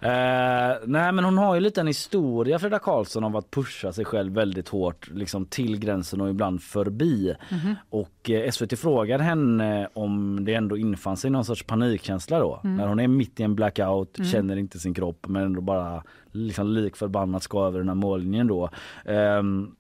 [0.01, 4.05] Eh, nej men hon har ju lite en historia Frida Karlsson av att pusha sig
[4.05, 7.35] själv väldigt hårt liksom till gränsen och ibland förbi.
[7.51, 7.75] Mhm.
[7.91, 12.61] Och eh, SVT frågar henne om det ändå infann sig någon sorts panikkänsla då.
[12.65, 12.77] Mm.
[12.77, 14.31] När hon är mitt i en blackout, Mm.
[14.31, 16.03] känner inte sin kropp men ändå bara
[16.33, 18.71] liksom lik förbannat ska över den här målningen då.
[19.05, 19.71] Ehm,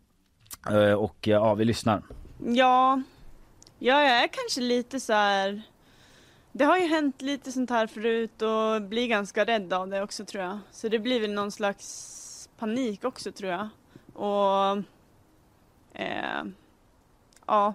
[0.71, 2.03] eh, och ja, vi lyssnar.
[2.45, 3.03] Ja,
[3.79, 5.63] ja, jag är kanske lite så här.
[6.53, 10.25] Det har ju hänt lite sånt här förut och blir ganska rädd av det också
[10.25, 10.59] tror jag.
[10.71, 13.69] Så det blir väl någon slags panik också tror jag.
[14.13, 14.83] Och
[15.93, 16.45] eh,
[17.47, 17.75] ja.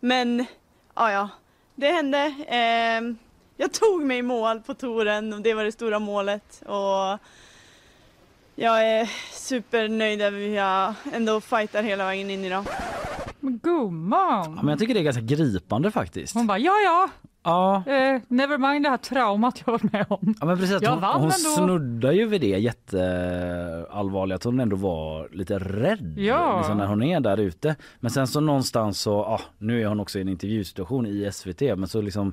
[0.00, 0.46] Men
[0.94, 1.28] ja, ja,
[1.74, 2.34] det hände.
[2.46, 3.16] Eh,
[3.56, 6.62] jag tog mig i mål på touren och det var det stora målet.
[6.66, 7.18] Och
[8.56, 12.64] jag är supernöjd över hur jag ändå fightar hela vägen in idag.
[13.40, 14.54] Men gumman!
[14.56, 16.34] Ja, men jag tycker det är ganska gripande faktiskt.
[16.34, 17.08] Hon bara, ja ja,
[17.42, 20.34] Ja, eh, never mind det här traumat jag varit med om.
[20.40, 21.50] Ja men precis, Jag hon, vann hon ändå.
[21.56, 26.58] snuddar ju vid det jätteallvarliga att hon ändå var lite rädd Ja.
[26.58, 27.76] liksom, när hon är där ute.
[28.00, 31.60] Men sen så någonstans så, ah, nu är hon också i en intervjusituation i SVT
[31.60, 32.32] men så liksom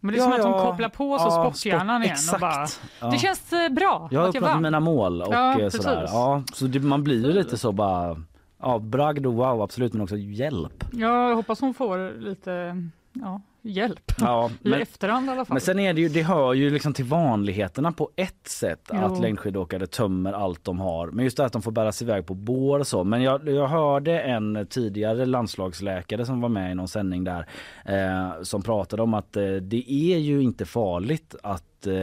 [0.00, 0.64] Men det är som Ja, att hon ja.
[0.70, 2.34] kopplar på så Ja, sporthjärnan igen exakt.
[2.34, 2.66] och bara,
[3.00, 3.06] Ja.
[3.10, 4.62] det känns eh, bra jag har att jag vann.
[4.62, 6.04] mina mål och Ja, eh, sådär.
[6.06, 8.22] Ja, så det, man blir ju lite så bara
[8.62, 10.84] Ja, bragd och wow absolut men också hjälp.
[10.92, 12.76] Ja, jag hoppas hon får lite
[13.12, 15.54] ja, hjälp Ja, i men- efterhand i alla fall.
[15.54, 18.98] Men sen är det ju, det hör ju liksom till vanligheterna på ett sätt Jo.
[18.98, 21.06] att längdskidåkare tömmer allt de har.
[21.06, 23.04] Men just det att de får bära sig iväg på bår och så.
[23.04, 27.46] Men jag, jag hörde en tidigare landslagsläkare som var med i någon sändning där
[27.84, 31.94] eh, som pratade om att eh, det är ju inte farligt att, eh,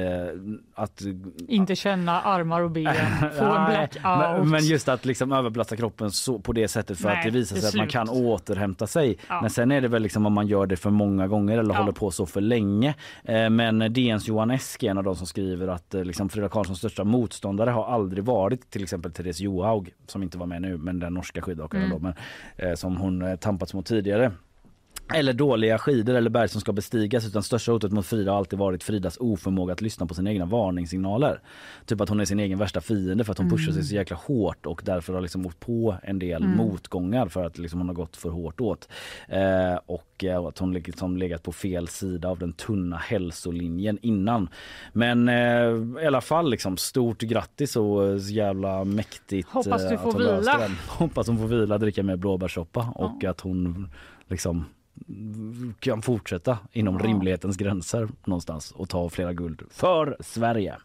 [0.75, 1.01] att
[1.47, 2.93] Inte känna armar och ben,
[3.37, 4.39] få en blackout.
[4.39, 7.29] men, men just att liksom överbelasta kroppen så, på det sättet för Nej, att det
[7.31, 9.17] visar det sig är att man kan återhämta sig.
[9.29, 9.41] Ja.
[9.41, 11.79] Men sen är det väl liksom om man gör det för många gånger eller Ja.
[11.79, 12.95] håller på så för länge.
[13.23, 16.49] Eh, men DNs Johan Esk är en av de som skriver att eh, liksom Frida
[16.49, 20.77] Karlssons största motståndare har aldrig varit till exempel Therese Johaug som inte var med nu
[20.77, 21.97] men den norska skidåkaren Mm.
[21.97, 22.13] då, men,
[22.69, 24.31] eh, som hon eh, tampats mot tidigare.
[25.13, 28.59] Eller dåliga skidor eller berg som ska bestigas utan största hotet mot Frida har alltid
[28.59, 31.41] varit Fridas oförmåga att lyssna på sina egna varningssignaler.
[31.85, 34.17] Typ att hon är sin egen värsta fiende för att hon pushar sig så jäkla
[34.25, 36.57] hårt och därför har liksom åkt på en del Mm.
[36.57, 38.89] motgångar för att liksom hon har gått för hårt åt.
[39.27, 44.49] Eh, och eh, att hon liksom legat på fel sida av den tunna hälsolinjen innan.
[44.93, 49.93] Men eh, i alla fall liksom stort grattis och eh, så jävla mäktigt Hoppas du
[49.95, 50.69] eh, får vila.
[50.87, 53.89] Hoppas hon får vila, dricka mer blåbärssoppa och att hon
[54.27, 54.65] liksom
[55.79, 57.05] kan fortsätta inom Ja.
[57.05, 60.75] rimlighetens gränser någonstans och ta flera guld för Sverige.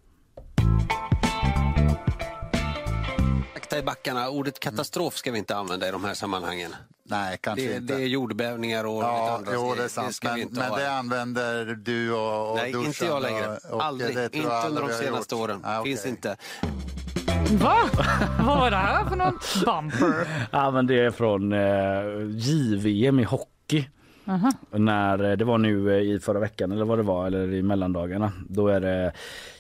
[3.57, 4.29] Akta i backarna.
[4.29, 6.75] Ordet katastrof ska vi inte använda i de här sammanhangen.
[7.05, 7.95] Nej, kanske det, inte.
[7.97, 10.15] det är jordbävningar och Ja, lite andra jo, det är sant.
[10.15, 10.77] ska vi men inte men ha.
[10.77, 13.47] det använder du och, och Nej, inte jag längre.
[13.49, 14.17] och- och aldrig.
[14.17, 15.43] det tror Inte under de senaste gjort.
[15.45, 15.61] åren.
[15.65, 15.93] Ah, okej.
[15.93, 16.37] Finns inte.
[17.51, 17.77] Va?
[18.41, 20.29] Vad var det här för någon bumper?
[20.53, 23.89] Ja men det är från eh, JVM i hockey.
[24.27, 24.53] Aha.
[24.71, 27.63] När eh, det var nu eh, i förra veckan eller vad det var eller i
[27.63, 28.33] mellandagarna.
[28.49, 29.13] Då är det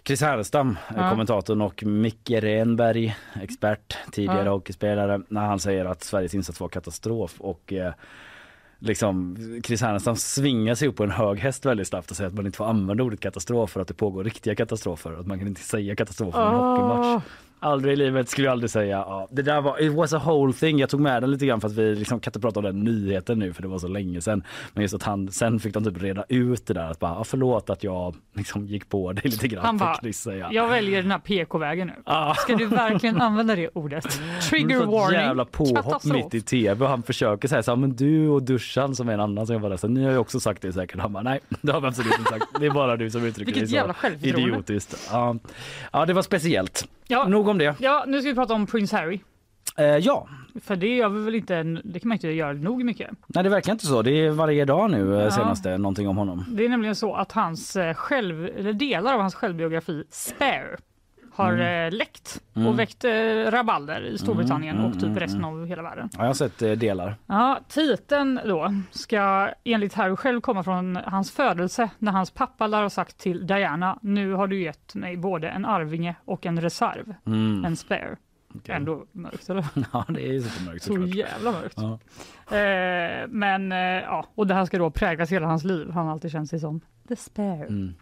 [0.07, 1.11] Chris Härenstam, eh, Ja.
[1.11, 4.51] kommentatorn och Micke Renberg, expert, tidigare Ja.
[4.53, 7.93] hockeyspelare, när han säger att Sveriges insats var katastrof och eh,
[8.79, 12.35] liksom Chris Härenstam svingar sig upp på en hög häst väldigt snabbt och säger att
[12.37, 15.13] man inte får använda ordet katastrof för att det pågår riktiga katastrofer.
[15.21, 16.69] Att man kan inte säga katastrof i en Åh.
[16.71, 17.25] hockeymatch.
[17.63, 18.97] Aldrig i livet skulle jag aldrig säga.
[18.97, 20.79] Ja, det där var, it was a whole thing.
[20.79, 22.81] Jag tog med den lite grann för att vi liksom kan inte prata om den
[22.81, 24.43] nyheten nu för det var så länge sedan.
[24.73, 27.25] Men just att han, sen fick de typ reda ut det där att bara, "Ja,
[27.25, 29.65] förlåt att jag liksom gick på det lite grann.
[29.65, 30.49] Han bara, säga.
[30.53, 31.93] jag väljer den här PK-vägen nu.
[32.05, 32.35] Ah.
[32.35, 34.21] Ska du verkligen använda det ordet?
[34.51, 35.21] Trigger warning.
[35.21, 36.15] jävla påhopp katastrof.
[36.17, 39.13] mitt i tv och han försöker säga så här, men du och Duschan som är
[39.13, 41.01] en annan som jag bara så ni har ju också sagt det säkert.
[41.01, 42.45] Han bara nej, det har vi absolut inte sagt.
[42.61, 44.49] Det är bara du som uttrycker Vilket dig jävla så självförtroende.
[44.51, 45.09] idiotiskt.
[45.13, 45.37] Ja.
[45.93, 46.89] ja, det var speciellt.
[47.13, 47.29] Ja.
[47.29, 47.75] Nog om det.
[47.81, 49.21] Ja, nu ska vi prata om Prince Harry.
[49.79, 50.29] Eh, ja,
[50.65, 53.11] För det gör vi väl inte, det kan man inte göra nog mycket.
[53.27, 54.03] nej det verkar inte så.
[54.03, 55.31] Det är varje dag nu eh, Ja.
[55.31, 56.45] senaste någonting om honom.
[56.49, 60.77] Det är nämligen så att hans eh, själv, eller delar av hans självbiografi Spare
[61.35, 61.87] har Mm.
[61.93, 62.69] eh, läckt Mm.
[62.69, 63.11] och väckt eh,
[63.51, 65.51] rabalder i Storbritannien Mm, och typ mm, resten mm.
[65.61, 66.09] av hela världen.
[66.13, 67.17] Ja, jag har sett eh, delar.
[67.27, 72.83] Ja, titeln då ska enligt Harry själv komma från hans födelse när hans pappa lär
[72.83, 77.15] ha sagt till Diana, nu har du gett mig både en arvinge och en reserv,
[77.27, 77.65] Mm.
[77.65, 78.17] en spare.
[78.69, 79.65] Ändå mörkt eller?
[79.93, 81.77] Ja, det är supermörkt Så jävla mörkt.
[81.77, 81.99] Ja.
[82.57, 85.91] Eh, men eh, ja, och det här ska då präglas hela hans liv.
[85.91, 87.65] Han har alltid känt sig som the spare.
[87.67, 87.95] Mm.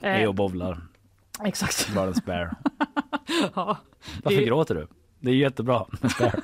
[0.00, 0.78] Eh, Är och bowlar.
[1.44, 1.94] Exakt.
[1.94, 2.50] Bara en spare.
[3.54, 3.76] Ja,
[4.22, 4.86] Varför det- gråter du?
[5.20, 6.32] Det är jättebra med spare.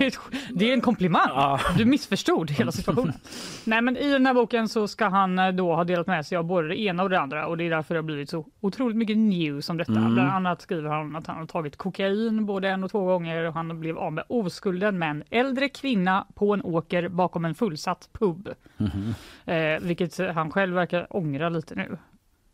[0.00, 0.10] Nej,
[0.54, 1.58] Det är, en komplimang.
[1.76, 3.14] Du missförstod hela situationen.
[3.64, 6.38] Nej, men I den här boken så ska han eh, då ha delat med sig
[6.38, 8.46] av både det ena och det andra och det är därför det har blivit så
[8.60, 9.92] otroligt mycket news om detta.
[9.92, 10.14] Mm.
[10.14, 13.54] Bland annat skriver han att han har tagit kokain både en och två gånger och
[13.54, 18.08] han blev av med oskulden med en äldre kvinna på en åker bakom en fullsatt
[18.12, 18.48] pub.
[18.76, 19.14] Mhm.
[19.44, 21.98] Eh, vilket han själv verkar ångra lite nu.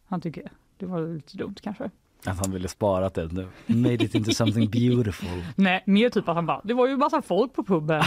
[0.08, 1.90] Han tycker det var lite dumt kanske.
[2.26, 3.48] Att han ville spara det nu.
[3.66, 5.44] Made it into something beautiful.
[5.56, 8.02] Nej, mer typ att han bara, det var ju massa folk på puben.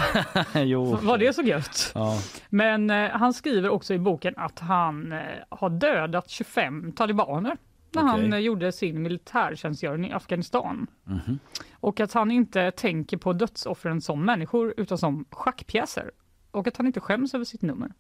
[0.56, 0.96] jo.
[0.96, 1.92] Var det så gött?
[1.96, 2.18] Ja.
[2.50, 5.20] Men eh, han skriver också i boken att han eh,
[5.50, 7.58] har dödat 25 talibaner
[7.92, 8.22] när Okej.
[8.22, 10.88] han eh, gjorde sin militärtjänstgöring i Afghanistan.
[11.04, 11.40] Mhm.
[11.74, 16.12] Och att han inte tänker på dödsoffren som människor utan som schackpjäser.
[16.52, 17.92] Och att han inte skäms över sitt nummer.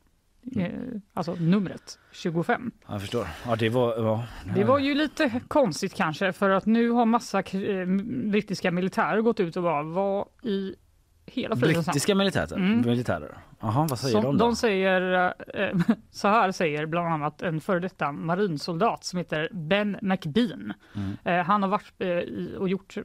[0.55, 0.65] Mm.
[0.65, 2.71] Eh, alltså numret 25.
[2.87, 3.27] Jag förstår.
[3.45, 3.97] Ja, det var...
[3.97, 4.25] Ja,
[4.55, 7.85] Det var ju lite konstigt kanske för att nu har massa eh,
[8.31, 10.75] brittiska militärer gått ut och bara vad i
[11.25, 11.83] hela fridens namn?
[11.85, 12.57] Brittiska militärer?
[12.57, 12.81] Mm.
[12.81, 13.37] militärer.
[13.61, 14.45] Jaha, vad säger Så de då?
[14.45, 15.77] de säger, eh,
[16.11, 20.73] så här säger bland annat en före detta marinsoldat som heter Ben McBean.
[20.95, 21.45] Mm.
[21.45, 21.93] Han har varit
[22.57, 22.97] och gjort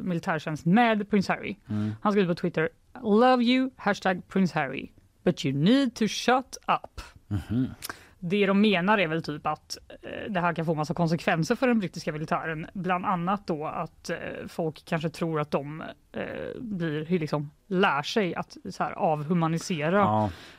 [0.00, 1.56] militärtjänst med prins Harry.
[1.68, 1.92] Mm.
[2.02, 2.68] Han skriver på Twitter
[3.02, 4.88] Love you, hashtag Prince Harry.
[5.26, 7.00] But you need to shut up.
[7.28, 7.70] Mhm.
[8.18, 11.66] Det de menar är väl typ att eh, det här kan få massa konsekvenser för
[11.66, 12.66] den brittiska militären.
[12.74, 14.16] Bland annat då att eh,
[14.48, 15.82] folk kanske tror att de
[16.12, 16.22] eh,
[16.60, 19.96] blir, liksom, lär sig att så här, avhumanisera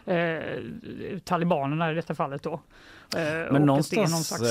[0.06, 0.14] Ja.
[0.14, 0.60] eh,
[1.24, 2.54] talibanerna i detta fallet då.
[2.54, 2.60] Eh,
[3.16, 4.12] Men att det är någonstans...
[4.12, 4.44] någon slags,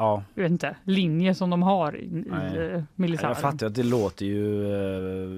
[0.00, 0.22] ja.
[0.34, 3.28] jag vet inte, linje som de har i, i eh, militären.
[3.30, 4.66] Jag fattar att det låter ju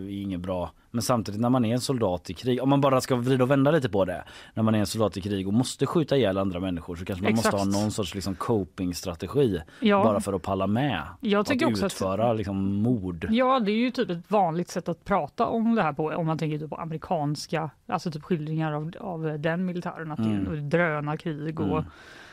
[0.09, 0.70] eh, inget bra.
[0.94, 3.51] Men samtidigt när man är en soldat i krig, om man bara ska vrida och
[3.51, 4.24] vända lite på det.
[4.55, 7.22] När man är en soldat i krig och måste skjuta ihjäl andra människor så kanske
[7.24, 7.55] man Exakt.
[7.55, 9.60] måste ha någon sorts liksom coping-strategi.
[9.80, 10.05] Ja.
[10.05, 11.02] Bara för att palla med.
[11.20, 13.26] Jag tycker att också att- utföra liksom mord.
[13.30, 16.26] Ja, det är ju typ ett vanligt sätt att prata om det här på om
[16.26, 20.44] man tänker typ på amerikanska, alltså typ skildringar av, av den militären, att Mm.
[20.44, 21.84] det är drönarkrig och Mm.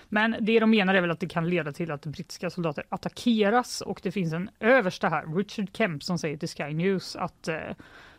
[0.09, 3.81] Men det de menar är väl att det kan leda till att brittiska soldater attackeras
[3.81, 7.55] och det finns en översta här, Richard Kemp, som säger till Sky News att eh,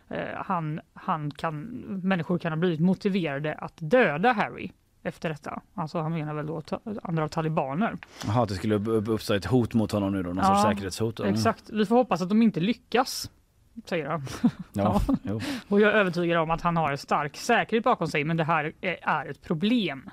[0.09, 1.61] eh, han, han kan,
[2.03, 4.71] människor kan ha blivit motiverade att döda Harry
[5.03, 5.61] efter detta.
[5.73, 6.61] Alltså han menar väl då
[7.03, 7.97] andra talibaner.
[8.25, 11.19] Jaha, att det skulle upp- uppstå ett hot mot honom nu då, någon sorts säkerhetshot.
[11.19, 11.33] Mm.
[11.33, 13.31] Exakt, vi får hoppas att de inte lyckas.
[13.85, 14.21] Säger han.
[14.73, 15.39] Ja, jo.
[15.67, 18.43] Och jag är övertygad om att han har en stark säkerhet bakom sig men det
[18.43, 20.09] här är, är ett problem.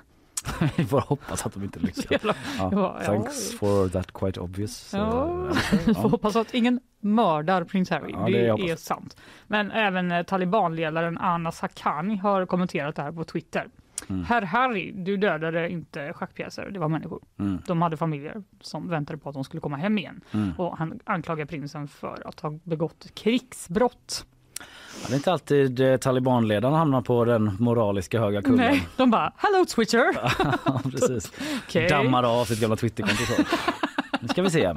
[0.77, 2.05] Vi får hoppas att de inte lyckas.
[2.11, 3.05] jävla- Ja, Ja, ja.
[3.05, 4.93] thanks for that quite obvious.
[4.93, 5.55] Ja, eh,
[5.85, 5.93] vi ja.
[6.01, 8.11] får hoppas att ingen mördar prins Harry.
[8.11, 8.31] Ja, det
[8.65, 9.17] det är sant.
[9.47, 13.67] Men även eh, talibanledaren Anas Haqqani har kommenterat det här på Twitter.
[14.09, 14.23] Mm.
[14.23, 17.21] Herr Harry, du dödade inte schackpjäser, det var människor.
[17.39, 17.61] Mm.
[17.67, 20.21] De hade familjer som väntade på att de skulle komma hem igen.
[20.31, 20.51] Mm.
[20.57, 24.25] Och han anklagar prinsen för att ha begått krigsbrott.
[25.01, 28.57] Ja, Det är inte alltid eh, talibanledarna hamnar på den moraliska höga kullen.
[28.57, 30.05] Nej, de bara “Hello Twitter!”
[30.65, 31.31] Ja, precis.
[31.67, 31.89] Okej.
[31.89, 33.43] Dammar av sitt gamla Twitterkonto.
[34.21, 34.73] Nu ska vi se.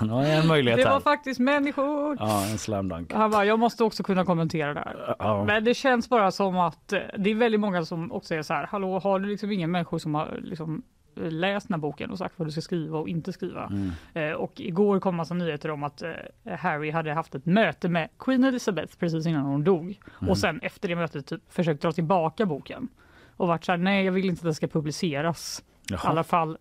[0.00, 1.00] Nu har en möjlighet Det var här.
[1.00, 2.16] faktiskt människor.
[2.20, 3.12] Ja, en slam dunk.
[3.12, 5.16] Han bara, jag måste också kunna kommentera det här.
[5.18, 5.44] Ja.
[5.44, 8.54] Men det känns bara som att eh, det är väldigt många som också är så
[8.54, 10.82] här, hallå, har du liksom inga människor som har liksom
[11.14, 13.66] läst den här boken och sagt vad du ska skriva och inte skriva.
[13.66, 13.90] Mm.
[14.14, 16.12] Eh, och igår kom massa nyheter om att eh,
[16.58, 20.00] Harry hade haft ett möte med Queen Elizabeth precis innan hon dog.
[20.20, 20.30] Mm.
[20.30, 22.88] Och sen efter det mötet typ försökt dra tillbaka boken.
[23.36, 25.64] Och varit så här, nej jag vill inte att det ska publiceras.
[25.88, 26.00] Jaha.
[26.04, 26.58] I alla fall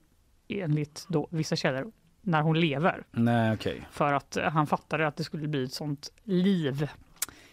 [0.47, 1.91] enligt då vissa källor
[2.21, 3.03] när hon lever.
[3.11, 3.87] Nej, okej.
[3.91, 6.89] För att eh, han fattade att det skulle bli ett sånt liv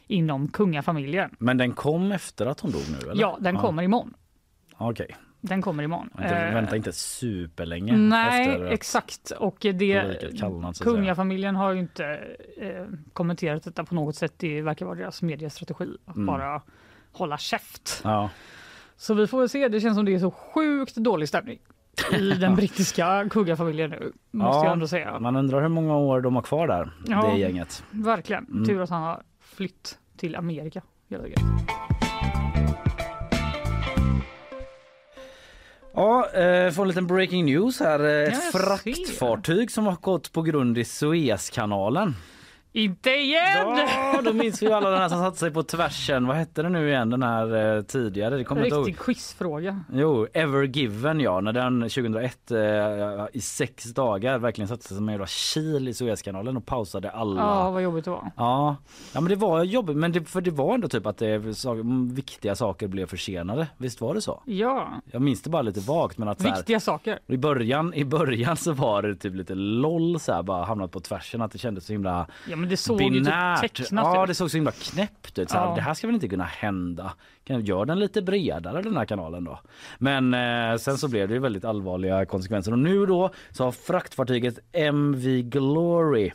[0.07, 1.37] inom kungafamiljen.
[1.39, 3.23] Men den kom efter att hon dog nu eller?
[3.23, 4.15] Ja, den kommer imorgon.
[4.77, 5.17] Okej.
[5.41, 6.11] Den kommer imorgon.
[6.13, 9.31] Inte, Eh, vänta inte superlänge Nej, efter exakt.
[9.31, 10.73] Och det, säga.
[10.81, 12.05] kungafamiljen har ju inte
[12.61, 14.35] eh, kommenterat detta på något sätt.
[14.37, 16.27] Det verkar vara deras mediestrategi att Mm.
[16.27, 16.63] bara
[17.13, 18.01] hålla käft.
[18.05, 18.31] Ja.
[18.97, 19.69] Så vi får se.
[19.69, 21.59] Det känns som det är så sjukt dålig stämning
[22.19, 24.13] i den brittiska kungafamiljen nu.
[24.31, 25.19] Måste jag ändå säga.
[25.21, 27.31] Man undrar hur många år de har kvar där, Ja.
[27.33, 27.85] det gänget.
[27.91, 28.45] Verkligen.
[28.47, 28.65] Mm.
[28.65, 30.83] Tur att han har flytt till Amerika.
[31.11, 31.43] helt enkelt.
[35.99, 38.01] Ja, eh, får en liten breaking news här.
[38.01, 42.17] Eh, Ett fraktfartyg som har gått på grund i Suezkanalen.
[42.73, 43.79] Inte igen!
[44.13, 46.27] Ja, då minns vi ju alla den här som satte sig på tvärsen.
[46.27, 48.37] Vad hette det nu igen den här eh, tidigare?
[48.37, 48.89] Det kommer ihåg.
[48.89, 49.81] Riktig quizfråga.
[49.93, 52.59] Jo, Ever Given ja, när den 2001 eh,
[53.33, 57.41] i sex dagar verkligen satte sig som en jävla kil i Suezkanalen och pausade alla.
[57.41, 58.31] Ja, vad jobbigt det var.
[58.37, 58.77] Ja,
[59.13, 61.83] ja men det var jobbigt men det, för det var ändå typ att det, så,
[62.13, 63.67] viktiga saker blev försenade.
[63.77, 64.43] Visst var det så?
[64.45, 67.19] Ja, Jag minns det bara lite vagt men att så här, viktiga saker.
[67.27, 71.01] i början, I början så var det typ lite LOL så här, bara hamnat på
[71.01, 73.61] tvärsen att det kändes så himla Ja, men det såg ju typ binärt.
[73.61, 74.29] tecknat ja, ut.
[74.29, 75.51] det såg så himla knäppt ut.
[75.51, 75.75] Så här, Ja.
[75.75, 77.13] Det här ska väl inte kunna hända.
[77.45, 79.61] Kan gör den lite bredare den här kanalen då.
[79.99, 83.73] Men eh, sen så blev det ju väldigt allvarliga konsekvenser och nu då så har
[83.73, 86.33] fraktfartyget MV Glory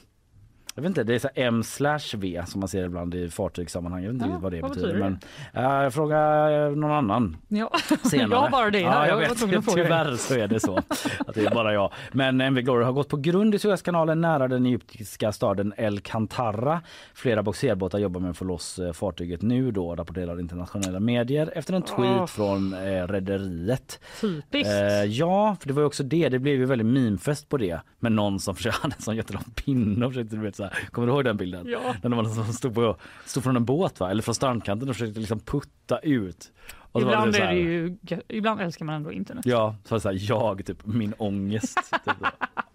[0.76, 4.04] jag vet inte, det är så M slash V som man ser ibland i fartygssammanhang.
[4.04, 4.88] Jag vet inte Ja, vad det vad betyder.
[4.88, 5.18] betyder
[5.54, 7.72] Men, äh, jag frågar någon annan Ja.
[8.04, 8.30] senare.
[8.32, 8.80] Jag har bara det.
[8.80, 9.66] Ja, jag, Jag vet.
[9.74, 10.78] Tyvärr så är det så.
[11.28, 11.92] att det är bara jag.
[12.12, 16.82] Men MV Glory har gått på grund i Suezkanalen nära den egyptiska staden El Kantara.
[17.14, 21.74] Flera bogserbåtar jobbar med att få loss eh, fartyget nu då, rapporterar internationella medier efter
[21.74, 22.26] en tweet Åh.
[22.26, 24.00] från eh, rederiet.
[24.22, 24.72] Typiskt.
[24.74, 26.30] Eh, ja, för det var ju också det.
[26.30, 30.06] Det blev ju väldigt memefest på det med någon som försökte en sån jättelång pinne
[30.06, 30.88] och försökte, du vet, här.
[30.92, 31.68] Kommer du ihåg den bilden?
[31.68, 31.96] Ja.
[32.02, 34.12] Den var någon som stod, på, stod från en båt va?
[34.12, 36.52] eller från strandkanten och försökte liksom putta ut.
[36.92, 39.46] Och Ibland, är här- det ju, ibland älskar man ändå internet.
[39.46, 41.80] Ja, så var det så här, jag, typ min ångest.
[42.06, 42.14] Typ.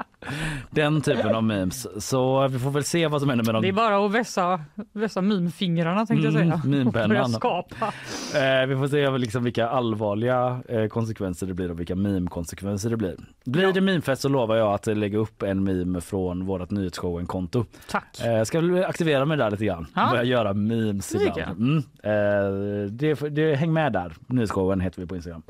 [0.71, 2.05] Den typen av memes.
[2.07, 3.63] Så vi får väl se vad som händer med dem.
[3.63, 4.61] Det är bara att vässa,
[4.93, 6.61] vässa mimfingrarna tänkte jag Mm, säga.
[6.63, 7.09] Och mimpennan.
[7.09, 7.87] börja skapa.
[8.35, 12.97] Eh, vi får se liksom vilka allvarliga eh, konsekvenser det blir och vilka meme-konsekvenser det
[12.97, 13.17] blir.
[13.45, 17.65] Blir det memefest så lovar jag att lägga upp en meme från vårt nyhetsshowen-konto.
[17.91, 18.21] Tack.
[18.25, 19.87] Eh, ska aktivera mig där lite grann.
[19.95, 20.09] Ja.
[20.11, 21.59] Börja göra memes ibland.
[21.61, 21.77] Mm.
[22.03, 24.13] Eh, det, det, häng med där.
[24.27, 25.43] Nyhetsshowen heter vi på Instagram.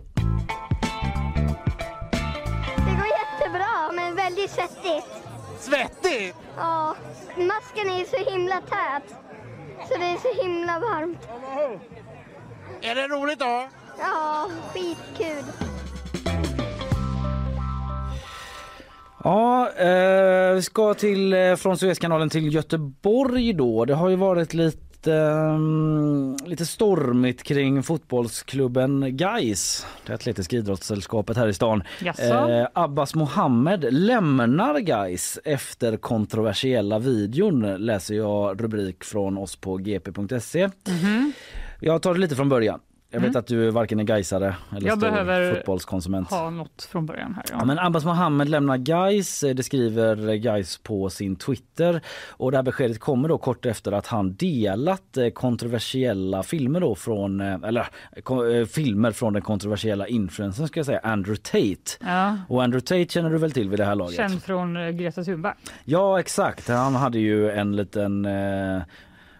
[4.56, 5.06] Väldigt svettigt.
[5.58, 6.36] Svettigt?
[6.56, 6.94] Ja,
[7.36, 9.14] masken är så himla tät.
[9.88, 11.28] Så det är så himla varmt.
[12.80, 13.68] Är det roligt då?
[13.98, 15.44] Ja, skitkul.
[19.24, 23.84] Ja, eh, vi ska till, eh, från Suezkanalen till Göteborg då.
[23.84, 31.48] Det har ju varit lite, ehm, lite stormigt kring fotbollsklubben Gais, det atletiska idrottssällskapet här
[31.48, 31.82] i stan.
[32.50, 40.68] Eh, Abbas Mohammed lämnar Gais efter kontroversiella videon läser jag rubrik från oss på gp.se.
[40.88, 41.32] Mhm.
[41.80, 42.80] Jag tar det lite från början.
[43.10, 43.38] Jag vet Mm.
[43.40, 46.30] att du varken är Gaisare eller Jag behöver fotbollskonsument.
[46.30, 47.44] ha något från början här.
[47.50, 47.56] Ja.
[47.58, 49.40] Ja, men Abbas Mohammed lämnar Gais.
[49.40, 52.00] Det skriver Gais på sin Twitter.
[52.28, 56.94] Och det här beskedet kommer då kort efter att han delat eh, kontroversiella filmer då
[56.94, 57.88] från, eh, eller
[58.60, 62.04] eh, filmer från den kontroversiella influencern ska jag säga, Andrew Tate.
[62.10, 62.36] Ja.
[62.48, 64.16] Och Andrew Tate känner du väl till vid det här laget?
[64.16, 65.54] Känd från eh, Greta Thunberg.
[65.84, 68.82] Ja exakt, han hade ju en liten eh,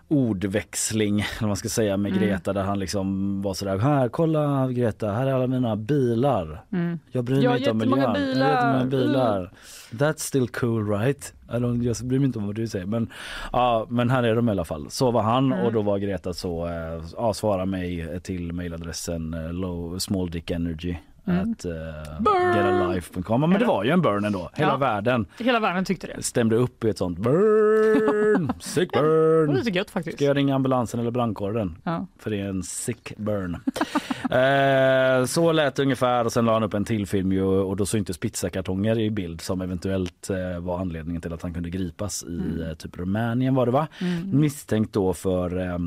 [0.08, 2.24] ordväxling eller vad man ska säga med Mm.
[2.24, 6.64] Greta där han liksom var sådär här kolla Greta här är alla mina bilar.
[6.72, 6.98] Mm.
[7.12, 8.12] Jag bryr mig inte om miljön.
[8.12, 8.38] bilar.
[8.38, 9.52] Jag har jättemånga bilar.
[9.90, 11.34] That's still cool right?
[11.50, 11.62] Jag
[12.04, 13.10] bryr mig inte om vad du säger men,
[13.52, 14.90] ja, men här är de i alla fall.
[14.90, 15.66] Så var han Mm.
[15.66, 20.50] och då var Greta så eh, ja, svara mig till mejladressen eh, low small dick
[20.50, 20.96] energy
[21.30, 21.52] Mm.
[21.52, 21.72] at uh,
[22.20, 22.56] Burn!
[22.56, 23.40] getalife.com.
[23.40, 24.50] Men det var ju en burn ändå.
[24.54, 24.76] Hela Ja.
[24.76, 26.22] världen Hela världen tyckte det.
[26.22, 29.06] stämde upp i ett sånt burn, sick Det var
[29.46, 29.54] burn.
[29.54, 30.16] lite gött faktiskt.
[30.16, 31.76] Ska jag ringa ambulansen eller brandkåren?
[31.84, 32.06] Ja.
[32.18, 33.54] För det är en sick burn.
[34.30, 37.76] eh, så lät det ungefär och sen la han upp en till film ju, och
[37.76, 42.24] då syntes pizzakartonger i bild som eventuellt eh, var anledningen till att han kunde gripas
[42.24, 42.62] i Mm.
[42.62, 43.86] eh, typ Rumänien var det va?
[44.00, 44.40] Mm.
[44.40, 45.78] Misstänkt då för eh,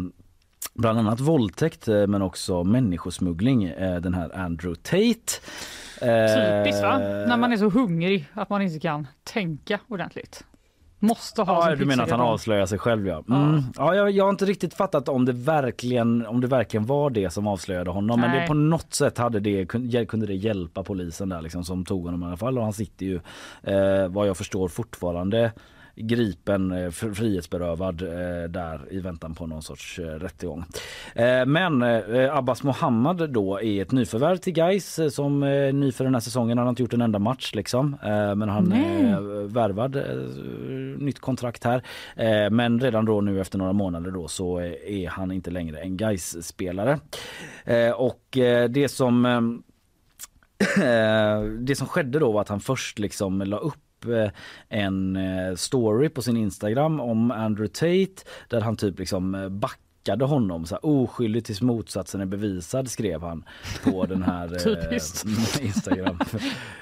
[0.74, 5.32] bland annat våldtäkt eh, men också människosmuggling eh, den här Andrew Tate.
[6.02, 6.98] Eh, Typiskt va?
[7.00, 10.44] När man är så hungrig att man inte kan tänka ordentligt.
[11.04, 13.24] Måste ha Ja, du menar att han avslöjar sig själv ja.
[13.30, 13.62] Mm.
[13.76, 17.30] ja jag, jag har inte riktigt fattat om det verkligen, om det verkligen var det
[17.30, 18.20] som avslöjade honom.
[18.20, 18.48] Men det, Nej.
[18.48, 22.24] på något sätt hade det, kun- kunde det hjälpa polisen där liksom, som tog honom
[22.24, 22.58] i alla fall.
[22.58, 23.16] Och han sitter ju
[23.64, 25.52] eh, vad jag förstår fortfarande
[25.96, 30.66] gripen, eh, fr- frihetsberövad eh, där i väntan på någon sorts eh, rättegång.
[31.46, 31.84] Men
[32.32, 36.58] Abbas Mohammad då är ett nyförvärv till Gais som eh, ny för den här säsongen.
[36.58, 37.98] Han har inte gjort en enda match liksom.
[38.36, 39.02] Men han Nej.
[39.02, 40.04] är värvad,
[41.02, 41.84] nytt kontrakt här.
[42.50, 46.48] Men redan då nu efter några månader då så är han inte längre en gais
[46.48, 47.00] spelare
[47.96, 48.38] Och
[48.70, 49.24] det som
[51.60, 54.30] det som skedde då var att han först liksom la upp eh,
[54.70, 60.26] en eh, story på sin Instagram om Andrew Tate där han typ liksom eh, backade
[60.26, 60.66] honom.
[60.66, 63.44] Så här, oskyldig tills motsatsen är bevisad skrev han
[63.84, 64.94] på den här eh,
[65.66, 66.20] Instagram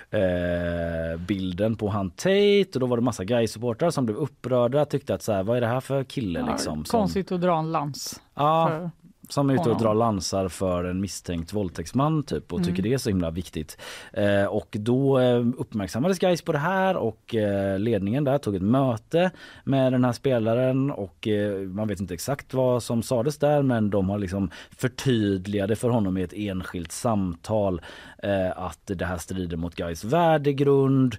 [0.10, 2.70] eh, bilden på han Tate.
[2.74, 5.62] Och då var det massa guy-supportrar som blev upprörda tyckte att så här, vad är
[5.62, 8.22] det här för kille Ja, liksom som, Konstigt att dra en lans.
[8.36, 8.91] Ja, för-
[9.30, 12.69] som är ute och drar lansar för en misstänkt våldtäktsman typ och Mm.
[12.69, 13.77] tycker det är så himla viktigt.
[14.14, 18.61] Eh, och då eh, uppmärksammades guys på det här och eh, ledningen där tog ett
[18.61, 19.31] möte
[19.64, 23.89] med den här spelaren och eh, man vet inte exakt vad som sades där men
[23.89, 27.81] de har liksom förtydligade för honom i ett enskilt samtal
[28.23, 31.15] eh, att det här strider mot guys värdegrund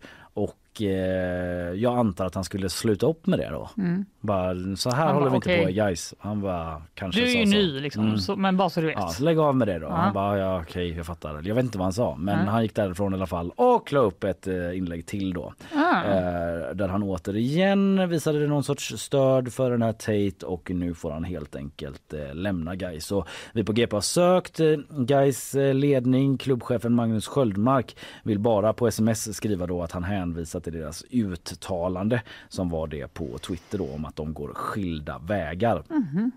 [0.82, 3.70] eh, jag antar att han skulle sluta upp med det då.
[3.78, 4.04] Mm.
[4.20, 6.14] Bara, så här Han håller bara, vi inte på Gais.
[6.18, 7.52] Han bara kanske Du är ju så.
[7.52, 8.18] ny liksom, Mm.
[8.18, 8.96] så, men bara så du vet.
[8.98, 9.86] Ja, så lägg av med det då.
[9.86, 9.92] Ja.
[9.94, 11.42] Han bara, ja okej jag fattar.
[11.44, 12.46] Jag vet inte vad han sa men Nej.
[12.48, 15.52] han gick därifrån i alla fall och la upp ett eh, inlägg till då.
[15.74, 16.04] Ah.
[16.04, 21.10] Eh, där han återigen visade någon sorts stöd för den här Tate och nu får
[21.10, 23.04] han helt enkelt eh, lämna Gais.
[23.06, 28.72] Så vi på GP har sökt eh, Gais eh, ledning, klubbchefen Magnus Sköldmark vill bara
[28.72, 33.78] på sms skriva då att han hänvisar till deras uttalande som var det på Twitter
[33.78, 35.84] då om att de går skilda vägar.
[35.90, 36.30] Mhm.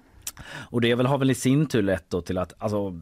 [0.69, 2.99] Och det väl, har väl i sin tur lett till att, alltså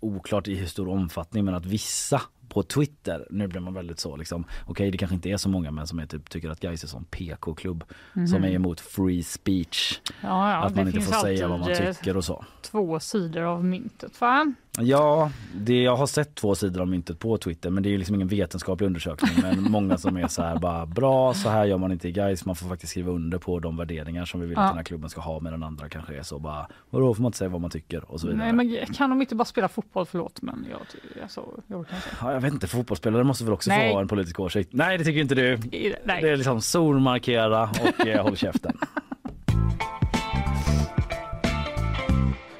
[0.00, 4.16] oklart i hur stor omfattning men att vissa på Twitter, nu blir man väldigt så
[4.16, 6.84] liksom, okej det kanske inte är så många men som är typ, tycker att Gais
[6.84, 8.26] är som PK-klubb Mhm.
[8.26, 10.00] som är emot free speech.
[10.22, 12.44] Ja, ja, att man inte får säga vad man eh, tycker och så.
[12.62, 14.20] Två sidor av myntet.
[14.20, 14.52] Va?
[14.80, 17.98] Ja, det, jag har sett två sidor av myntet på Twitter men det är ju
[17.98, 21.78] liksom ingen vetenskaplig undersökning men många som är så här bara bra så här gör
[21.78, 24.54] man inte i Gais man får faktiskt skriva under på de värderingar som vi vill
[24.56, 24.62] Ja.
[24.62, 27.28] att den här klubben ska ha medan andra kanske är så bara vadå får man
[27.28, 28.52] inte säga vad man tycker och så vidare.
[28.52, 30.06] Nej, men kan de inte bara spela fotboll?
[30.06, 30.80] Förlåt, men jag,
[31.22, 32.08] alltså, jag orkar inte.
[32.20, 33.88] Ja, jag vet inte, fotbollsspelare måste väl också Nej.
[33.90, 34.70] få ha en politisk åsikt?
[34.72, 35.56] Nej det tycker inte du.
[36.04, 36.22] Nej.
[36.22, 38.76] Det är liksom solmarkera och eh, håll käften.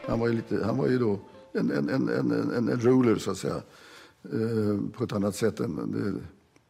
[0.08, 1.18] Han var ju, lite, han var ju då
[1.58, 3.62] en, en, en, en, en, ruler, så att säga,
[4.24, 6.22] eh, på ett annat sätt än en,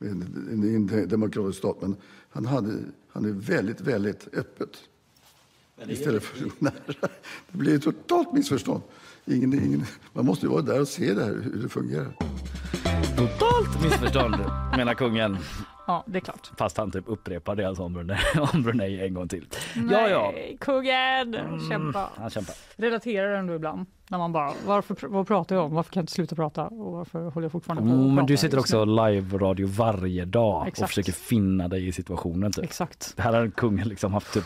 [0.08, 1.76] en, en demokratisk stat.
[1.80, 1.96] Men
[2.30, 2.72] han, hade,
[3.08, 4.70] han är väldigt, väldigt öppet.
[5.88, 6.72] Istället för nära.
[7.50, 8.82] Det blir ett totalt missförstånd.
[9.24, 12.12] Ingen, ingen, man måste ju vara där och se det här, hur det fungerar.
[13.16, 14.36] Totalt missförstånd
[14.76, 15.36] menar kungen.
[15.86, 16.50] Ja, det är klart.
[16.58, 18.18] Fast han typ upprepar det alltså om Brunei,
[18.52, 19.46] om Brunei en gång till.
[19.90, 20.30] Ja, ja.
[20.34, 21.36] Nej, kungen!
[21.68, 22.10] Kämpa.
[22.16, 22.54] Han kämpar.
[22.76, 23.86] Relaterar ändå ibland.
[24.10, 25.74] När man bara, varför, vad pratar jag om?
[25.74, 26.64] Varför kan jag inte sluta prata?
[26.66, 28.60] Och varför håller jag fortfarande på att men du sitter nu?
[28.60, 30.88] också live-radio varje dag och Exakt.
[30.88, 32.52] försöker finna dig i situationen.
[32.52, 32.64] Typ.
[32.64, 33.12] Exakt.
[33.16, 34.44] Det här har kungen liksom haft typ,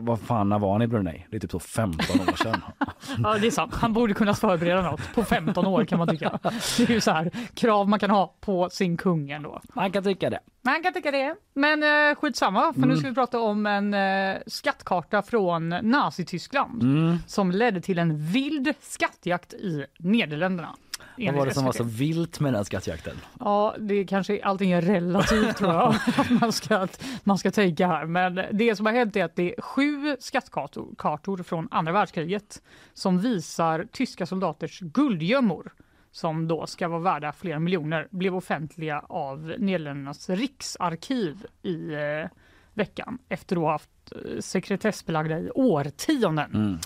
[0.00, 1.26] vad fan när var han i Brunei?
[1.30, 2.60] Det är typ så 15 år sedan.
[3.22, 3.74] Ja, det är sant.
[3.74, 6.38] Han borde kunna förbereda något på 15 år kan man tycka.
[6.76, 9.60] Det är ju så här krav man kan ha på sin kung ändå.
[9.74, 10.38] Man kan tycka det.
[10.62, 11.34] Man kan tycka det.
[11.54, 12.96] Men eh, skitsamma, för nu Mm.
[12.98, 17.16] ska vi prata om en eh, skattkarta från Nazityskland Mm.
[17.26, 20.76] som ledde till en vild skattjakt i Nederländerna.
[21.16, 23.16] Vad var det som var så vilt med den skattjakten?
[23.40, 25.94] Ja, det kanske allting är relativt tror jag
[26.40, 26.88] man ska,
[27.24, 28.06] man ska tänka här.
[28.06, 32.62] Men det som har hänt är att det är sju skattkartor kartor från andra världskriget
[32.94, 35.72] som visar tyska soldaters guldgömmor
[36.12, 42.30] som då ska vara värda flera miljoner blev offentliga av Nederländernas riksarkiv i eh,
[42.74, 46.54] veckan efter att ha haft eh, sekretessbelagda i årtionden.
[46.54, 46.78] Mm.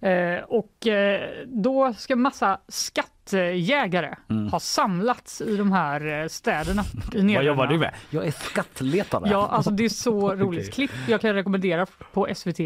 [0.00, 4.48] Eh, och eh, då ska massa skattjägare Mm.
[4.48, 6.82] ha samlats i de här eh, städerna
[7.14, 7.94] i Vad jobbar du med?
[8.10, 9.28] Jag är skattletare.
[9.30, 10.72] Ja, alltså det är så roligt Okej.
[10.72, 10.90] klipp.
[11.08, 12.60] Jag kan rekommendera på SVT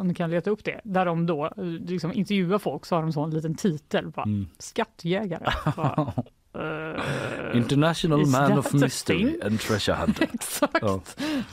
[0.00, 0.80] om ni kan leta upp det.
[0.84, 1.52] Där de då
[1.86, 4.10] liksom intervjuar folk så har de så en liten titel.
[4.10, 4.46] Bara, Mm.
[4.58, 5.50] Skattjägare.
[5.76, 6.12] Bara,
[6.54, 9.42] eh, International man of mystery thing?
[9.44, 10.28] and treasure hunter.
[10.34, 10.80] Exakt.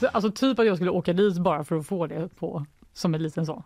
[0.00, 3.14] Så, Alltså typ att jag skulle åka dit bara för att få det på som
[3.14, 3.64] en liten så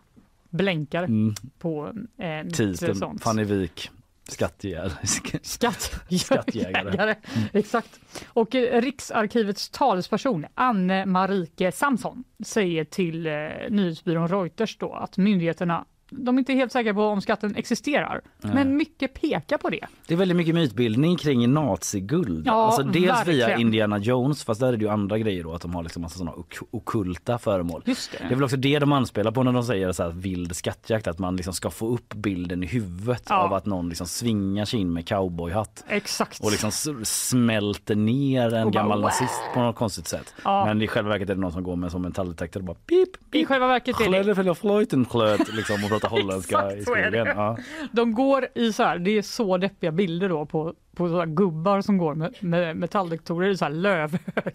[0.51, 1.35] blänkare Mm.
[1.59, 3.19] på eh, Titeln.
[3.19, 3.89] Fanny Wik,
[4.29, 4.91] skattjägare.
[5.43, 6.89] Skatt, Skattjägare.
[6.91, 7.15] jägare.
[7.53, 7.99] Exakt.
[8.27, 13.33] Och eh, Riksarkivets talesperson Anne Marike Samson säger till eh,
[13.69, 18.53] nyhetsbyrån Reuters då att myndigheterna de är inte helt säkra på om skatten existerar, Nej.
[18.53, 19.85] men mycket pekar på det.
[20.07, 22.47] Det är väldigt mycket mytbildning kring naziguld.
[22.47, 23.61] Ja, alltså dels via verkligen.
[23.61, 26.17] Indiana Jones, fast där är det ju andra grejer då att de har liksom massa
[26.17, 27.81] sådana ok- okulta föremål.
[27.85, 28.17] Just det.
[28.27, 31.07] Det är väl också det de anspelar på när de säger så här vild skattjakt,
[31.07, 33.35] att man liksom ska få upp bilden i huvudet Ja.
[33.43, 36.39] av att någon liksom svingar sig in med cowboyhatt Exakt.
[36.43, 36.71] och liksom
[37.03, 39.05] smälter ner en Och bara, gammal wow.
[39.05, 40.33] nazist på något konstigt sätt.
[40.43, 40.65] Ja.
[40.65, 43.35] Men i själva verket är det någon som går med som metalldetektor och bara pip,
[43.35, 47.13] I själva verket är det liksom och pratar holländska i skogen.
[47.13, 47.57] Ja.
[47.91, 51.25] De går i så här, det är så deppiga bilder då på, på så här
[51.25, 54.51] gubbar som går med, med metalldetektorer i så här lövhögar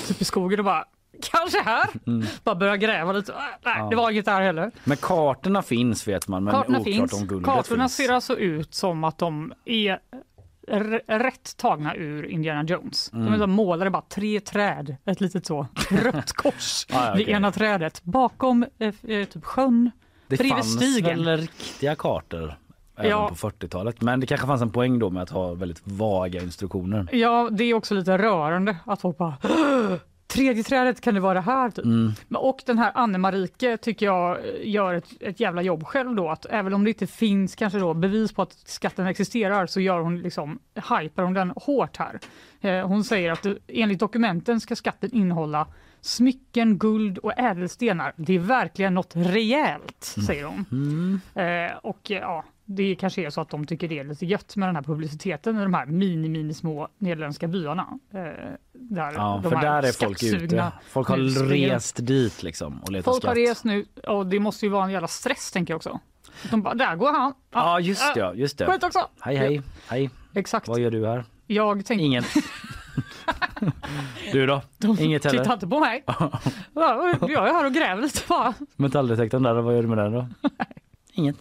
[0.08, 0.84] typ i skogen och bara
[1.32, 1.86] kanske här.
[2.06, 2.26] Mm.
[2.44, 3.32] Bara börja gräva lite.
[3.32, 3.86] Äh, Nej, Ja.
[3.90, 4.70] det var inget där heller.
[4.84, 7.12] Men kartorna finns vet man, men Kartorna oklart finns.
[7.12, 7.96] om guldet Kartorna finns.
[7.96, 9.98] ser alltså ut som att de är
[11.06, 13.10] rätt tagna ur Indiana Jones.
[13.10, 13.38] De Mm.
[13.38, 18.02] så målade bara tre träd, ett litet så rött kors Ah, ja, vid ena trädet.
[18.04, 19.90] Bakom eh, eh, typ sjön,
[20.38, 22.54] Det fanns väl riktiga kartor
[22.96, 23.28] även Ja.
[23.28, 24.00] på 40-talet.
[24.00, 27.08] Men det kanske fanns en poäng då med att ha väldigt vaga instruktioner.
[27.12, 29.34] Ja, det är också lite rörande att folk bara
[30.26, 31.70] tredje trädet kan det vara det här.
[31.70, 31.84] Typ.
[31.84, 32.12] Mm.
[32.34, 36.28] Och den här Anne-Marike tycker jag gör ett, ett jävla jobb själv då.
[36.28, 40.00] Att även om det inte finns kanske då bevis på att skatten existerar så gör
[40.00, 40.58] hon liksom,
[41.00, 42.18] hypar hon den hårt här.
[42.60, 45.66] Eh, hon säger att enligt dokumenten ska skatten innehålla
[46.02, 48.12] smycken, guld och ädelstenar.
[48.16, 50.64] Det är verkligen något rejält, säger hon.
[50.72, 51.20] Mm.
[51.70, 54.68] Eh, och ja, det kanske är så att de tycker det är lite gött med
[54.68, 57.98] den här publiciteten i de här mini, mini små nederländska byarna.
[58.14, 58.20] Eh,
[58.72, 60.72] där Ja, de för där är folk ute.
[60.88, 61.24] Folk har nu
[61.54, 63.50] rest dit liksom och letat Folk har skatt.
[63.50, 66.00] rest nu och det måste ju vara en jävla stress tänker jag också.
[66.50, 67.34] De bara, där går han.
[67.52, 68.32] Ja, just det.
[68.34, 68.66] Just det.
[68.66, 69.08] Skönt också.
[69.20, 69.62] Hej, hej.
[69.88, 70.10] Hej.
[70.34, 70.68] Exakt.
[70.68, 71.24] Vad gör du här?
[71.46, 72.24] Jag tänkte, Ingen.
[74.32, 74.62] du då?
[74.98, 75.52] Inget titta heller?
[75.52, 76.04] inte på mig.
[76.74, 78.54] Ja, jag är här och gräver lite bara.
[78.76, 80.26] Metalldetektorn där, vad gör du med den då?
[81.12, 81.36] Inget.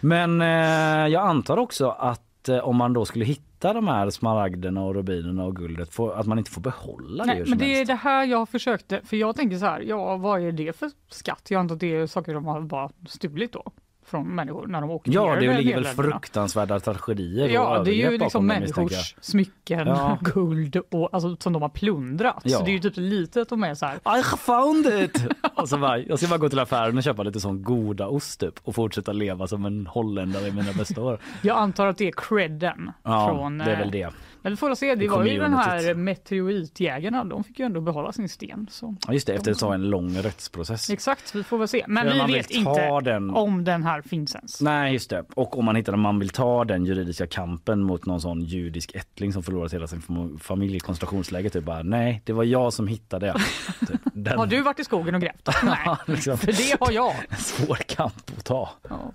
[0.00, 4.82] Men eh, jag antar också att eh, om man då skulle hitta de här smaragderna
[4.82, 7.76] och rubinerna och guldet, får, att man inte får behålla det Nej, men det är
[7.76, 7.88] helst.
[7.88, 11.46] det här jag försökte, för jag tänker så här, ja vad är det för skatt?
[11.48, 13.72] Jag antar att det är saker de har bara stulit då
[14.06, 18.18] från människor när de åker Ja, det ligger väl fruktansvärda tragedier Ja, det är ju
[18.18, 20.18] liksom människors smycken, Ja.
[20.34, 22.42] guld och alltså, som de har plundrat.
[22.42, 22.58] Ja.
[22.58, 24.18] Så det är ju typ lite att de är så här.
[24.18, 25.26] I found it!
[25.54, 28.40] och så bara, jag ska bara gå till affären och köpa lite sån goda ost
[28.40, 31.18] typ, och fortsätta leva som en holländare i mina bästa år.
[31.42, 33.58] Jag antar att det är credden Ja, från...
[33.58, 34.10] det är eh, väl det.
[34.46, 38.12] Men vi får se, det var ju den här meteoritjägarna, de fick ju ändå behålla
[38.12, 38.66] sin sten.
[38.70, 38.96] Så.
[39.06, 40.90] Ja, just det, efter så en lång rättsprocess.
[40.90, 41.84] Exakt, vi får väl se.
[41.88, 44.60] Men vi vet inte den- om den här finns ens.
[44.60, 45.24] Nej, just det.
[45.34, 48.94] Och om man hittar om man vill ta den juridiska kampen mot någon sån judisk
[48.94, 51.50] ättling som förlorat hela sin fam- familj i koncentrationsläger.
[51.50, 53.34] Typ bara, nej, det var jag som hittade.
[53.88, 55.48] Typ, den Har du varit i skogen och grävt?
[55.64, 57.14] Nej, liksom, för det har jag.
[57.38, 58.70] svår kamp att ta.
[58.88, 59.12] Ja.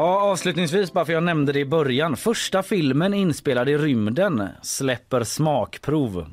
[0.00, 2.16] Ja, avslutningsvis, bara för jag nämnde det i början.
[2.16, 6.26] Första filmen inspelad i rymden släpper smakprov.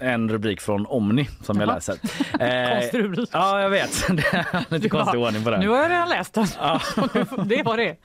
[0.00, 1.94] En rubrik från Omni som jag läser.
[2.80, 3.28] Konstig rubrik.
[3.32, 4.06] Ja, jag vet.
[4.16, 5.60] Det är lite konstig ordning på den.
[5.60, 6.46] Nu har jag redan läst den.
[7.48, 7.96] det var det.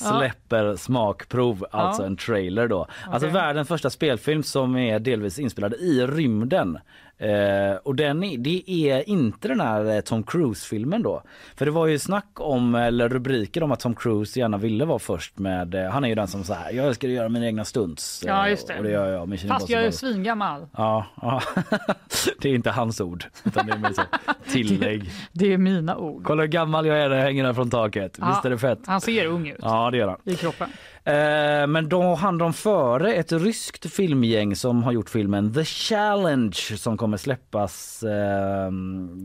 [0.00, 0.18] Ja.
[0.18, 2.06] släpper smakprov, alltså Ja.
[2.06, 2.86] en trailer då.
[3.10, 6.78] Alltså världens första spelfilm som är delvis inspelad i rymden.
[7.18, 11.22] Eh, och den är, det är inte den här eh, Tom Cruise-filmen då.
[11.56, 14.98] För det var ju snack om, eller rubriker om att Tom Cruise gärna ville vara
[14.98, 18.22] först med, eh, han är ju den som säger jag ska göra mina egna stunts.
[18.22, 18.76] eh, Ja, just det.
[18.78, 19.40] Och det gör jag.
[19.48, 20.12] Fast jag är Impossible.
[20.12, 20.66] svingammal.
[20.76, 21.42] Ja, ja.
[22.40, 24.02] det är inte hans ord utan det är så
[24.52, 25.10] tillägg.
[25.32, 26.24] Det är mina ord.
[26.24, 28.16] Kolla hur gammal jag är, det hänger där från taket.
[28.20, 28.78] Ja, Visst är det fett?
[28.86, 30.18] Han ser ung ut Ja det gör han.
[30.24, 30.68] i kroppen.
[31.06, 36.52] Eh, men då hann de före ett ryskt filmgäng som har gjort filmen The Challenge
[36.76, 38.70] som kommer släppas eh,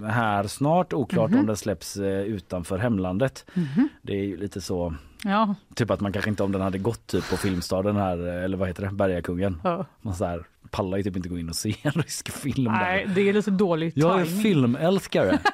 [0.09, 0.93] här snart.
[0.93, 1.39] Oklart Mhm.
[1.39, 3.45] om den släpps eh, utanför hemlandet.
[3.53, 3.89] Mhm.
[4.01, 4.93] Det är ju lite så,
[5.23, 8.57] Ja, typ att man kanske inte om den hade gått typ på Filmstaden här, eller
[8.57, 9.61] vad heter det, Bergakungen.
[9.63, 9.85] Ja.
[10.01, 13.05] Man så här, pallar ju typ inte gå in och se en rysk film nej,
[13.07, 13.15] där.
[13.15, 15.39] det är lite dålig Jag är filmälskare.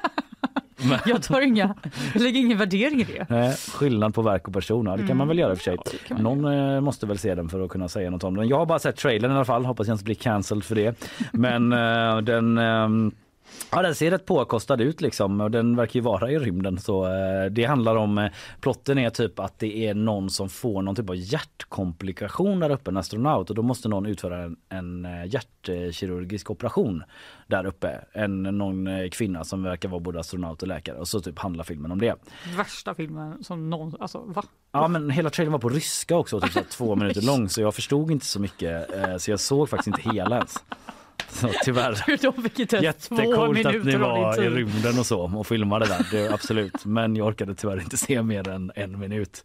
[1.06, 1.74] Jag tar inga,
[2.14, 3.26] jag lägger ingen värdering i det.
[3.28, 5.18] Nej, skillnad på verk och person, ja, det kan Mm.
[5.18, 5.78] man väl göra i och för sig.
[6.10, 6.44] man Någon
[6.74, 8.48] eh, måste väl se den för att kunna säga något om den.
[8.48, 10.94] Jag har bara sett trailern i alla fall, hoppas jag inte blir cancelled för det.
[11.32, 13.12] Men eh, den ehm,
[13.70, 17.06] Ja, den ser rätt påkostad ut liksom och den verkar ju vara i rymden så
[17.06, 18.30] eh, det handlar om eh,
[18.60, 22.90] plotten är typ att det är någon som får någon typ av hjärtkomplikation där uppe,
[22.90, 27.02] en astronaut och då måste någon utföra en, en eh, hjärtkirurgisk operation
[27.46, 28.04] där uppe.
[28.12, 31.64] En någon eh, kvinna som verkar vara både astronaut och läkare och så typ handlar
[31.64, 32.14] filmen om det.
[32.56, 34.42] Värsta filmen som någon, alltså va?
[34.72, 37.74] Ja men hela trailern var på ryska också, typ så två minuter lång så jag
[37.74, 40.64] förstod inte så mycket eh, så jag såg faktiskt inte hela ens.
[41.40, 41.94] Så tyvärr.
[42.16, 46.84] Två Jättecoolt att ni var i rymden och så och filmade där, det, absolut.
[46.84, 49.44] Men jag orkade tyvärr inte se mer än en minut.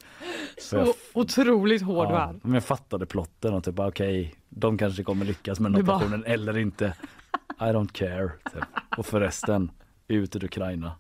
[0.57, 2.35] Så jag, otroligt hård ja, är.
[2.41, 6.25] men jag fattade plotten och typ okej, de kanske kommer lyckas med den bara- operationen
[6.25, 6.93] eller inte.
[7.59, 8.31] I don't care.
[8.53, 8.63] Typ.
[8.97, 9.71] Och förresten,
[10.07, 10.91] ut ur Ukraina.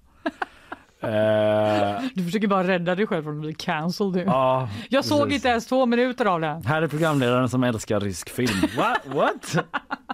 [1.03, 5.35] Eh, Du försöker bara rädda dig själv från att bli cancelled ja, jag såg precis.
[5.35, 6.65] inte ens två minuter av den.
[6.65, 8.61] Här är programledaren som älskar rysk film.
[8.77, 8.97] Va?
[9.05, 9.65] What?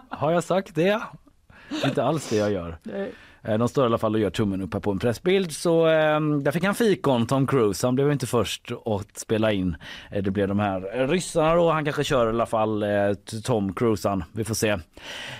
[0.09, 1.01] Har jag sagt det?
[1.85, 2.77] Inte alls det jag gör.
[2.83, 3.11] Nej.
[3.43, 5.51] Eh, De står i alla fall och gör tummen upp här på en pressbild.
[5.51, 7.87] Så eh, där fick han fikon, Tom Cruise.
[7.87, 9.75] Han blev inte först att spela in.
[10.11, 11.71] Eh, det blev de här ryssarna då.
[11.71, 12.89] Han kanske kör i alla fall eh,
[13.43, 14.09] Tom Cruise.
[14.09, 14.23] han.
[14.31, 14.77] Vi får se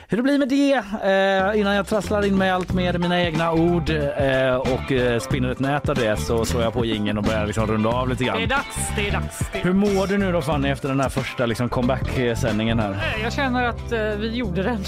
[0.07, 0.73] hur det blir med det.
[0.73, 5.19] Eh, innan jag trasslar in mig allt mer i mina egna ord eh, och eh,
[5.19, 8.09] spinner ett nät av det så slår jag på gingen och börjar liksom runda av
[8.09, 8.49] lite Det är grann.
[8.49, 9.39] dags, det är dags.
[9.51, 13.17] Det är Hur mår du nu då Fanny efter den här första liksom, comeback-sändningen här?
[13.23, 14.83] Jag känner att eh, vi gjorde den.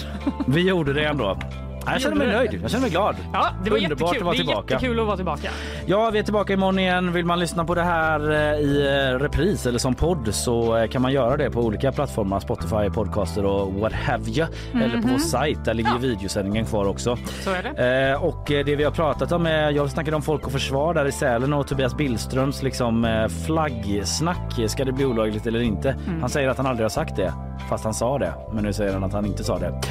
[0.47, 1.37] Vi gjorde det ändå.
[1.85, 2.59] Jag känner mig nöjd.
[2.61, 3.15] Jag känner mig glad.
[3.33, 4.17] Ja, det var Underbart jättekul.
[4.17, 4.73] att vara Det är tillbaka.
[4.73, 5.49] jättekul att vara tillbaka.
[5.85, 7.11] Ja, vi är tillbaka imorgon igen.
[7.13, 10.87] Vill man lyssna på det här eh, i eh, repris eller som podd så eh,
[10.89, 12.39] kan man göra det på olika plattformar.
[12.39, 14.47] Spotify, podcaster och what have you.
[14.73, 15.19] Eller på vår Mhm.
[15.19, 15.65] sajt.
[15.65, 17.17] Där ligger ju videosändningen kvar också.
[17.43, 18.15] Så är det.
[18.15, 21.11] Och det vi har pratat om är, jag snackade om Folk och Försvar där i
[21.11, 24.59] Sälen och Tobias Billströms liksom flaggsnack.
[24.69, 25.89] Ska det bli olagligt eller inte?
[25.89, 26.21] Mm.
[26.21, 27.33] Han säger att han aldrig har sagt det,
[27.69, 28.33] fast han sa det.
[28.53, 29.81] Men nu säger han att han inte sa det.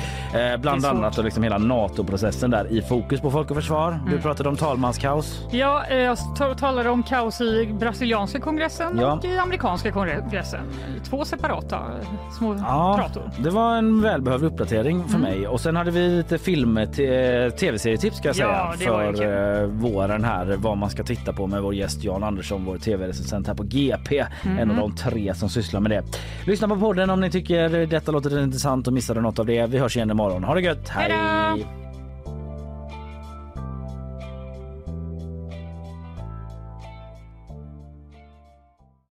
[0.59, 4.01] Bland Det annat och liksom hela NATO-processen där i fokus på Folk och Försvar.
[4.05, 4.23] Du Mm.
[4.23, 5.45] pratade om talmanskaos.
[5.51, 9.13] Ja, eh, jag ta- talade om kaos i brasilianska kongressen Ja.
[9.13, 10.61] och i amerikanska kongressen.
[11.05, 13.31] Två separata eh, små Ja, prator.
[13.39, 15.31] det var en välbehövlig uppdatering för Mm.
[15.31, 15.47] mig.
[15.49, 20.25] Och sen hade vi lite film, t- tv-serietips ska jag Ja, säga för eh, våren
[20.25, 20.57] här.
[20.59, 24.19] Vad man ska titta på med vår gäst Jan Andersson, vår tv-recensent här på GP.
[24.43, 24.77] En av Mhm.
[24.77, 26.03] de tre som sysslar med det.
[26.47, 29.67] Lyssna på podden om ni tycker detta låter intressant och missade något av det.
[29.67, 30.45] Vi hörs igen imorgon.
[30.45, 30.89] Ha det gött.
[30.89, 31.17] Hej då!
[31.17, 31.67] Hej!